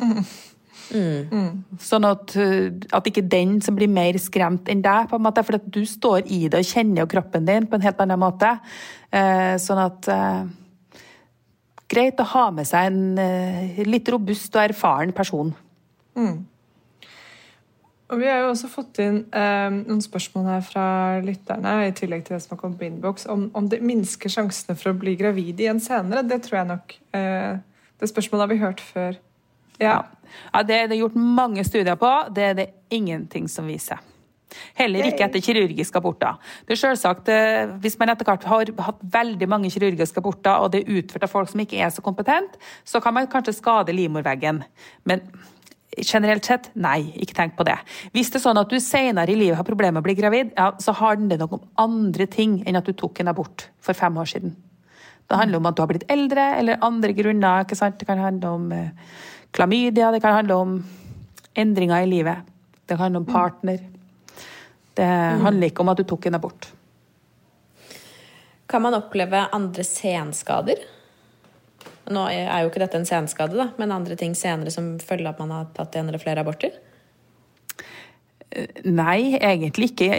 Mm. 0.00 0.22
Mm. 0.94 1.50
Sånn 1.80 2.06
at, 2.06 2.34
at, 2.36 3.06
ikke 3.08 3.24
den 3.28 3.56
som 3.64 3.76
blir 3.76 3.90
mer 3.90 4.16
skremt 4.22 4.68
enn 4.72 4.82
deg, 4.84 5.08
på 5.10 5.18
en 5.18 5.24
måte, 5.26 5.44
for 5.46 5.58
at 5.58 5.68
du 5.72 5.82
står 5.88 6.28
i 6.28 6.44
det 6.48 6.60
og 6.60 6.70
kjenner 6.70 7.02
jo 7.02 7.10
kroppen 7.14 7.48
din 7.48 7.68
på 7.68 7.78
en 7.78 7.86
helt 7.86 8.02
annen 8.04 8.20
måte. 8.20 8.54
Eh, 9.14 9.54
sånn 9.62 9.82
at 9.84 10.12
eh, 10.12 10.44
Greit 11.94 12.18
å 12.18 12.24
ha 12.26 12.46
med 12.54 12.66
seg 12.66 12.88
en 12.88 13.18
eh, 13.20 13.82
litt 13.86 14.08
robust 14.10 14.54
og 14.56 14.62
erfaren 14.64 15.12
person. 15.14 15.52
Mm. 16.16 16.38
Og 18.12 18.20
Vi 18.20 18.28
har 18.28 18.42
jo 18.42 18.50
også 18.52 18.68
fått 18.68 19.00
inn 19.00 19.22
eh, 19.32 19.68
noen 19.72 20.02
spørsmål 20.04 20.48
her 20.52 20.64
fra 20.66 20.86
lytterne 21.24 21.76
i 21.86 21.92
tillegg 21.96 22.26
til 22.26 22.36
det 22.36 22.42
som 22.44 22.54
har 22.54 22.60
kommet 22.60 22.80
på 22.80 22.88
innboks, 22.88 23.24
om, 23.32 23.46
om, 23.56 23.68
det 23.70 23.80
minsker 23.84 24.32
sjansene 24.32 24.76
for 24.76 24.92
å 24.92 24.98
bli 25.00 25.16
gravid 25.20 25.62
igjen 25.64 25.80
senere. 25.82 26.26
Det 26.28 26.42
tror 26.44 26.60
jeg 26.60 26.70
nok 26.74 26.96
eh, 27.16 27.54
Det 28.00 28.10
spørsmålet 28.10 28.44
har 28.44 28.52
vi 28.52 28.60
hørt 28.60 28.82
før. 28.84 29.20
Ja. 29.80 29.94
ja 30.52 30.64
det 30.68 30.80
er 30.82 30.90
det 30.90 31.00
gjort 31.00 31.16
mange 31.16 31.64
studier 31.64 31.96
på. 32.00 32.10
Det 32.36 32.50
er 32.50 32.58
det 32.60 32.68
ingenting 32.92 33.48
som 33.48 33.72
viser. 33.72 34.02
Heller 34.78 35.08
ikke 35.08 35.24
etter 35.26 35.42
kirurgiske 35.42 35.98
aborter. 35.98 36.36
Det 36.66 36.76
er 36.76 36.82
selvsagt, 36.82 37.28
eh, 37.32 37.72
Hvis 37.80 37.98
man 37.98 38.12
etter 38.12 38.28
hvert 38.28 38.44
har 38.44 38.70
hatt 38.86 39.00
veldig 39.00 39.48
mange 39.48 39.70
kirurgiske 39.72 40.20
aborter, 40.20 40.60
og 40.60 40.72
det 40.72 40.82
er 40.82 41.00
utført 41.00 41.24
av 41.26 41.32
folk 41.32 41.50
som 41.50 41.64
ikke 41.64 41.80
er 41.80 41.90
så 41.90 42.04
kompetent, 42.04 42.60
så 42.84 43.00
kan 43.00 43.14
man 43.14 43.26
kanskje 43.26 43.56
skade 43.56 43.96
livmorveggen. 43.96 44.62
Men 45.04 45.24
Generelt 46.02 46.46
sett, 46.48 46.70
nei, 46.74 47.12
ikke 47.22 47.36
tenk 47.36 47.56
på 47.58 47.66
det. 47.68 47.76
Hvis 48.14 48.32
det 48.32 48.40
er 48.40 48.44
sånn 48.48 48.58
at 48.58 48.70
du 48.70 48.80
senere 48.82 49.30
i 49.30 49.38
livet 49.38 49.58
har 49.58 49.66
problemer 49.66 49.98
med 49.98 50.02
å 50.02 50.06
bli 50.08 50.16
gravid, 50.18 50.52
ja, 50.56 50.72
så 50.82 50.94
handler 50.98 51.36
det 51.36 51.44
nok 51.44 51.58
om 51.58 51.66
andre 51.84 52.26
ting 52.30 52.62
enn 52.66 52.78
at 52.80 52.88
du 52.88 52.94
tok 52.98 53.20
en 53.22 53.30
abort 53.30 53.68
for 53.84 53.94
fem 53.94 54.16
år 54.18 54.30
siden. 54.32 54.56
Det 55.30 55.38
handler 55.38 55.60
om 55.60 55.68
at 55.70 55.76
du 55.76 55.82
har 55.84 55.90
blitt 55.92 56.08
eldre, 56.10 56.48
eller 56.58 56.82
andre 56.84 57.14
grunner. 57.16 57.64
ikke 57.64 57.78
sant? 57.78 57.98
Det 58.00 58.08
kan 58.08 58.20
handle 58.20 58.54
om 58.58 58.72
eh, 58.74 58.90
klamydia, 59.54 60.10
det 60.12 60.20
kan 60.24 60.36
handle 60.40 60.60
om 60.60 60.78
endringer 61.54 62.02
i 62.02 62.10
livet. 62.10 62.50
Det 62.84 62.96
kan 62.96 63.06
handle 63.06 63.22
om 63.22 63.28
partner. 63.30 63.78
Det 64.94 65.06
handler 65.42 65.70
ikke 65.70 65.82
om 65.82 65.90
at 65.90 66.02
du 66.02 66.04
tok 66.06 66.26
en 66.26 66.38
abort. 66.38 66.68
Kan 68.68 68.82
man 68.82 68.96
oppleve 68.96 69.46
andre 69.52 69.84
senskader? 69.84 70.82
Nå 72.12 72.24
er 72.28 72.64
jo 72.64 72.68
ikke 72.68 72.82
dette 72.82 72.98
en 73.00 73.08
senskade, 73.08 73.56
da, 73.56 73.70
men 73.80 73.94
andre 73.94 74.16
ting 74.20 74.34
senere 74.36 74.72
som 74.74 74.96
følge 75.00 75.28
av 75.28 75.36
at 75.36 75.44
man 75.44 75.54
har 75.54 75.70
tatt 75.76 75.96
en 75.96 76.10
eller 76.10 76.20
flere 76.20 76.44
aborter? 76.44 76.74
Nei, 78.84 79.34
egentlig 79.40 79.92
ikke 79.92 80.10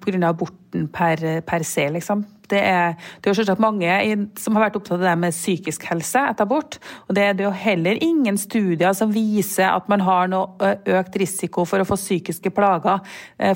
pga. 0.00 0.20
aborten 0.30 0.86
per, 0.94 1.20
per 1.44 1.64
se, 1.66 1.88
liksom. 1.92 2.24
Det 2.52 2.60
er, 2.60 2.96
det 3.22 3.30
er 3.30 3.38
selvsagt 3.38 3.62
mange 3.62 3.96
som 4.40 4.56
har 4.56 4.66
vært 4.66 4.78
opptatt 4.78 4.98
av 5.00 5.06
det 5.06 5.14
med 5.24 5.36
psykisk 5.36 5.86
helse 5.90 6.22
etter 6.30 6.46
abort. 6.46 6.78
Og 7.08 7.16
det, 7.16 7.26
det 7.38 7.46
er 7.46 7.48
jo 7.48 7.62
heller 7.64 8.02
ingen 8.04 8.38
studier 8.40 8.94
som 8.96 9.12
viser 9.14 9.70
at 9.70 9.88
man 9.92 10.04
har 10.04 10.30
noe 10.32 10.74
økt 11.00 11.18
risiko 11.22 11.66
for 11.68 11.82
å 11.82 11.88
få 11.88 11.98
psykiske 12.00 12.52
plager 12.54 13.00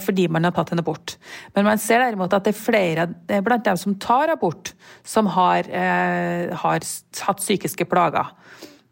fordi 0.03 0.27
man 0.33 0.49
har 0.49 0.55
tatt 0.57 0.73
en 0.75 0.83
abort. 0.83 1.17
Men 1.57 1.69
man 1.69 1.83
ser 1.83 2.03
derimot 2.03 2.35
at 2.37 2.47
det 2.47 2.55
er 2.55 2.61
flere 2.61 3.09
blant 3.45 3.67
dem 3.67 3.79
som 3.81 3.97
tar 4.03 4.33
abort, 4.33 4.73
som 5.07 5.29
har, 5.37 5.69
har 5.69 6.89
hatt 7.27 7.45
psykiske 7.45 7.87
plager. 7.91 8.33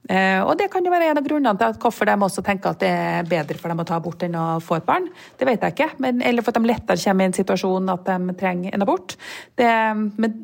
Eh, 0.04 0.40
og 0.44 0.52
det 0.60 0.66
kan 0.72 0.84
jo 0.84 0.92
være 0.92 1.10
en 1.10 1.18
av 1.20 1.24
grunnene 1.24 1.56
til 1.56 1.72
at 1.72 1.78
hvorfor 1.80 2.08
de 2.08 2.16
også 2.26 2.42
tenker 2.44 2.74
at 2.74 2.82
det 2.82 2.90
er 2.92 3.28
bedre 3.28 3.56
for 3.60 3.72
dem 3.72 3.80
å 3.80 3.86
ta 3.88 3.96
abort 3.96 4.24
enn 4.26 4.36
å 4.36 4.46
få 4.60 4.78
et 4.78 4.88
barn. 4.88 5.06
Det 5.38 5.48
vet 5.48 5.64
jeg 5.64 5.76
ikke. 5.76 5.92
Men, 6.04 6.20
eller 6.20 6.44
for 6.44 6.52
at 6.52 6.60
de 6.60 6.70
lettere 6.70 7.00
kommer 7.00 7.24
i 7.24 7.32
en 7.32 7.38
situasjon 7.38 7.94
at 7.94 8.10
de 8.10 8.36
trenger 8.40 8.74
en 8.74 8.84
abort. 8.84 9.16
Det, 9.56 9.70
men, 10.20 10.42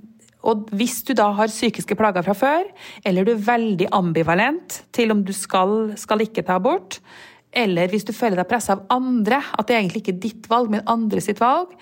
og 0.49 0.70
hvis 0.73 1.03
du 1.05 1.12
da 1.18 1.29
har 1.37 1.53
psykiske 1.53 1.96
plager 1.99 2.25
fra 2.25 2.37
før, 2.37 2.70
eller 3.05 3.27
du 3.27 3.35
er 3.35 3.49
veldig 3.51 3.90
ambivalent 3.96 4.81
til 4.96 5.12
om 5.12 5.25
du 5.27 5.35
skal, 5.37 5.92
skal 6.01 6.25
ikke 6.25 6.46
ta 6.46 6.57
abort, 6.57 7.01
eller 7.53 7.90
hvis 7.90 8.07
du 8.07 8.14
føler 8.14 8.38
deg 8.38 8.49
pressa 8.49 8.79
av 8.79 8.87
andre, 8.94 9.42
at 9.59 9.66
det 9.68 9.75
er 9.75 9.83
egentlig 9.83 10.05
ikke 10.05 10.20
ditt 10.23 10.49
valg, 10.49 10.70
men 10.73 10.87
andre 10.88 11.20
sitt 11.25 11.42
valg, 11.42 11.75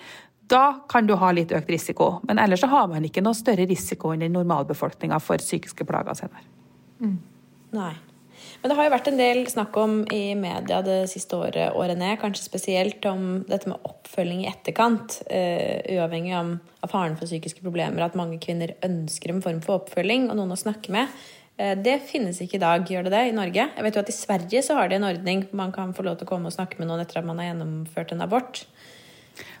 da 0.49 0.81
kan 0.89 1.05
du 1.05 1.13
ha 1.21 1.29
litt 1.31 1.53
økt 1.53 1.69
risiko. 1.69 2.15
Men 2.25 2.41
ellers 2.41 2.63
så 2.65 2.71
har 2.71 2.87
man 2.89 3.05
ikke 3.05 3.21
noe 3.21 3.37
større 3.37 3.67
risiko 3.69 4.15
enn 4.15 4.25
normalbefolkninga 4.33 5.19
for 5.21 5.41
psykiske 5.41 5.85
plager 5.87 6.17
senere. 6.17 6.47
Mm. 6.99 7.19
Nei. 7.75 7.95
Men 8.59 8.71
det 8.71 8.75
har 8.77 8.87
jo 8.87 8.93
vært 8.93 9.09
en 9.11 9.19
del 9.19 9.41
snakk 9.51 9.77
om 9.79 9.95
i 10.15 10.33
media 10.37 10.81
det 10.83 10.99
siste 11.11 11.37
året, 11.37 11.75
årene, 11.75 12.13
kanskje 12.21 12.45
spesielt 12.45 13.05
om 13.09 13.41
dette 13.47 13.71
med 13.71 13.87
oppfølging 13.87 14.43
i 14.43 14.49
etterkant. 14.51 15.19
Uh, 15.31 15.79
uavhengig 15.95 16.35
av, 16.37 16.53
av 16.83 16.93
faren 16.93 17.17
for 17.19 17.29
psykiske 17.29 17.63
problemer, 17.63 18.03
at 18.05 18.17
mange 18.19 18.39
kvinner 18.43 18.75
ønsker 18.85 19.33
en 19.33 19.43
form 19.43 19.61
for 19.65 19.81
oppfølging 19.81 20.29
og 20.29 20.39
noen 20.39 20.55
å 20.55 20.59
snakke 20.59 20.93
med. 20.95 21.11
Uh, 21.59 21.75
det 21.79 21.99
finnes 22.09 22.39
ikke 22.43 22.59
i 22.59 22.63
dag, 22.63 22.87
gjør 22.87 23.07
det 23.07 23.15
det, 23.15 23.23
i 23.29 23.37
Norge? 23.37 23.69
Jeg 23.75 23.87
vet 23.87 23.99
jo 23.99 24.05
at 24.05 24.13
I 24.13 24.17
Sverige 24.17 24.63
så 24.65 24.79
har 24.79 24.91
de 24.91 24.99
en 24.99 25.09
ordning 25.11 25.45
man 25.55 25.75
kan 25.75 25.95
få 25.95 26.07
lov 26.07 26.19
til 26.19 26.29
å 26.29 26.33
komme 26.33 26.51
og 26.51 26.55
snakke 26.55 26.79
med 26.79 26.91
noen 26.91 27.03
etter 27.03 27.21
at 27.21 27.27
man 27.27 27.39
har 27.41 27.51
gjennomført 27.51 28.15
en 28.15 28.27
abort. 28.27 28.63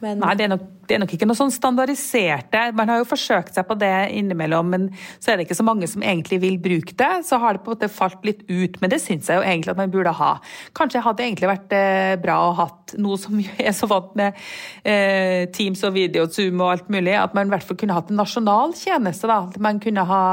Men... 0.03 0.19
Nei, 0.21 0.33
det 0.39 0.45
er, 0.45 0.51
nok, 0.53 0.65
det 0.87 0.95
er, 0.95 1.01
nok, 1.03 1.13
ikke 1.15 1.27
noe 1.27 1.37
sånn 1.37 1.53
standardiserte. 1.53 2.61
Man 2.77 2.91
har 2.91 3.01
jo 3.01 3.07
forsøkt 3.09 3.55
seg 3.55 3.67
på 3.67 3.77
det 3.79 3.93
innimellom, 4.15 4.69
men 4.73 4.87
så 5.19 5.31
er 5.31 5.39
det 5.39 5.47
ikke 5.47 5.57
så 5.59 5.65
mange 5.67 5.89
som 5.91 6.03
egentlig 6.05 6.39
vil 6.43 6.59
bruke 6.61 6.95
det. 6.99 7.11
Så 7.27 7.39
har 7.41 7.57
det 7.57 7.63
på 7.65 7.71
en 7.71 7.77
måte 7.77 7.91
falt 7.91 8.25
litt 8.27 8.45
ut, 8.49 8.79
men 8.81 8.93
det 8.93 9.01
syns 9.03 9.29
jeg 9.29 9.41
jo 9.41 9.45
egentlig 9.45 9.73
at 9.73 9.81
man 9.81 9.93
burde 9.93 10.13
ha. 10.19 10.31
Kanskje 10.77 11.03
hadde 11.05 11.21
det 11.21 11.27
egentlig 11.29 11.51
vært 11.51 11.75
eh, 11.77 12.13
bra 12.23 12.37
å 12.47 12.55
hatt 12.59 12.95
noe 13.01 13.19
som 13.21 13.39
er 13.69 13.75
så 13.75 13.89
vant 13.91 14.15
med 14.19 14.39
eh, 14.83 15.47
Teams 15.55 15.83
og 15.87 15.95
video, 15.97 16.27
Zoom 16.31 16.63
og 16.63 16.75
alt 16.75 16.93
mulig, 16.93 17.15
at 17.19 17.35
man 17.37 17.49
i 17.49 17.55
hvert 17.55 17.67
fall 17.67 17.79
kunne 17.79 17.97
hatt 17.97 18.13
en 18.13 18.21
nasjonal 18.21 18.75
tjeneste. 18.79 19.29
da. 19.29 19.41
Man 19.61 19.81
kunne 19.83 20.07
ha 20.09 20.23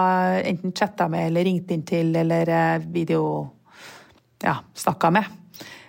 enten 0.43 0.75
chatta 0.77 1.11
med 1.13 1.31
eller 1.31 1.47
ringt 1.47 1.75
inn 1.75 1.85
til 1.87 2.15
eller 2.17 2.51
eh, 2.51 2.87
video 2.87 3.27
ja, 4.43 4.59
snakka 4.75 5.11
med. 5.11 5.46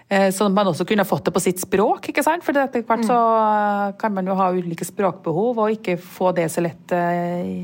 Eh, 0.10 0.28
at 0.28 0.52
man 0.56 0.70
også 0.70 0.86
kunne 0.88 1.04
fått 1.04 1.26
det 1.28 1.34
på 1.36 1.42
sitt 1.44 1.60
språk. 1.60 2.10
ikke 2.10 2.24
sant? 2.24 2.46
For 2.46 2.56
etter 2.56 2.86
hvert 2.88 3.04
så 3.08 3.18
eh, 3.18 3.96
kan 4.00 4.14
man 4.16 4.28
jo 4.28 4.38
ha 4.40 4.52
ulike 4.56 4.88
språkbehov 4.88 5.60
og 5.60 5.74
ikke 5.74 5.98
få 6.00 6.32
det 6.38 6.48
så 6.54 6.64
lett 6.64 6.94
eh, 6.96 7.42
i 7.44 7.58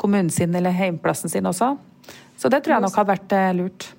kommunen 0.00 0.32
sin 0.32 0.54
eller 0.56 0.72
heimplassen 0.72 1.32
sin 1.32 1.46
også. 1.46 1.74
Så 2.36 2.48
det 2.52 2.62
tror 2.64 2.76
jeg 2.76 2.84
nok 2.84 2.96
hadde 2.96 3.12
vært 3.12 3.34
lurt. 3.56 3.90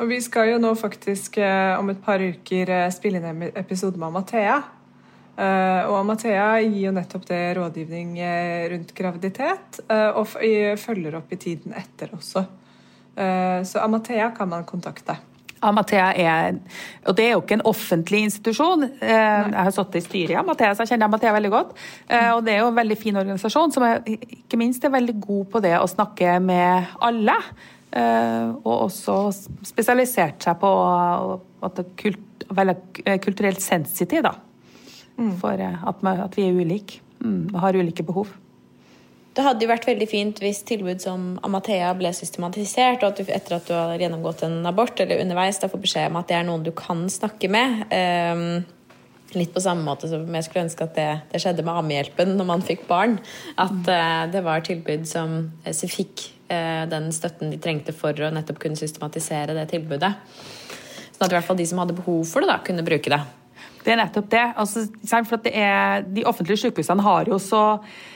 Og 0.00 0.08
vi 0.10 0.18
skal 0.24 0.50
jo 0.50 0.56
nå 0.60 0.72
faktisk 0.76 1.38
om 1.78 1.92
et 1.92 2.00
par 2.04 2.20
uker 2.20 2.72
spille 2.92 3.20
inn 3.20 3.28
en 3.30 3.44
episode 3.56 4.00
med 4.00 4.12
Mathea. 4.12 4.56
Og 5.88 6.00
Mathea 6.04 6.58
gir 6.60 6.90
jo 6.90 6.92
nettopp 6.92 7.24
det 7.30 7.40
rådgivning 7.56 8.18
rundt 8.74 8.92
graviditet, 8.98 9.80
og 9.88 10.34
følger 10.82 11.16
opp 11.16 11.32
i 11.32 11.40
tiden 11.40 11.72
etter 11.78 12.12
også. 12.18 12.44
Så 13.64 13.86
Amathea 13.86 14.28
kan 14.36 14.50
man 14.50 14.66
kontakte. 14.68 15.16
Amathea 15.64 16.10
er 16.18 16.58
Og 17.06 17.16
det 17.16 17.26
er 17.26 17.32
jo 17.34 17.42
ikke 17.42 17.58
en 17.58 17.66
offentlig 17.68 18.22
institusjon. 18.26 18.86
Eh, 19.00 19.10
jeg 19.10 19.58
har 19.58 19.70
sittet 19.74 20.00
i 20.00 20.04
styret 20.04 20.34
i 20.34 20.38
Amathea, 20.40 20.74
så 20.74 20.84
jeg 20.84 20.94
kjenner 20.94 21.08
Amathea 21.10 21.34
veldig 21.36 21.52
godt. 21.52 21.72
Eh, 22.08 22.30
og 22.32 22.42
det 22.44 22.54
er 22.54 22.62
jo 22.62 22.70
en 22.72 22.80
veldig 22.80 22.98
fin 23.00 23.16
organisasjon 23.20 23.74
som 23.74 23.86
er, 23.86 24.02
ikke 24.06 24.60
minst 24.60 24.84
er 24.84 24.94
veldig 24.94 25.16
god 25.24 25.46
på 25.52 25.62
det 25.64 25.74
å 25.78 25.90
snakke 25.90 26.38
med 26.44 26.94
alle. 27.04 27.36
Eh, 27.94 28.48
og 28.64 28.88
også 28.88 29.18
spesialisert 29.64 30.42
seg 30.42 30.58
på 30.60 30.70
at 31.64 31.80
det 31.80 32.14
er 33.06 33.20
kulturelt 33.22 33.62
sensitiv, 33.62 34.24
da. 34.26 34.34
Mm. 35.14 35.36
For 35.38 35.60
at, 35.60 36.34
vi 36.34 36.48
er 36.48 36.56
ulike 36.58 36.98
mm, 37.22 37.54
og 37.54 37.60
har 37.62 37.78
ulike 37.78 38.02
behov. 38.06 38.32
Det 39.34 39.42
hadde 39.42 39.66
jo 39.66 39.70
vært 39.70 39.88
veldig 39.88 40.06
fint 40.06 40.38
hvis 40.42 40.60
tilbud 40.68 41.02
som 41.02 41.32
Amathea 41.46 41.88
ble 41.98 42.12
systematisert, 42.14 43.02
og 43.02 43.10
at 43.10 43.18
du 43.18 43.32
etter 43.34 43.56
at 43.56 43.66
du 43.66 43.74
har 43.74 43.98
gjennomgått 43.98 44.44
en 44.46 44.60
abort 44.70 45.00
eller 45.02 45.24
underveis 45.24 45.58
da 45.58 45.70
får 45.70 45.82
beskjed 45.82 46.12
om 46.12 46.20
at 46.20 46.30
det 46.30 46.36
er 46.38 46.46
noen 46.46 46.62
du 46.62 46.70
kan 46.76 47.02
snakke 47.10 47.50
med. 47.50 47.82
Um, 47.90 48.62
litt 49.34 49.50
på 49.50 49.62
samme 49.64 49.82
måte 49.82 50.06
som 50.06 50.22
jeg 50.22 50.46
skulle 50.46 50.68
ønske 50.68 50.86
at 50.86 50.94
det, 50.94 51.08
det 51.32 51.42
skjedde 51.42 51.66
med 51.66 51.80
Ammehjelpen 51.80 52.36
når 52.38 52.48
man 52.52 52.62
fikk 52.62 52.86
barn. 52.86 53.18
At 53.58 53.74
uh, 53.90 54.22
det 54.30 54.44
var 54.46 54.62
tilbud 54.66 55.10
som 55.10 55.36
så 55.66 55.90
fikk 55.90 56.28
uh, 56.52 56.86
den 56.94 57.10
støtten 57.16 57.50
de 57.50 57.58
trengte 57.58 57.96
for 57.96 58.14
å 58.14 58.30
nettopp 58.38 58.62
kunne 58.62 58.78
systematisere 58.78 59.58
det 59.58 59.66
tilbudet. 59.74 60.14
Sånn 61.10 61.26
at 61.26 61.32
i 61.32 61.40
hvert 61.40 61.50
fall 61.50 61.58
de 61.58 61.66
som 61.66 61.82
hadde 61.82 61.98
behov 61.98 62.22
for 62.30 62.44
det, 62.44 62.52
da, 62.54 62.62
kunne 62.62 62.86
bruke 62.86 63.10
det. 63.10 63.22
Det 63.82 63.92
er 63.92 63.98
nettopp 63.98 64.30
det. 64.30 64.48
Altså, 64.62 64.86
for 65.26 65.42
det 65.42 65.58
er, 65.58 66.06
de 66.06 66.22
offentlige 66.24 66.68
sykehusene 66.68 67.02
har 67.02 67.34
jo 67.34 67.42
så 67.42 67.64
Eh, 67.82 68.13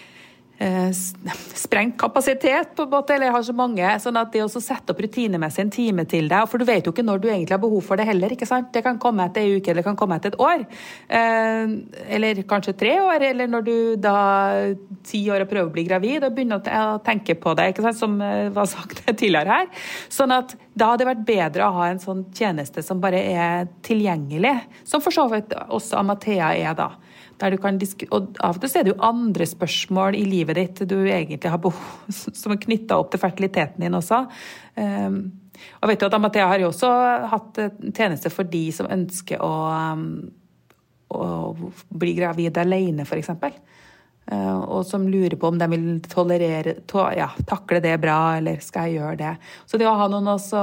sprengt 1.55 1.95
kapasitet, 2.01 2.73
på 2.77 2.83
en 2.83 2.91
måte, 2.91 3.15
eller 3.15 3.31
har 3.31 3.43
så 3.47 3.55
mange. 3.55 3.93
sånn 4.03 4.17
at 4.19 4.33
det 4.35 4.43
å 4.43 4.49
sette 4.51 4.91
opp 4.91 5.03
rutinemessig 5.05 5.63
en 5.63 5.71
time 5.71 6.05
til 6.11 6.29
deg 6.31 6.49
For 6.51 6.59
du 6.59 6.67
vet 6.67 6.87
jo 6.87 6.93
ikke 6.95 7.07
når 7.07 7.23
du 7.23 7.29
egentlig 7.29 7.55
har 7.55 7.63
behov 7.63 7.85
for 7.87 8.01
det 8.01 8.09
heller. 8.09 8.33
ikke 8.35 8.49
sant? 8.49 8.73
Det 8.75 8.83
kan 8.83 8.99
komme 8.99 9.29
etter 9.29 9.47
ei 9.47 9.59
uke, 9.59 9.71
eller 9.71 9.83
det 9.83 9.89
kan 9.89 9.99
komme 9.99 10.19
etter 10.19 10.35
et 10.35 10.41
år. 10.43 10.65
Eh, 11.09 11.75
eller 12.19 12.43
kanskje 12.49 12.75
tre 12.79 12.97
år, 13.01 13.29
eller 13.31 13.51
når 13.51 13.67
du 13.69 13.77
da 14.03 14.19
ti 15.07 15.23
år 15.31 15.47
og 15.47 15.53
prøver 15.53 15.71
å 15.71 15.75
bli 15.77 15.87
gravid 15.87 16.27
og 16.27 16.35
begynner 16.35 16.59
å 16.59 16.99
tenke 17.07 17.39
på 17.39 17.55
det, 17.59 17.71
ikke 17.73 17.87
sant? 17.87 18.01
som 18.01 18.19
eh, 18.23 18.51
var 18.55 18.67
sagt 18.71 19.05
tidligere 19.21 19.61
her. 19.61 19.85
Sånn 20.11 20.35
at 20.35 20.57
da 20.79 20.93
hadde 20.93 21.05
det 21.05 21.13
vært 21.13 21.27
bedre 21.29 21.69
å 21.69 21.77
ha 21.79 21.91
en 21.93 22.03
sånn 22.03 22.27
tjeneste 22.35 22.83
som 22.87 23.01
bare 23.03 23.23
er 23.31 23.71
tilgjengelig, 23.87 24.57
som 24.87 25.03
for 25.05 25.15
så 25.15 25.29
vidt 25.31 25.55
også 25.69 26.03
Amathea 26.03 26.55
er 26.59 26.75
da. 26.79 26.93
Og 27.39 28.39
Av 28.45 28.57
og 28.57 28.63
til 28.63 28.81
er 28.81 28.87
det 28.87 28.95
jo 28.95 29.03
andre 29.07 29.47
spørsmål 29.47 30.17
i 30.19 30.25
livet 30.29 30.59
ditt 30.59 30.83
du 30.91 30.97
egentlig 31.07 31.51
har 31.51 31.61
behov 31.63 32.09
som 32.41 32.55
er 32.55 32.63
knytta 32.63 32.99
opp 32.99 33.13
til 33.13 33.23
fertiliteten 33.23 33.85
din 33.85 33.99
også. 33.99 34.25
Um, 34.75 35.21
og 35.83 35.91
vet 35.91 36.01
du 36.01 36.07
at 36.07 36.15
Amathea 36.15 36.47
har 36.51 36.63
jo 36.63 36.71
også 36.71 36.91
hatt 37.33 37.63
tjeneste 37.97 38.31
for 38.31 38.47
de 38.47 38.69
som 38.75 38.91
ønsker 38.91 39.43
å, 39.43 39.53
um, 39.95 40.05
å 41.11 41.25
bli 41.89 42.15
gravid 42.19 42.61
alene, 42.63 43.07
f.eks. 43.07 43.33
Uh, 44.29 44.61
og 44.69 44.83
som 44.85 45.07
lurer 45.09 45.39
på 45.41 45.49
om 45.49 45.59
de 45.59 45.67
vil 45.73 45.87
tolerere, 46.05 46.77
to, 46.91 47.01
ja, 47.17 47.31
takle 47.49 47.81
det 47.85 47.95
bra, 48.03 48.37
eller 48.39 48.61
skal 48.65 48.91
jeg 48.91 49.01
gjøre 49.01 49.21
det. 49.23 49.35
Så 49.67 49.81
det 49.81 49.89
å 49.89 49.97
ha 49.99 50.11
noen 50.13 50.35
også, 50.35 50.61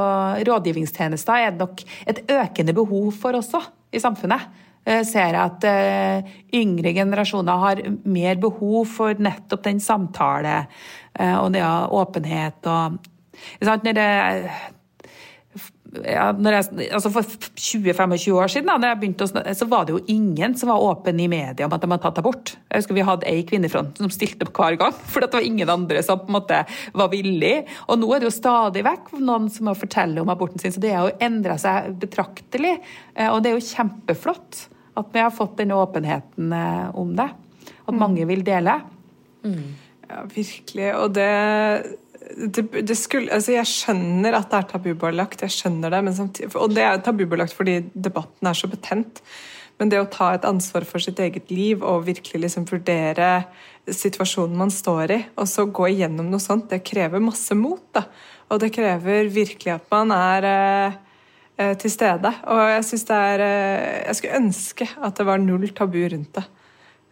rådgivningstjenester 0.47 1.47
er 1.47 1.57
nok 1.57 1.81
et 2.05 2.21
økende 2.29 2.75
behov 2.77 3.09
for 3.19 3.39
også 3.39 3.63
i 3.95 4.03
samfunnet. 4.03 4.64
Eh, 4.85 5.01
ser 5.01 5.33
jeg 5.33 5.41
at 5.41 5.65
eh, 5.65 6.35
yngre 6.53 6.91
generasjoner 6.93 7.61
har 7.63 7.81
mer 8.05 8.37
behov 8.37 8.85
for 8.85 9.17
nettopp 9.17 9.63
den 9.65 9.81
samtale 9.81 10.59
eh, 11.17 11.33
og 11.39 11.49
det 11.55 11.65
av 11.65 11.89
åpenhet 11.89 12.69
og 12.69 13.01
Når 13.65 13.93
det 13.97 14.09
ja, 15.95 16.25
jeg, 16.35 16.89
altså 16.91 17.09
For 17.09 17.23
20-25 17.55 18.35
år 18.35 18.51
siden 18.51 18.69
da 18.83 18.91
jeg 18.91 18.99
begynte 18.99 19.25
å, 19.25 19.43
så 19.57 19.67
var 19.71 19.87
det 19.87 19.95
jo 19.95 20.03
ingen 20.11 20.53
som 20.59 20.69
var 20.69 20.83
åpen 20.83 21.21
i 21.23 21.29
media 21.31 21.65
om 21.65 21.73
at 21.73 21.81
de 21.81 21.89
hadde 21.89 22.03
tatt 22.03 22.21
abort. 22.21 22.53
Jeg 22.67 22.83
husker 22.83 22.99
Vi 22.99 23.07
hadde 23.07 23.29
ei 23.31 23.41
kvinnefront 23.47 23.97
som 24.03 24.13
stilte 24.13 24.45
opp 24.45 24.53
hver 24.59 24.77
gang, 24.83 24.93
for 25.11 25.23
det 25.23 25.31
var 25.33 25.47
ingen 25.47 25.71
andre 25.71 26.03
som 26.05 26.21
på 26.21 26.29
en 26.29 26.37
måte 26.37 26.61
var 26.93 27.09
villig. 27.15 27.55
Og 27.87 28.03
nå 28.03 28.11
er 28.11 28.21
det 28.21 28.29
jo 28.29 28.35
stadig 28.37 28.85
vekk 28.85 29.15
noen 29.17 29.49
som 29.49 29.71
må 29.71 29.77
fortelle 29.79 30.21
om 30.21 30.35
aborten 30.35 30.61
sin, 30.61 30.75
så 30.75 30.83
det 30.83 30.93
har 30.93 31.09
jo 31.09 31.17
endra 31.25 31.57
seg 31.61 31.95
betraktelig. 32.05 32.77
Og 33.31 33.41
det 33.41 33.53
er 33.53 33.57
jo 33.57 33.67
kjempeflott. 33.71 34.65
At 34.95 35.11
vi 35.13 35.23
har 35.23 35.33
fått 35.35 35.57
den 35.59 35.73
åpenheten 35.75 36.53
eh, 36.55 36.95
om 36.95 37.15
det. 37.17 37.29
At 37.85 37.97
mange 37.97 38.25
vil 38.29 38.43
dele. 38.45 38.79
Mm. 39.45 39.75
Ja, 40.07 40.23
virkelig. 40.31 40.89
Og 40.95 41.13
det 41.17 41.29
det, 42.35 42.63
det 42.87 42.95
skulle, 42.97 43.29
altså 43.33 43.53
Jeg 43.53 43.69
skjønner 43.69 44.33
at 44.33 44.49
det 44.51 44.57
er 44.57 44.69
tabubelagt, 44.71 45.43
jeg 45.45 45.53
skjønner 45.53 45.93
det, 45.93 45.99
men 46.07 46.15
samtidig, 46.17 46.49
og 46.57 46.73
det 46.73 46.81
er 46.83 47.03
tabubelagt 47.05 47.53
fordi 47.53 47.77
debatten 47.93 48.49
er 48.49 48.57
så 48.57 48.69
betent. 48.71 49.21
Men 49.79 49.91
det 49.91 49.99
å 49.99 50.09
ta 50.09 50.31
et 50.33 50.47
ansvar 50.47 50.87
for 50.87 51.03
sitt 51.03 51.19
eget 51.19 51.51
liv 51.51 51.83
og 51.83 52.07
virkelig 52.07 52.45
liksom 52.45 52.65
vurdere 52.69 53.29
situasjonen 53.85 54.57
man 54.57 54.71
står 54.73 55.13
i, 55.13 55.19
og 55.35 55.49
så 55.51 55.67
gå 55.67 55.89
igjennom 55.91 56.31
noe 56.31 56.41
sånt, 56.41 56.69
det 56.71 56.85
krever 56.87 57.21
masse 57.23 57.55
mot. 57.59 57.83
da. 57.93 58.05
Og 58.49 58.61
det 58.63 58.71
krever 58.73 59.29
virkelig 59.29 59.75
at 59.75 59.91
man 59.91 60.15
er 60.15 60.49
eh 60.51 61.01
til 61.79 61.91
stede. 61.93 62.31
Og 62.51 62.61
jeg 62.73 62.85
syns 62.89 63.05
det 63.07 63.17
er 63.31 63.43
eh, 63.45 63.99
Jeg 64.07 64.19
skulle 64.19 64.39
ønske 64.41 64.87
at 65.07 65.19
det 65.19 65.27
var 65.27 65.41
null 65.41 65.67
tabu 65.75 66.01
rundt 66.11 66.39
det. 66.39 66.45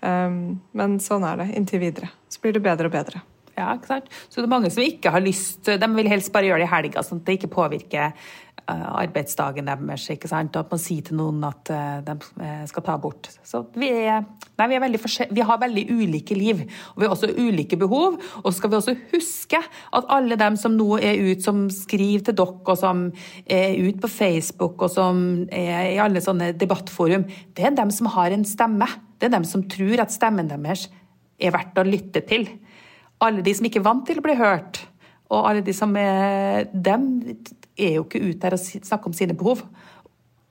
Um, 0.03 0.57
men 0.75 0.97
sånn 0.99 1.23
er 1.23 1.39
det 1.39 1.53
inntil 1.55 1.79
videre. 1.79 2.09
Så 2.27 2.41
blir 2.43 2.55
det 2.55 2.63
bedre 2.65 2.89
og 2.89 2.95
bedre. 2.95 3.21
Ja, 3.55 3.69
ikke 3.77 3.91
sant? 3.91 4.09
Så 4.27 4.41
det 4.41 4.47
er 4.47 4.51
mange 4.51 4.71
som 4.73 4.81
ikke 4.83 5.11
har 5.13 5.21
lyst 5.21 5.69
De 5.69 5.87
vil 5.93 6.09
helst 6.09 6.31
bare 6.33 6.47
gjøre 6.49 6.63
det 6.63 6.67
i 6.67 6.73
helga, 6.73 7.03
sånn 7.05 7.21
at 7.21 7.27
det 7.27 7.35
ikke 7.37 7.53
påvirker 7.53 8.31
arbeidsdagen 8.67 9.67
deres. 9.67 10.05
ikke 10.09 10.29
sant? 10.31 10.55
At 10.55 10.71
man 10.71 10.81
sier 10.81 11.03
til 11.05 11.17
noen 11.19 11.43
at 11.47 11.71
uh, 11.73 11.99
de 12.05 12.15
uh, 12.39 12.63
skal 12.69 12.85
ta 12.85 12.95
abort. 12.95 13.29
Så 13.43 13.63
vi, 13.75 13.89
er, 13.89 14.23
nei, 14.59 14.67
vi, 14.71 14.79
veldig 14.83 15.01
vi 15.35 15.45
har 15.49 15.61
veldig 15.61 15.85
ulike 15.91 16.37
liv, 16.37 16.63
og 16.93 17.01
vi 17.01 17.07
har 17.07 17.15
også 17.15 17.31
ulike 17.35 17.79
behov. 17.79 18.19
Og 18.43 18.49
så 18.49 18.55
skal 18.57 18.73
vi 18.73 18.79
også 18.79 18.95
huske 19.13 19.59
at 19.59 20.11
alle 20.17 20.39
dem 20.39 20.57
som 20.59 20.77
nå 20.77 20.89
er 20.99 21.21
ute, 21.21 21.41
som 21.43 21.65
skriver 21.73 22.29
til 22.29 22.37
dere, 22.39 22.59
og 22.63 22.79
som 22.79 23.05
er 23.45 23.77
ute 23.79 23.99
på 24.03 24.11
Facebook, 24.11 24.81
og 24.81 24.93
som 24.93 25.23
er 25.51 25.93
i 25.93 26.01
alle 26.01 26.23
sånne 26.23 26.53
debattforum, 26.57 27.27
det 27.55 27.67
er 27.67 27.77
dem 27.77 27.91
som 27.93 28.11
har 28.15 28.35
en 28.35 28.45
stemme. 28.47 28.89
Det 29.19 29.29
er 29.29 29.37
dem 29.37 29.47
som 29.47 29.63
tror 29.71 30.03
at 30.03 30.13
stemmen 30.13 30.51
deres 30.51 30.89
er 31.43 31.51
verdt 31.55 31.79
å 31.81 31.87
lytte 31.87 32.21
til 32.27 32.47
alle 33.23 33.43
de 33.45 33.53
som 33.55 33.67
ikke 33.67 33.81
er 33.81 33.87
vant 33.87 34.05
til 34.07 34.19
å 34.19 34.25
bli 34.25 34.35
hørt, 34.39 34.81
og 35.33 35.47
alle 35.49 35.63
de 35.65 35.73
som 35.75 35.93
er 35.99 36.67
dem, 36.73 37.07
er 37.77 37.97
jo 37.97 38.05
ikke 38.05 38.21
ute 38.21 38.47
her 38.47 38.55
og 38.57 38.63
snakker 38.63 39.09
om 39.09 39.17
sine 39.17 39.35
behov. 39.37 39.63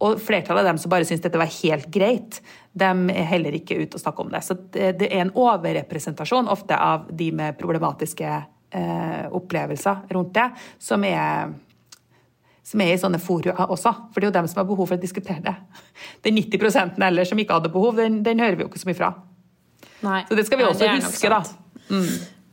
Og 0.03 0.19
flertallet 0.19 0.65
av 0.65 0.73
dem 0.73 0.81
som 0.83 0.91
bare 0.91 1.07
syns 1.07 1.23
dette 1.23 1.39
var 1.39 1.51
helt 1.61 1.87
greit, 1.95 2.41
de 2.75 2.89
er 3.15 3.29
heller 3.31 3.55
ikke 3.55 3.79
ute 3.79 3.99
og 3.99 4.03
snakker 4.03 4.25
om 4.25 4.33
det. 4.33 4.41
Så 4.43 4.57
det 4.73 5.07
er 5.07 5.21
en 5.23 5.35
overrepresentasjon 5.39 6.51
ofte 6.51 6.75
av 6.75 7.07
de 7.15 7.29
med 7.39 7.59
problematiske 7.61 8.31
eh, 8.31 9.27
opplevelser 9.31 10.09
rundt 10.17 10.35
det, 10.35 10.49
som 10.83 11.07
er 11.07 11.53
som 12.63 12.81
er 12.81 12.95
i 12.95 12.99
sånne 13.01 13.19
fora 13.23 13.67
også. 13.67 13.91
For 14.13 14.23
det 14.23 14.29
er 14.29 14.31
jo 14.31 14.37
dem 14.39 14.49
som 14.51 14.63
har 14.63 14.69
behov 14.69 14.87
for 14.89 14.97
å 14.97 15.03
diskutere 15.03 15.43
det. 15.45 15.55
Den 16.25 16.39
90% 16.39 17.03
ellers 17.03 17.33
som 17.33 17.41
ikke 17.43 17.59
hadde 17.59 17.73
behov, 17.75 17.99
den, 17.99 18.21
den, 18.27 18.43
hører 18.43 18.59
vi 18.59 18.65
jo 18.65 18.71
ikke 18.71 18.83
så 18.83 18.89
mye 18.89 18.99
fra. 18.99 19.11
Nei. 20.03 20.21
Så 20.29 20.39
det 20.39 20.47
skal 20.47 20.61
vi 20.61 20.69
også 20.69 20.93
huske, 20.95 21.33
da. 21.33 21.43
Mm. 21.91 22.07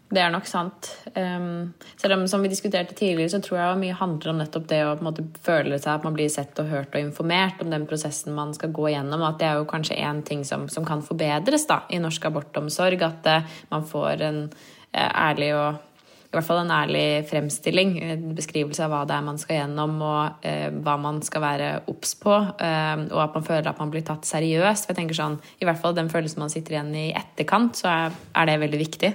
Det 0.09 0.21
er 0.23 0.31
nok 0.33 0.47
sant. 0.49 0.87
Um, 1.13 1.73
selv 2.01 2.15
om 2.15 2.23
som 2.27 2.41
vi 2.41 2.49
diskuterte 2.49 2.95
tidligere, 2.97 3.29
så 3.29 3.39
tror 3.45 3.59
jeg 3.59 3.81
mye 3.83 3.97
handler 3.97 4.31
om 4.31 4.39
nettopp 4.41 4.65
det 4.71 4.79
å 4.87 4.95
måte, 5.05 5.25
føle 5.45 5.77
seg 5.77 5.91
at 5.99 6.07
man 6.07 6.15
blir 6.15 6.31
sett 6.33 6.57
og 6.61 6.71
hørt 6.71 6.95
og 6.97 7.03
informert 7.03 7.61
om 7.61 7.69
den 7.69 7.85
prosessen 7.89 8.33
man 8.33 8.55
skal 8.57 8.73
gå 8.73 8.87
gjennom. 8.89 9.21
At 9.27 9.37
det 9.41 9.51
er 9.51 9.59
jo 9.59 9.67
kanskje 9.69 9.99
én 10.01 10.23
ting 10.25 10.41
som, 10.47 10.65
som, 10.71 10.87
kan 10.87 11.05
forbedres 11.05 11.67
da, 11.69 11.83
i 11.93 12.01
norsk 12.01 12.25
abortomsorg. 12.25 13.05
At 13.05 13.29
uh, 13.29 13.59
man 13.69 13.85
får 13.85 14.25
en 14.25 14.41
uh, 14.49 15.11
ærlig 15.29 15.51
og 15.59 15.85
i 16.29 16.37
hvert 16.37 16.45
fall 16.45 16.63
en 16.63 16.73
ærlig 16.73 17.05
fremstilling, 17.29 17.95
en 18.05 18.25
beskrivelse 18.37 18.83
av 18.85 18.91
hva 18.93 19.03
det 19.09 19.15
er 19.17 19.25
man 19.25 19.37
skal 19.41 19.63
gjennom, 19.63 19.95
og 20.05 20.45
eh, 20.45 20.67
hva 20.85 20.93
man 21.01 21.23
skal 21.25 21.41
være 21.41 21.69
obs 21.89 22.11
på, 22.21 22.29
og 22.29 23.21
at 23.23 23.33
man 23.33 23.47
føler 23.47 23.71
at 23.71 23.81
man 23.81 23.89
blir 23.89 24.05
tatt 24.05 24.29
seriøst. 24.29 24.85
For 24.85 24.93
jeg 24.93 24.99
tenker 24.99 25.17
sånn, 25.17 25.39
I 25.57 25.65
hvert 25.65 25.81
fall 25.81 25.97
den 25.97 26.13
følelsen 26.13 26.43
man 26.45 26.53
sitter 26.53 26.75
igjen 26.75 26.93
i 26.93 27.07
etterkant, 27.17 27.81
så 27.81 27.89
er, 27.89 28.19
er 28.37 28.45
det 28.45 28.59
veldig 28.61 28.81
viktig. 28.83 29.11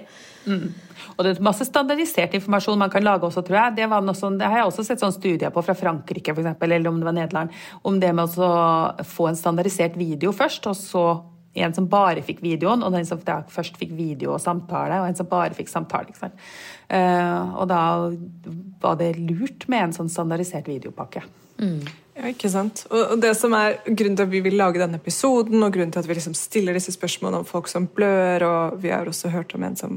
Mm. 0.46 0.72
Og 1.14 1.20
det 1.24 1.34
er 1.34 1.44
masse 1.44 1.66
standardisert 1.68 2.34
informasjon 2.38 2.80
man 2.80 2.92
kan 2.92 3.04
lage 3.04 3.26
også, 3.28 3.44
tror 3.46 3.60
jeg. 3.60 3.76
Det, 3.78 4.16
sånn, 4.18 4.38
det 4.40 4.48
har 4.50 4.62
jeg 4.62 4.70
også 4.70 4.86
sett 4.86 5.02
sånn 5.02 5.14
studier 5.14 5.52
på 5.54 5.62
fra 5.64 5.76
Frankrike, 5.78 6.34
eksempel, 6.34 6.74
eller 6.76 6.90
om 6.90 6.98
det 7.00 7.08
var 7.08 7.16
Nederland. 7.16 7.54
Om 7.82 8.00
det 8.02 8.12
med 8.16 8.38
å 8.38 8.50
få 9.08 9.30
en 9.30 9.38
standardisert 9.38 9.98
video 10.00 10.34
først, 10.34 10.68
og 10.70 10.78
så 10.78 11.06
en 11.54 11.74
som 11.74 11.86
bare 11.90 12.22
fikk 12.26 12.40
videoen, 12.42 12.82
og 12.82 12.94
den 12.94 13.06
som 13.06 13.20
først 13.22 13.78
fikk 13.78 13.94
video 13.94 14.32
og 14.34 14.42
samtale, 14.42 14.98
og 15.00 15.08
en 15.08 15.18
som 15.18 15.28
bare 15.30 15.54
fikk 15.54 15.70
samtale. 15.70 16.10
Ikke 16.10 16.24
sant? 16.24 16.46
Uh, 16.90 17.54
og 17.60 17.68
da 17.70 17.82
var 18.82 18.98
det 19.00 19.14
lurt 19.20 19.68
med 19.70 19.88
en 19.88 19.94
sånn 19.94 20.10
standardisert 20.12 20.68
videopakke. 20.70 21.22
Mm. 21.62 21.84
Ja, 22.14 22.28
ikke 22.30 22.46
sant. 22.46 22.84
Og 22.94 23.16
det 23.18 23.32
som 23.34 23.56
er 23.58 23.80
Grunnen 23.88 24.14
til 24.14 24.22
at 24.22 24.30
vi 24.30 24.40
vil 24.44 24.54
lage 24.54 24.78
denne 24.78 25.00
episoden, 25.00 25.58
og 25.66 25.72
grunnen 25.74 25.90
til 25.90 25.98
at 25.98 26.06
vi 26.06 26.14
liksom 26.14 26.36
stiller 26.38 26.76
disse 26.76 26.94
spørsmålene 26.94 27.40
om 27.42 27.48
folk 27.48 27.66
som 27.70 27.88
blør, 27.90 28.44
og 28.46 28.76
vi 28.84 28.92
har 28.94 29.10
også 29.10 29.32
hørt 29.32 29.54
om 29.56 29.64
en 29.66 29.74
som, 29.78 29.96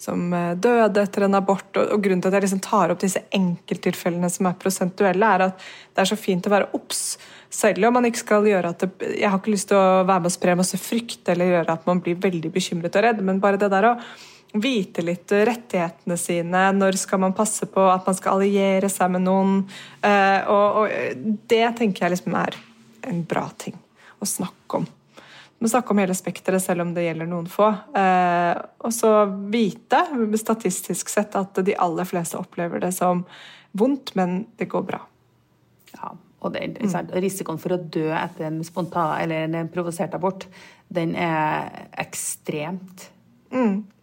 som 0.00 0.26
eh, 0.36 0.50
døde 0.60 1.06
etter 1.06 1.24
en 1.24 1.38
abort, 1.38 1.70
og, 1.72 1.88
og, 1.96 2.02
grunnen 2.04 2.20
til 2.20 2.28
at 2.28 2.36
jeg 2.36 2.44
liksom 2.44 2.60
tar 2.66 2.92
opp 2.92 3.00
disse 3.00 3.24
enkelttilfellene 3.32 4.28
som 4.32 4.50
er 4.50 4.60
prosentuelle, 4.60 5.30
er 5.38 5.46
at 5.46 5.64
det 5.64 6.04
er 6.04 6.12
så 6.12 6.20
fint 6.20 6.44
å 6.44 6.52
være 6.52 6.68
obs. 6.76 7.02
Selv 7.48 7.88
om 7.88 7.96
man 7.96 8.10
ikke 8.10 8.24
skal 8.26 8.50
gjøre 8.50 8.74
at 8.74 8.84
det, 8.84 9.14
Jeg 9.14 9.30
har 9.30 9.40
ikke 9.40 9.56
lyst 9.56 9.70
til 9.72 9.80
å 9.80 10.04
være 10.04 10.20
med 10.20 10.28
og 10.28 10.36
spre 10.36 10.60
masse 10.60 10.84
frykt 10.84 11.32
eller 11.32 11.52
gjøre 11.54 11.78
at 11.78 11.88
man 11.88 12.04
blir 12.04 12.20
veldig 12.20 12.52
bekymret 12.52 13.00
og 13.00 13.08
redd, 13.08 13.24
men 13.24 13.40
bare 13.40 13.62
det 13.62 13.72
der 13.72 13.88
å 13.94 13.96
vite 14.54 15.02
litt 15.02 15.32
rettighetene 15.32 16.16
sine. 16.16 16.64
Når 16.72 16.98
skal 16.98 17.22
man 17.24 17.34
passe 17.36 17.66
på 17.70 17.84
at 17.90 18.06
man 18.06 18.16
skal 18.16 18.38
alliere 18.38 18.90
seg 18.92 19.10
med 19.14 19.24
noen? 19.26 19.62
Eh, 20.04 20.40
og, 20.50 20.84
og 20.84 21.24
det 21.50 21.64
tenker 21.78 22.06
jeg 22.06 22.14
liksom 22.14 22.36
er 22.38 22.58
en 23.10 23.24
bra 23.28 23.48
ting 23.58 23.76
å 24.22 24.28
snakke 24.28 24.80
om. 24.80 24.86
Man 25.58 25.72
snakker 25.72 25.94
om 25.94 26.02
hele 26.02 26.14
spekteret, 26.16 26.62
selv 26.62 26.84
om 26.84 26.92
det 26.94 27.06
gjelder 27.06 27.28
noen 27.30 27.48
få. 27.50 27.70
Eh, 27.96 28.52
og 28.84 28.92
så 28.94 29.12
vite, 29.50 30.02
statistisk 30.38 31.10
sett, 31.10 31.34
at 31.38 31.62
de 31.64 31.76
aller 31.80 32.08
fleste 32.08 32.38
opplever 32.38 32.82
det 32.84 32.92
som 32.94 33.24
vondt, 33.72 34.12
men 34.18 34.44
det 34.60 34.68
går 34.70 34.84
bra. 34.86 35.00
Ja, 35.94 36.12
og 36.44 36.54
det, 36.54 36.66
mm. 36.78 37.14
risikoen 37.22 37.58
for 37.62 37.74
å 37.74 37.80
dø 37.80 38.06
etter 38.12 38.50
en 38.50 38.60
spontan 38.66 39.16
eller 39.22 39.48
en 39.48 39.72
provosert 39.72 40.14
abort, 40.14 40.46
den 40.94 41.16
er 41.18 41.88
ekstremt 42.04 43.08
mm 43.54 43.93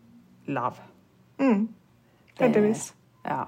lav. 0.53 0.79
Mm. 1.41 1.67
Heldigvis. 2.39 2.91
Ja. 3.25 3.45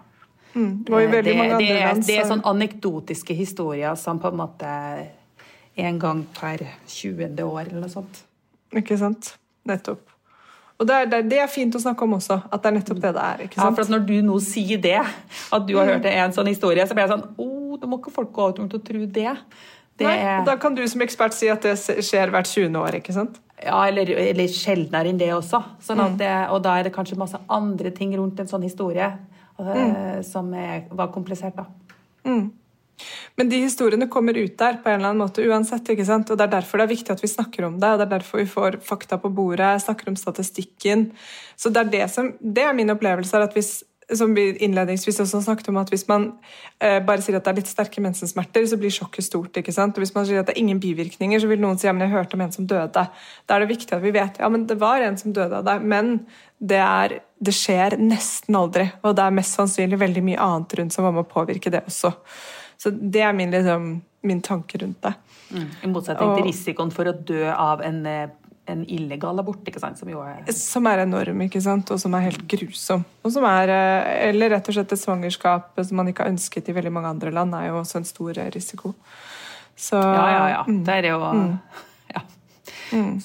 Mm. 0.53 0.83
Det 0.85 0.93
det, 0.93 1.33
jo 1.33 1.57
det, 1.57 1.69
er. 1.71 2.01
Det 2.05 2.17
er 2.17 2.27
sånn 2.29 2.43
anekdotiske 2.45 3.33
historier 3.33 3.95
som 3.97 4.21
på 4.21 4.29
en 4.29 4.39
måte 4.43 4.71
en 5.75 5.99
gang 5.99 6.25
per 6.37 6.61
20. 6.87 7.41
år 7.41 7.61
eller 7.67 7.81
noe 7.81 7.93
sånt. 7.93 8.23
Ikke 8.77 8.97
sant. 8.97 9.33
Nettopp. 9.69 10.13
Og 10.81 10.87
det 10.89 10.95
er, 10.95 11.25
det 11.29 11.37
er, 11.39 11.49
fint 11.51 11.75
å 11.77 11.81
snakke 11.81 12.05
om 12.05 12.17
også, 12.17 12.39
at 12.49 12.63
det 12.63 12.69
er 12.69 12.75
nettopp 12.79 12.99
det 13.01 13.13
det 13.15 13.23
er. 13.23 13.43
ikke 13.45 13.59
sant? 13.59 13.77
Ja, 13.77 13.83
for 13.83 13.93
Når 13.93 14.07
du 14.09 14.15
nå 14.25 14.39
sier 14.43 14.81
det, 14.81 14.99
at 14.99 15.67
du 15.67 15.75
har 15.77 15.91
hørt 15.93 16.07
en 16.09 16.35
sånn 16.35 16.49
historie, 16.49 16.85
så 16.87 16.97
blir 16.97 17.05
jeg 17.05 17.13
sånn 17.13 17.27
Å, 17.29 17.45
oh, 17.45 17.77
da 17.79 17.89
må 17.89 18.01
ikke 18.01 18.13
folk 18.13 18.33
gå 18.35 18.49
ut 18.51 18.61
til 18.61 18.81
å 18.81 18.83
tro 18.89 19.03
det. 19.05 19.35
det 20.01 20.09
Nei, 20.09 20.17
er... 20.17 20.41
Da 20.47 20.57
kan 20.61 20.75
du 20.75 20.83
som 20.89 21.05
ekspert 21.05 21.37
si 21.37 21.49
at 21.53 21.65
det 21.65 21.77
skjer 21.77 22.33
hvert 22.33 22.49
20. 22.49 22.75
år, 22.81 22.99
ikke 22.99 23.15
sant? 23.15 23.39
Ja, 23.61 23.83
eller, 23.87 24.09
eller 24.09 24.49
sjeldnere 24.49 25.11
enn 25.11 25.19
det 25.21 25.29
også. 25.35 25.61
Sånn 25.83 26.01
at 26.03 26.17
det, 26.19 26.31
og 26.51 26.63
da 26.65 26.79
er 26.79 26.87
det 26.87 26.95
kanskje 26.95 27.19
masse 27.19 27.39
andre 27.53 27.93
ting 27.95 28.15
rundt 28.17 28.41
en 28.41 28.49
sånn 28.49 28.65
historie 28.65 29.07
uh, 29.59 29.69
mm. 29.69 30.23
som 30.27 30.49
er, 30.57 30.87
var 30.91 31.13
komplisert, 31.13 31.55
da. 31.59 31.67
Mm. 32.27 32.51
Men 33.35 33.49
de 33.49 33.61
historiene 33.63 34.07
kommer 34.11 34.37
ut 34.37 34.57
der 34.59 34.77
på 34.81 34.89
en 34.89 34.99
eller 34.99 35.11
annen 35.11 35.23
måte 35.23 35.45
uansett. 35.45 35.87
ikke 35.89 36.05
sant? 36.07 36.29
Og 36.29 36.37
Det 36.37 36.45
er 36.45 36.55
derfor 36.57 36.79
det 36.79 36.85
er 36.85 36.93
viktig 36.93 37.15
at 37.15 37.23
vi 37.23 37.31
snakker 37.31 37.67
om 37.67 37.79
det, 37.81 37.89
og 37.89 38.01
det 38.01 38.05
er 38.07 38.13
derfor 38.17 38.43
vi 38.43 38.49
får 38.49 38.77
fakta 38.85 39.17
på 39.21 39.31
bordet, 39.33 39.71
snakker 39.81 40.11
om 40.11 40.19
statistikken. 40.19 41.11
Så 41.57 41.73
Det 41.73 41.81
er 41.81 41.93
det 41.97 42.05
som, 42.11 42.33
det 42.39 42.63
er 42.63 42.77
min 42.77 42.93
opplevelse, 42.93 43.35
er 43.37 43.47
at 43.47 43.57
hvis 43.57 43.83
som 44.19 44.33
vi 44.35 44.45
innledningsvis 44.65 45.19
også 45.23 45.41
snakket 45.45 45.69
om, 45.71 45.79
at 45.81 45.91
hvis 45.93 46.05
man 46.09 46.29
eh, 46.79 46.99
bare 47.05 47.23
sier 47.23 47.37
at 47.37 47.45
det 47.45 47.51
er 47.53 47.59
litt 47.61 47.71
sterke 47.71 48.03
mensensmerter, 48.03 48.65
så 48.69 48.79
blir 48.79 48.93
sjokket 48.93 49.27
stort. 49.27 49.57
ikke 49.59 49.73
sant? 49.75 49.97
Og 49.97 50.05
Hvis 50.05 50.13
man 50.15 50.27
sier 50.29 50.41
at 50.41 50.49
det 50.49 50.55
er 50.55 50.63
ingen 50.63 50.81
bivirkninger, 50.83 51.41
så 51.41 51.49
vil 51.51 51.61
noen 51.63 51.79
si 51.81 51.87
ja, 51.87 51.93
men 51.95 52.07
jeg 52.07 52.15
hørte 52.15 52.37
om 52.37 52.45
en 52.45 52.55
som 52.55 52.67
døde. 52.69 53.05
Da 53.47 53.55
er 53.55 53.63
det 53.63 53.71
viktig 53.73 53.97
at 53.97 54.03
vi 54.03 54.13
vet 54.15 54.39
ja, 54.41 54.49
men 54.53 54.67
det 54.69 54.79
var 54.81 55.03
en 55.03 55.19
som 55.19 55.35
døde 55.35 55.61
av 55.61 55.67
det, 55.67 55.77
men 55.81 56.15
det, 56.59 56.79
er, 56.79 57.19
det 57.43 57.55
skjer 57.57 57.97
nesten 58.01 58.57
aldri. 58.59 58.87
Og 59.03 59.17
det 59.17 59.27
er 59.27 59.37
mest 59.39 59.59
sannsynlig 59.59 59.99
veldig 60.01 60.25
mye 60.31 60.41
annet 60.47 60.77
rundt 60.79 60.95
som 60.95 61.07
var 61.07 61.15
med 61.15 61.25
å 61.25 61.33
påvirke 61.33 61.73
det 61.73 61.85
også. 61.89 62.13
Så 62.79 62.91
det 62.91 63.23
er 63.23 63.35
min, 63.35 63.51
liksom, 63.53 63.93
min 64.27 64.41
tanke 64.43 64.79
rundt 64.81 65.03
det. 65.05 65.13
Mm. 65.53 65.67
I 65.83 65.89
motsetning 65.91 66.37
til 66.37 66.47
risikoen 66.47 66.91
for 66.93 67.09
å 67.09 67.13
dø 67.13 67.45
av 67.51 67.83
en 67.85 67.99
eh, 68.09 68.31
en 68.65 68.83
illegal 68.87 69.39
abort, 69.41 69.63
ikke 69.67 69.81
sant? 69.81 69.99
Som, 69.99 70.09
er 70.13 70.53
som 70.55 70.87
er 70.87 71.03
enorm, 71.03 71.41
ikke 71.45 71.61
sant? 71.63 71.89
og 71.91 71.99
som 71.99 72.13
er 72.15 72.27
helt 72.29 72.45
grusom. 72.49 73.03
Og 73.23 73.33
som 73.35 73.45
er, 73.47 73.71
eh, 73.73 74.29
eller 74.29 74.53
rett 74.55 74.69
og 74.69 74.77
slett 74.77 74.95
et 74.95 75.01
svangerskap 75.01 75.81
som 75.81 75.99
man 75.99 76.11
ikke 76.11 76.23
har 76.23 76.31
ønsket 76.31 76.71
i 76.71 76.75
veldig 76.77 76.93
mange 76.95 77.11
andre 77.11 77.33
land, 77.35 77.55
er 77.57 77.71
jo 77.71 77.81
også 77.81 77.99
en 77.99 78.07
stor 78.07 78.39
eh, 78.39 78.51
risiko. 78.55 78.93
Så, 79.75 79.99
ja, 79.99 80.27
ja, 80.31 80.45
ja. 80.53 80.61
Mm. 80.67 80.83
Det 80.87 80.95
er 80.95 81.09
jo 81.09 81.17
mm. 81.19 81.49
ja. 82.15 82.23
Mm. 82.93 83.15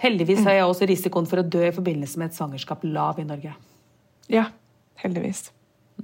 Heldigvis 0.00 0.44
er 0.44 0.58
jeg 0.60 0.70
også 0.70 0.88
risikoen 0.88 1.28
for 1.28 1.42
å 1.42 1.48
dø 1.56 1.64
i 1.66 1.74
forbindelse 1.74 2.20
med 2.20 2.30
et 2.30 2.38
svangerskap 2.38 2.84
lav 2.86 3.20
i 3.20 3.26
Norge. 3.26 3.52
Ja, 4.32 4.46
heldigvis. 5.02 5.50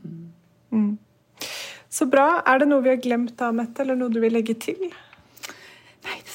Mm. 0.02 0.28
mm. 0.72 0.92
Så 1.92 2.06
bra. 2.08 2.42
Er 2.48 2.62
det 2.62 2.68
noe 2.70 2.84
vi 2.84 2.92
har 2.92 3.00
glemt 3.04 3.34
da, 3.40 3.50
Mette, 3.52 3.84
eller 3.84 3.98
noe 4.00 4.12
du 4.12 4.20
vil 4.22 4.32
legge 4.32 4.56
til? 4.60 4.92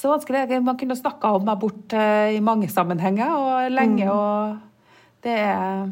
Så 0.08 0.14
vanskelig. 0.14 0.62
Man 0.64 0.78
kunne 0.80 0.96
snakka 0.96 1.34
om 1.36 1.50
abort 1.52 1.76
bort 1.90 1.94
i 2.32 2.40
mange 2.40 2.70
sammenhenger 2.72 3.34
og 3.36 3.72
lenge. 3.76 4.06
Mm. 4.06 4.12
og 4.12 5.24
det 5.24 5.34
er 5.36 5.90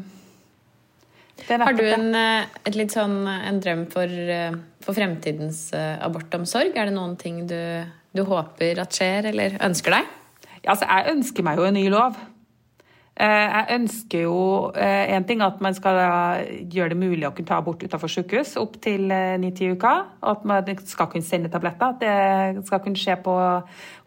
Det 1.36 1.50
er 1.52 1.64
Har 1.64 1.72
du 1.76 1.84
en, 1.84 2.14
eh, 2.14 2.86
sånn, 2.88 3.28
en 3.28 3.60
drøm 3.60 3.84
for, 3.92 4.08
eh, 4.08 4.54
for 4.80 4.94
fremtidens 4.94 5.72
eh, 5.74 5.98
abortomsorg? 6.00 6.72
Er 6.74 6.86
det 6.86 6.94
noen 6.94 7.18
ting 7.18 7.46
du, 7.46 7.84
du 8.16 8.24
håper 8.24 8.80
at 8.80 8.96
skjer, 8.96 9.26
eller 9.26 9.58
ønsker 9.60 9.98
deg? 9.98 10.08
Ja, 10.64 10.72
altså, 10.72 10.86
jeg 10.88 11.12
ønsker 11.12 11.44
meg 11.44 11.58
jo 11.58 11.64
en 11.68 11.74
ny 11.74 11.84
lov. 11.92 12.16
Eh, 13.16 13.48
Jeg 13.48 13.78
ønsker 13.80 14.26
jo 14.26 14.72
én 14.76 15.14
en 15.16 15.24
ting 15.24 15.40
at 15.40 15.60
man 15.64 15.74
skal 15.74 15.96
gjøre 16.68 16.92
det 16.92 16.98
mulig 17.00 17.24
å 17.24 17.30
kunne 17.32 17.48
ta 17.48 17.56
abort 17.62 17.80
utenfor 17.80 18.12
sykehus 18.12 18.56
opp 18.60 18.76
til 18.84 19.10
eh, 19.10 19.38
9-10 19.40 19.72
uker. 19.78 20.02
Og 20.20 20.30
at 20.34 20.44
man 20.44 20.82
skal 20.84 21.08
kunne 21.08 21.24
sende 21.24 21.48
tabletter. 21.48 21.94
At 21.94 22.02
det 22.02 22.66
skal 22.68 22.82
kunne 22.84 23.00
skje 23.00 23.16
på, 23.24 23.36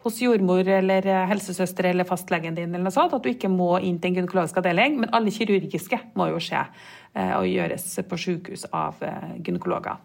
hos 0.04 0.22
jordmor 0.22 0.62
eller 0.62 1.06
eh, 1.10 1.26
helsesøster 1.32 1.90
eller 1.90 2.06
fastlegen 2.06 2.54
din. 2.54 2.70
eller 2.70 2.86
noe 2.86 2.94
sånt, 2.94 3.12
At 3.14 3.24
du 3.24 3.28
ikke 3.32 3.50
må 3.50 3.78
inn 3.78 3.98
til 3.98 4.12
en 4.12 4.20
gynekologisk 4.20 4.62
avdeling. 4.62 5.00
Men 5.00 5.10
alle 5.12 5.34
kirurgiske 5.34 5.98
må 6.14 6.30
jo 6.30 6.38
skje 6.38 6.62
eh, 6.62 7.34
og 7.34 7.50
gjøres 7.50 7.98
på 8.06 8.20
sykehus 8.26 8.68
av 8.72 9.02
eh, 9.02 9.40
gynekologer. 9.42 9.98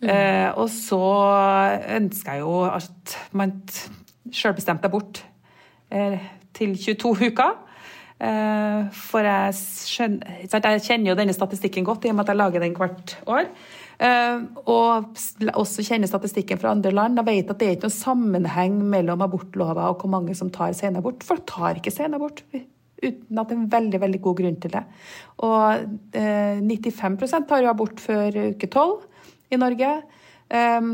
Mm. 0.00 0.56
og 0.56 0.70
så 0.72 0.98
ønsker 1.92 2.38
jeg 2.38 2.40
jo 2.40 2.62
at 2.64 3.16
man 3.36 3.50
selvbestemt 4.32 4.86
abort 4.88 5.20
eh, 5.92 6.16
til 6.56 6.72
22 6.72 7.28
uker. 7.28 7.58
Eh, 8.20 8.88
for 8.92 9.24
jeg, 9.24 9.54
skjønner, 9.88 10.40
jeg 10.44 10.82
kjenner 10.84 11.12
jo 11.12 11.18
denne 11.18 11.36
statistikken 11.36 11.86
godt, 11.86 12.04
i 12.04 12.12
og 12.12 12.18
med 12.18 12.26
at 12.26 12.34
jeg 12.34 12.40
lager 12.40 12.64
den 12.64 12.74
hvert 12.76 13.14
år. 13.30 13.46
Eh, 14.00 14.42
og 14.64 15.16
også 15.60 15.84
kjenner 15.84 16.10
statistikken 16.10 16.60
fra 16.60 16.74
andre 16.74 16.92
land. 16.96 17.20
Jeg 17.20 17.28
vet 17.30 17.54
at 17.54 17.60
det 17.60 17.68
er 17.68 17.78
ikke 17.78 17.88
noen 17.88 17.96
sammenheng 17.96 18.76
mellom 18.92 19.24
abortlover 19.24 19.88
og 19.88 20.04
hvor 20.04 20.12
mange 20.12 20.36
som 20.36 20.52
tar 20.52 20.76
senabort. 20.76 21.24
Folk 21.26 21.46
tar 21.48 21.80
ikke 21.80 21.94
senabort 21.94 22.44
uten 23.00 23.38
at 23.40 23.48
det 23.48 23.54
er 23.54 23.60
en 23.62 23.72
veldig 23.72 24.00
veldig 24.02 24.18
god 24.20 24.38
grunn 24.42 24.56
til 24.60 24.72
det. 24.74 24.82
Og 25.46 26.16
eh, 26.20 26.60
95 26.60 27.48
tar 27.48 27.64
jo 27.64 27.72
abort 27.72 28.00
før 28.02 28.36
uke 28.52 28.68
12 28.68 29.54
i 29.56 29.60
Norge. 29.60 29.94
Um, 30.50 30.90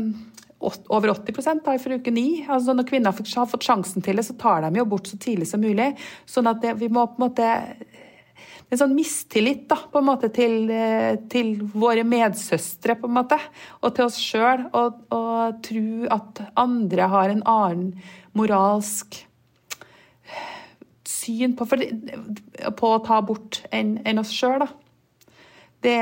over 0.59 1.13
80% 1.13 1.63
tar 1.65 1.77
for 1.81 1.97
uke 1.99 2.11
9. 2.13 2.45
Altså 2.49 2.73
når 2.73 2.87
kvinner 2.89 3.13
har 3.13 3.49
fått 3.49 3.67
sjansen 3.67 4.05
til 4.05 4.17
det, 4.17 4.25
så 4.25 4.37
tar 4.39 4.65
de 4.65 4.79
jo 4.79 4.87
bort 4.89 5.09
så 5.09 5.19
tidlig 5.21 5.49
som 5.51 5.61
mulig. 5.61 5.91
Sånn 6.29 6.49
at 6.49 6.63
det, 6.63 6.77
vi 6.81 6.89
må 6.89 7.05
på 7.11 7.19
en 7.19 7.27
måte 7.27 7.51
en 8.67 8.79
sånn 8.81 8.95
mistillit 8.97 9.63
da, 9.69 9.77
på 9.91 10.01
en 10.01 10.07
måte 10.09 10.27
til, 10.33 10.67
eh, 10.73 11.15
til 11.31 11.53
våre 11.71 12.03
medsøstre 12.03 12.97
på 12.99 13.07
en 13.07 13.15
måte, 13.15 13.37
og 13.79 13.93
til 13.95 14.09
oss 14.09 14.17
sjøl, 14.19 14.65
og, 14.75 14.97
og 15.15 15.61
tro 15.63 16.09
at 16.11 16.41
andre 16.59 17.07
har 17.13 17.31
en 17.31 17.45
annen 17.47 17.93
moralsk 18.35 19.21
syn 21.07 21.55
på, 21.55 21.67
for, 21.69 21.79
på 22.77 22.91
å 22.91 23.01
ta 23.07 23.21
bort 23.23 23.61
enn 23.71 23.97
en 24.03 24.19
oss 24.19 24.35
sjøl. 24.35 24.67
Det 25.85 25.99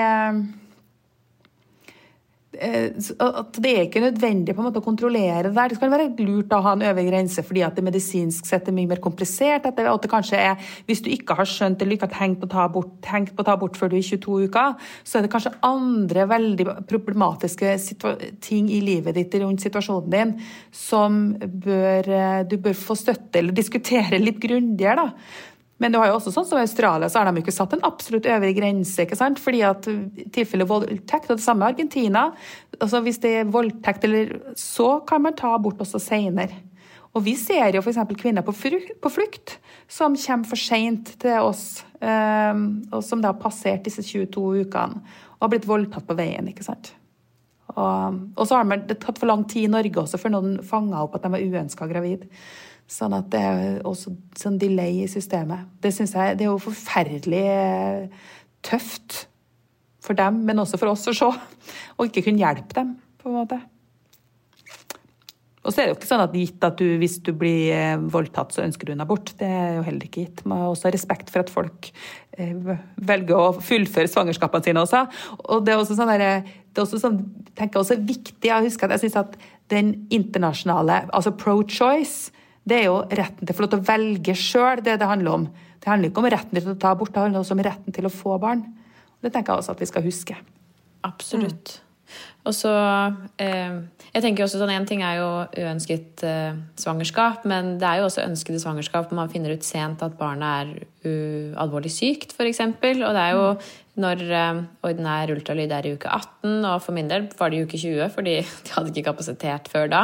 at 2.56 3.58
det 3.62 3.72
er 3.72 3.84
ikke 3.86 4.03
nødvendig 4.03 4.56
på 4.56 4.62
en 4.62 4.68
måte 4.70 4.82
å 4.82 4.86
kontrollere 4.86 5.47
det 5.47 5.53
der. 5.56 5.74
Det 5.74 5.80
kan 5.82 5.93
være 5.93 6.10
lurt 6.26 6.53
å 6.56 6.62
ha 6.66 6.76
en 6.76 6.86
øvre 6.89 7.06
grense 7.08 7.43
fordi 7.45 7.64
at 7.66 7.78
det 7.78 7.86
medisinsk 7.86 8.47
sett 8.49 8.70
er 8.70 8.76
mye 8.76 8.89
mer 8.89 9.01
komplisert. 9.03 9.68
At 9.68 9.80
det, 9.80 9.88
at 9.89 10.03
det 10.03 10.12
kanskje 10.12 10.41
er, 10.41 10.72
Hvis 10.86 11.01
du 11.01 11.10
ikke 11.12 11.38
har 11.38 11.47
skjønt 11.49 11.82
eller 11.82 11.95
ikke 11.95 12.10
har 12.10 12.18
tenkt 12.20 12.41
på 12.41 12.49
å 12.49 12.53
ta 12.53 12.68
bort, 12.72 12.93
på 13.01 13.43
å 13.43 13.47
ta 13.47 13.56
bort 13.60 13.78
før 13.80 13.91
du 13.91 13.97
er 13.97 14.06
22 14.06 14.49
uker, 14.49 14.76
så 15.03 15.18
er 15.18 15.26
det 15.26 15.32
kanskje 15.34 15.56
andre 15.66 16.28
veldig 16.30 16.68
problematiske 16.89 17.76
ting 18.43 18.70
i 18.72 18.82
livet 18.84 19.16
ditt 19.18 19.36
rundt 19.41 19.64
situasjonen 19.64 20.12
din 20.12 20.36
som 20.72 21.36
bør, 21.39 22.10
eh, 22.10 22.43
du 22.47 22.58
bør 22.58 22.78
få 22.78 22.97
støtte 22.99 23.39
eller 23.39 23.56
diskutere 23.56 24.22
litt 24.22 24.39
grundigere. 24.39 24.95
da. 24.95 25.53
Men 25.84 25.91
du 25.91 25.97
har 25.99 26.07
jo 26.07 26.15
også 26.15 26.32
sånn 26.32 26.45
som 26.47 26.59
i 26.59 26.63
Australia, 26.63 27.09
så 27.11 27.19
har 27.19 27.28
de 27.28 27.41
ikke 27.41 27.51
satt 27.51 27.73
en 27.76 27.84
absolutt 27.84 28.28
øvre 28.32 28.53
grense. 28.55 28.95
ikke 29.03 29.17
sant? 29.19 29.41
Fordi 29.43 29.59
at 29.67 29.89
i 29.91 30.28
tilfelle 30.32 30.67
voldtekt, 30.69 31.28
og 31.28 31.41
det 31.41 31.43
samme 31.43 31.65
i 31.65 31.73
Argentina 31.73 32.30
altså 32.80 32.99
Hvis 33.03 33.19
det 33.23 33.32
er 33.39 33.51
voldtekt, 33.51 34.03
eller, 34.03 34.34
så 34.59 34.99
kan 35.07 35.21
man 35.23 35.36
ta 35.36 35.53
abort 35.55 35.80
også 35.84 35.99
seinere. 35.99 36.63
Og 37.15 37.23
vi 37.23 37.36
ser 37.39 37.76
jo 37.76 37.84
f.eks. 37.84 38.01
kvinner 38.19 38.43
på, 38.43 38.51
på 38.51 39.11
flukt 39.11 39.55
som 39.88 40.17
kommer 40.19 40.49
for 40.49 40.59
seint 40.59 41.13
til 41.21 41.39
oss, 41.39 41.86
eh, 42.03 42.59
og 42.91 42.99
som 43.03 43.23
da 43.23 43.32
har 43.32 43.39
passert 43.39 43.88
disse 43.88 44.03
22 44.03 44.65
ukene 44.65 44.99
og 45.36 45.47
har 45.47 45.53
blitt 45.53 45.67
voldtatt 45.67 46.07
på 46.07 46.17
veien. 46.19 46.51
ikke 46.51 46.67
sant? 46.67 46.91
Og, 47.76 48.19
og 48.36 48.43
så 48.47 48.59
har 48.59 48.84
det 48.88 48.99
tatt 49.03 49.19
for 49.19 49.32
lang 49.32 49.43
tid 49.49 49.67
i 49.67 49.71
Norge 49.71 50.03
også 50.03 50.19
før 50.21 50.36
noen 50.38 50.59
fanga 50.63 51.01
opp 51.03 51.15
at 51.17 51.26
de 51.26 51.32
var 51.34 51.43
uønska 51.43 51.88
gravid. 51.89 52.28
Sånn 52.86 53.15
at 53.17 53.31
det 53.33 53.41
er 53.41 53.77
også 53.88 54.13
sånn 54.38 54.59
delay 54.61 55.01
i 55.01 55.09
systemet. 55.09 55.65
Det 55.81 55.93
synes 55.95 56.13
jeg 56.13 56.38
det 56.38 56.45
er 56.45 56.51
jo 56.51 56.61
forferdelig 56.61 57.45
eh, 57.49 58.25
tøft 58.65 59.23
for 60.05 60.17
dem, 60.17 60.43
men 60.45 60.61
også 60.61 60.77
for 60.77 60.93
oss 60.93 61.07
å 61.09 61.15
se. 61.17 61.31
Og 61.97 62.09
ikke 62.09 62.27
kunne 62.27 62.43
hjelpe 62.43 62.77
dem, 62.77 62.93
på 63.21 63.31
en 63.31 63.39
måte. 63.39 63.57
Og 65.65 65.73
så 65.73 65.81
er 65.81 65.88
det 65.88 65.95
jo 65.95 65.97
ikke 65.97 66.09
sånn 66.11 66.21
at 66.21 66.36
gitt 66.38 66.65
at 66.67 66.77
du, 66.77 66.86
hvis 67.01 67.15
du 67.25 67.31
blir 67.33 67.71
eh, 67.73 68.03
voldtatt, 68.13 68.53
så 68.53 68.61
ønsker 68.67 68.86
du 68.86 68.93
en 68.93 69.01
abort. 69.01 69.31
Det 69.39 69.49
er 69.49 69.79
jo 69.79 69.86
heller 69.88 70.05
ikke 70.05 70.27
gitt. 70.27 70.43
Man 70.45 70.61
har 70.61 70.69
også 70.69 70.91
respekt 70.93 71.33
for 71.33 71.41
at 71.41 71.49
folk 71.49 71.89
eh, 72.38 72.53
velger 73.09 73.33
å 73.39 73.55
fullføre 73.57 74.11
svangerskapene 74.11 74.67
sine 74.67 74.86
også. 74.86 75.01
Og 75.49 75.65
det 75.65 75.73
er 75.73 75.81
også 75.81 75.97
sånn 75.97 76.13
der, 76.13 76.45
det 76.45 76.77
er 76.77 76.86
også 76.86 77.01
sånn, 77.01 77.17
tenker 77.57 77.79
jeg 77.79 77.81
også 77.81 77.97
viktig, 78.05 78.45
jeg 78.51 78.67
husker 78.69 78.86
at 78.86 78.99
jeg 78.99 79.07
synes 79.07 79.19
at 79.23 79.39
den 79.73 79.95
internasjonale, 80.13 81.07
altså 81.09 81.33
pro-choice, 81.33 82.29
det 82.66 82.80
er 82.82 82.88
jo 82.88 82.97
retten 83.05 83.45
til 83.45 83.53
å 83.53 83.57
få 83.57 83.66
lov 83.66 83.74
til 83.76 83.84
å 83.84 83.88
velge 83.91 84.36
sjøl, 84.39 84.82
det 84.86 84.97
det 85.01 85.09
handler 85.09 85.39
om. 85.39 85.47
Det 85.80 85.91
handler 85.91 86.09
ikke 86.09 86.24
om 86.24 86.30
retten 86.34 86.57
til 86.57 86.72
å 86.74 86.78
ta 86.82 86.95
abort, 86.95 87.13
det 87.13 87.22
handler 87.22 87.43
også 87.43 87.53
om 87.53 87.63
retten 87.66 87.93
til 87.93 88.09
å 88.09 88.13
få 88.13 88.39
barn. 88.41 88.63
Det 89.22 89.32
tenker 89.34 89.53
jeg 89.53 89.61
også 89.61 89.76
at 89.76 89.84
vi 89.84 89.89
skal 89.89 90.05
huske. 90.05 90.38
Absolutt. 91.05 91.80
Og 92.45 92.53
så 92.53 92.72
eh, 93.41 93.78
Jeg 94.14 94.22
tenker 94.22 94.45
også 94.45 94.60
sånn, 94.62 94.74
En 94.76 94.86
ting 94.86 95.01
er 95.06 95.20
jo 95.20 95.30
uønsket 95.66 96.26
eh, 96.28 96.60
svangerskap, 96.80 97.47
men 97.49 97.76
det 97.82 97.88
er 97.89 98.01
jo 98.01 98.10
også 98.10 98.26
ønskede 98.28 98.62
svangerskap 98.62 99.10
når 99.10 99.22
man 99.24 99.34
finner 99.34 99.56
ut 99.56 99.66
sent 99.66 100.03
at 100.06 100.20
barnet 100.20 100.45
er 100.66 100.91
alvorlig 101.62 101.91
sykt, 101.93 102.32
f.eks. 102.34 102.64
Og 102.66 103.12
det 103.14 103.22
er 103.22 103.36
jo 103.38 103.49
når 104.01 104.22
eh, 104.28 104.58
ordinær 104.84 105.32
ultralyd 105.32 105.72
er 105.72 105.88
i 105.88 105.93
uke 105.95 106.10
18, 106.12 106.66
og 106.68 106.82
for 106.84 106.95
min 106.95 107.08
del 107.08 107.30
var 107.39 107.51
det 107.51 107.62
i 107.62 107.68
uke 107.68 107.80
20, 107.80 108.10
fordi 108.12 108.34
de 108.68 108.74
hadde 108.76 108.91
ikke 108.91 109.06
kapasitet 109.08 109.70
før 109.72 109.88
da. 109.91 110.01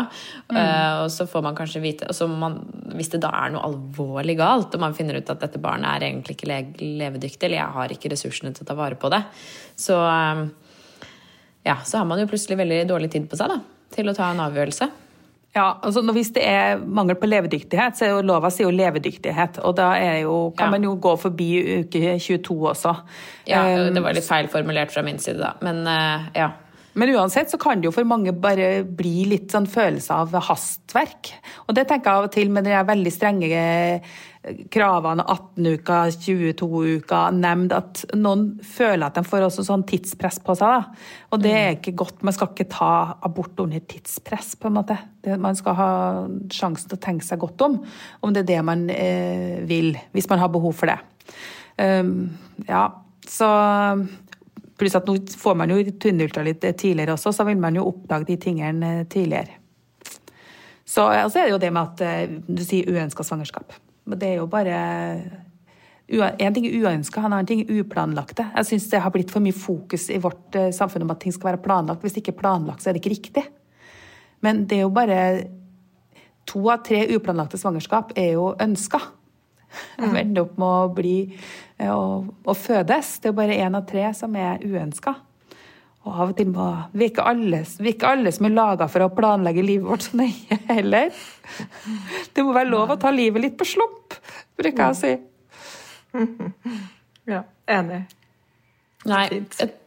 Eh, 0.48 1.02
og 1.04 1.10
så 1.12 1.28
får 1.28 1.44
man 1.44 1.58
kanskje 1.58 1.84
vite 1.84 2.08
man, 2.32 2.62
Hvis 2.96 3.12
det 3.12 3.22
da 3.26 3.34
er 3.36 3.52
noe 3.52 3.66
alvorlig 3.68 4.38
galt, 4.40 4.72
og 4.76 4.84
man 4.84 4.96
finner 4.96 5.20
ut 5.20 5.34
at 5.34 5.44
dette 5.44 5.60
barnet 5.62 5.92
er 5.92 6.08
egentlig 6.08 6.38
ikke 6.38 6.52
le 6.52 6.62
levedyktig, 7.02 7.48
eller 7.48 7.60
jeg 7.60 7.76
har 7.78 7.96
ikke 7.96 8.14
ressursene 8.14 8.56
til 8.56 8.64
å 8.66 8.72
ta 8.72 8.78
vare 8.80 9.00
på 9.00 9.12
det, 9.12 9.26
så 9.76 10.00
eh, 10.08 10.46
ja, 11.68 11.78
så 11.86 11.98
har 12.02 12.06
man 12.10 12.20
jo 12.20 12.28
plutselig 12.28 12.58
veldig 12.58 12.82
dårlig 12.90 13.12
tid 13.14 13.30
på 13.30 13.38
seg 13.40 13.50
da, 13.54 13.60
til 13.96 14.10
å 14.10 14.16
ta 14.18 14.32
en 14.32 14.40
avgjørelse. 14.48 14.90
Ja, 15.54 15.66
altså 15.84 16.00
Hvis 16.16 16.30
det 16.32 16.46
er 16.48 16.78
mangel 16.80 17.18
på 17.20 17.28
levedyktighet, 17.28 17.98
så 18.00 18.06
er 18.06 18.10
jo 18.14 18.22
lova 18.24 18.48
sier 18.50 18.70
jo 18.70 18.72
levedyktighet. 18.72 19.58
Og 19.68 19.76
da 19.76 19.90
er 20.00 20.22
jo, 20.22 20.54
kan 20.56 20.70
Ja. 20.70 20.72
man 20.72 20.84
jo 20.88 20.94
gå 20.96 21.12
forbi 21.20 21.50
uke 21.82 22.16
22 22.20 22.70
også. 22.72 22.94
Ja, 23.48 23.60
Um, 23.88 23.94
Det 23.94 24.02
var 24.04 24.14
litt 24.14 24.24
feil 24.24 24.48
formulert 24.48 24.92
fra 24.92 25.02
min 25.04 25.20
side, 25.20 25.40
da. 25.40 25.54
Men 25.62 25.86
eh, 25.88 26.22
ja. 26.36 26.52
Men 26.94 27.14
uansett 27.16 27.52
så 27.52 27.58
kan 27.62 27.80
det 27.80 27.88
jo 27.88 27.94
for 27.96 28.08
mange 28.08 28.34
bare 28.36 28.82
bli 28.84 29.24
litt 29.32 29.54
sånn 29.54 29.68
følelse 29.70 30.16
av 30.24 30.34
hastverk. 30.50 31.30
Og 31.68 31.76
det 31.78 31.86
tenker 31.88 32.10
jeg 32.10 32.20
av 32.20 32.28
og 32.28 32.34
til 32.34 32.52
med 32.52 32.68
de 32.68 32.76
veldig 32.88 33.14
strenge 33.16 33.62
eh, 33.62 34.10
kravene 34.74 35.24
18 35.24 35.70
uker, 35.78 36.12
22 36.18 36.68
uker, 37.00 37.38
nemnd, 37.38 37.72
at 37.78 38.04
noen 38.18 38.48
føler 38.66 39.06
at 39.08 39.20
de 39.20 39.24
får 39.28 39.46
også 39.48 39.66
sånn 39.70 39.86
tidspress 39.88 40.42
på 40.44 40.56
seg. 40.60 40.82
da. 40.82 41.12
Og 41.32 41.44
det 41.44 41.54
er 41.56 41.70
ikke 41.78 41.96
godt. 42.02 42.26
Man 42.28 42.36
skal 42.36 42.52
ikke 42.52 42.68
ta 42.74 42.92
abort 43.24 43.62
under 43.64 43.84
tidspress, 43.94 44.58
på 44.60 44.68
en 44.68 44.80
måte. 44.82 44.98
Det, 45.24 45.38
man 45.40 45.56
skal 45.60 45.78
ha 45.80 45.92
sjansen 46.52 46.92
til 46.92 47.00
å 47.00 47.06
tenke 47.06 47.28
seg 47.28 47.40
godt 47.44 47.68
om, 47.68 47.80
om 48.20 48.36
det 48.36 48.44
er 48.44 48.52
det 48.52 48.60
man 48.68 48.90
eh, 48.92 49.62
vil, 49.70 49.94
hvis 50.12 50.28
man 50.32 50.44
har 50.44 50.52
behov 50.52 50.76
for 50.82 50.92
det. 50.92 51.00
Um, 51.80 52.34
ja, 52.68 52.90
så 53.32 53.48
Pluss 54.82 54.98
at 54.98 55.06
nå 55.06 55.14
får 55.38 55.58
man 55.60 55.70
jo 55.70 55.84
tunnelultralyd 55.94 56.64
tidligere 56.74 57.14
også, 57.14 57.36
så 57.38 57.46
vil 57.46 57.60
man 57.62 57.78
jo 57.78 57.86
oppdage 57.92 58.26
de 58.32 58.38
tingene 58.42 58.94
eh, 59.02 59.06
tidligere. 59.06 59.60
Så 60.92 61.06
altså 61.06 61.40
er 61.40 61.48
det 61.48 61.54
jo 61.54 61.62
det 61.62 61.70
med 61.72 61.82
at 61.84 62.02
eh, 62.04 62.34
du 62.48 62.64
sier 62.66 62.90
uønska 62.90 63.24
svangerskap. 63.24 63.76
Men 64.10 64.20
det 64.20 64.34
er 64.34 64.42
jo 64.42 64.50
bare 64.52 64.82
En 66.12 66.52
ting 66.52 66.66
er 66.68 66.74
uønska, 66.76 67.22
en 67.22 67.32
annen 67.32 67.48
ting 67.48 67.62
er 67.62 67.86
uplanlagte. 67.86 68.44
Jeg 68.58 68.68
syns 68.68 68.90
det 68.92 69.00
har 69.00 69.14
blitt 69.14 69.30
for 69.32 69.40
mye 69.40 69.56
fokus 69.56 70.10
i 70.12 70.18
vårt 70.20 70.58
eh, 70.60 70.74
samfunn 70.76 71.06
om 71.06 71.14
at 71.14 71.22
ting 71.24 71.32
skal 71.32 71.54
være 71.54 71.62
planlagt. 71.64 72.02
Hvis 72.04 72.18
det 72.18 72.26
ikke 72.26 72.34
er 72.34 72.42
planlagt, 72.42 72.84
så 72.84 72.90
er 72.90 72.98
det 72.98 73.00
ikke 73.00 73.14
riktig. 73.14 73.46
Men 74.44 74.66
det 74.68 74.82
er 74.82 74.88
jo 74.88 74.92
bare 74.92 75.22
To 76.52 76.66
av 76.74 76.82
tre 76.84 77.04
uplanlagte 77.16 77.56
svangerskap 77.62 78.12
er 78.18 78.34
jo 78.34 78.50
ønska. 78.60 79.00
Jeg 80.02 80.16
ender 80.26 80.42
opp 80.44 80.58
med 80.60 80.68
å 80.68 80.92
bli 80.98 81.16
eh, 81.30 81.71
å, 81.90 82.06
å 82.46 82.56
fødes. 82.58 83.18
Det 83.20 83.30
er 83.30 83.34
jo 83.34 83.40
bare 83.42 83.58
én 83.66 83.78
av 83.78 83.86
tre 83.90 84.06
som 84.18 84.36
er 84.38 84.62
uønska. 84.62 85.16
Og 86.02 86.14
av 86.16 86.32
og 86.32 86.38
til 86.38 86.50
må 86.50 86.68
Vi 86.98 87.06
er 87.06 87.12
ikke 87.12 87.26
alle, 87.30 87.60
vi 87.78 87.92
er 87.92 87.96
ikke 87.96 88.14
alle 88.16 88.32
som 88.34 88.48
er 88.48 88.56
laga 88.56 88.88
for 88.90 89.06
å 89.06 89.12
planlegge 89.14 89.66
livet 89.66 89.88
vårt 89.90 90.08
så 90.08 90.22
nøye 90.22 90.58
heller. 90.70 91.12
Det 92.34 92.46
må 92.46 92.56
være 92.58 92.72
lov 92.72 92.96
å 92.96 93.02
ta 93.02 93.14
livet 93.14 93.46
litt 93.46 93.60
på 93.60 93.70
slump, 93.70 94.18
bruker 94.58 94.82
jeg 94.82 94.90
å 94.90 95.02
si. 95.04 95.14
Ja, 97.30 97.44
enig. 97.70 98.02
Nei, 99.08 99.28
Fint. 99.30 99.81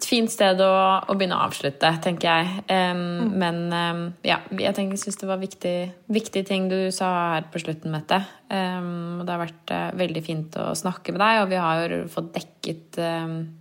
Et, 0.00 0.06
fint 0.08 0.30
sted 0.32 0.60
å, 0.64 0.72
å 1.04 1.14
begynne 1.18 1.36
å 1.36 1.44
avslutte, 1.46 1.90
tenker 2.04 2.28
jeg. 2.30 2.64
Em, 2.72 3.02
Men 3.40 3.58
um, 3.68 4.02
ja, 4.26 4.40
jeg 4.56 4.76
tenker, 4.76 5.00
synes 5.00 5.20
det 5.20 5.28
var 5.28 5.40
viktig, 5.42 5.74
viktige 6.12 6.48
ting 6.48 6.70
du 6.70 6.78
sa 6.94 7.10
her 7.36 7.48
på 7.52 7.60
slutten, 7.62 7.92
Mette. 7.92 8.22
Um, 8.50 9.20
og 9.20 9.26
det 9.26 9.34
har 9.34 9.42
vært 9.44 9.74
uh, 9.76 9.90
veldig 10.00 10.22
fint 10.26 10.56
å 10.58 10.70
snakke 10.78 11.14
med 11.14 11.22
deg, 11.22 11.42
og 11.42 11.52
vi 11.52 11.60
har 11.60 11.84
jo 11.94 12.00
fått 12.10 12.32
dekket 12.38 12.98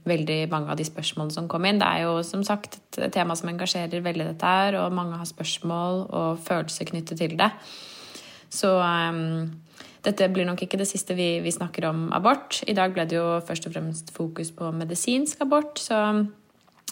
veldig 0.10 0.40
mange 0.52 0.74
av 0.74 0.80
de 0.80 0.84
spørsmålene 0.84 1.32
som 1.36 1.48
kom 1.52 1.64
inn. 1.68 1.80
Det 1.80 1.88
er 1.88 2.08
jo 2.08 2.18
som 2.26 2.42
sagt 2.44 2.80
et 2.98 3.14
tema 3.16 3.38
som 3.38 3.52
engasjerer 3.52 4.04
veldig 4.04 4.32
dette 4.32 4.50
her, 4.50 4.80
og 4.82 4.96
mange 4.96 5.20
har 5.20 5.30
spørsmål 5.30 6.04
og 6.10 6.42
følelser 6.44 6.90
knyttet 6.90 7.22
til 7.22 7.38
det. 7.40 7.48
Så 8.52 8.74
dette 10.06 10.30
blir 10.32 10.48
nok 10.48 10.62
ikke 10.64 10.80
det 10.80 10.88
siste 10.88 11.16
vi, 11.18 11.40
vi 11.44 11.52
snakker 11.52 11.90
om 11.90 12.08
abort. 12.16 12.62
I 12.68 12.76
dag 12.78 12.94
ble 12.96 13.06
det 13.10 13.18
jo 13.18 13.40
først 13.46 13.68
og 13.68 13.74
fremst 13.76 14.14
fokus 14.16 14.54
på 14.56 14.72
medisinsk 14.76 15.42
abort, 15.48 15.82
så 15.82 16.28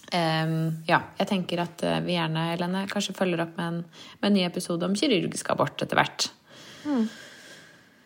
Um, 0.08 0.86
ja, 0.88 1.02
jeg 1.20 1.28
tenker 1.28 1.60
at 1.60 1.82
eh, 1.84 1.98
vi 2.06 2.14
gjerne, 2.14 2.46
Helene, 2.54 2.86
kanskje 2.88 3.12
følger 3.18 3.42
opp 3.44 3.58
med 3.58 3.66
en, 3.68 3.80
med 4.22 4.30
en 4.30 4.38
ny 4.38 4.46
episode 4.46 4.88
om 4.88 4.96
kirurgisk 4.96 5.50
abort 5.52 5.84
etter 5.84 6.00
hvert. 6.00 6.30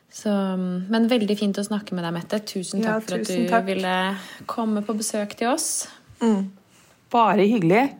Så, 0.10 0.34
men 0.92 1.06
veldig 1.12 1.38
fint 1.38 1.62
å 1.62 1.66
snakke 1.68 1.94
med 1.94 2.08
deg, 2.08 2.16
Mette. 2.18 2.42
Tusen 2.42 2.82
Ja, 2.82 2.98
takk 2.98 3.06
for 3.06 3.22
at 3.22 3.30
du 3.30 3.46
takk. 3.52 3.68
ville 3.70 3.96
komme 4.50 4.82
på 4.88 4.98
besøk 4.98 5.38
til 5.38 5.54
oss. 5.54 5.70
Bare 7.14 7.46
hyggelig. 7.46 7.92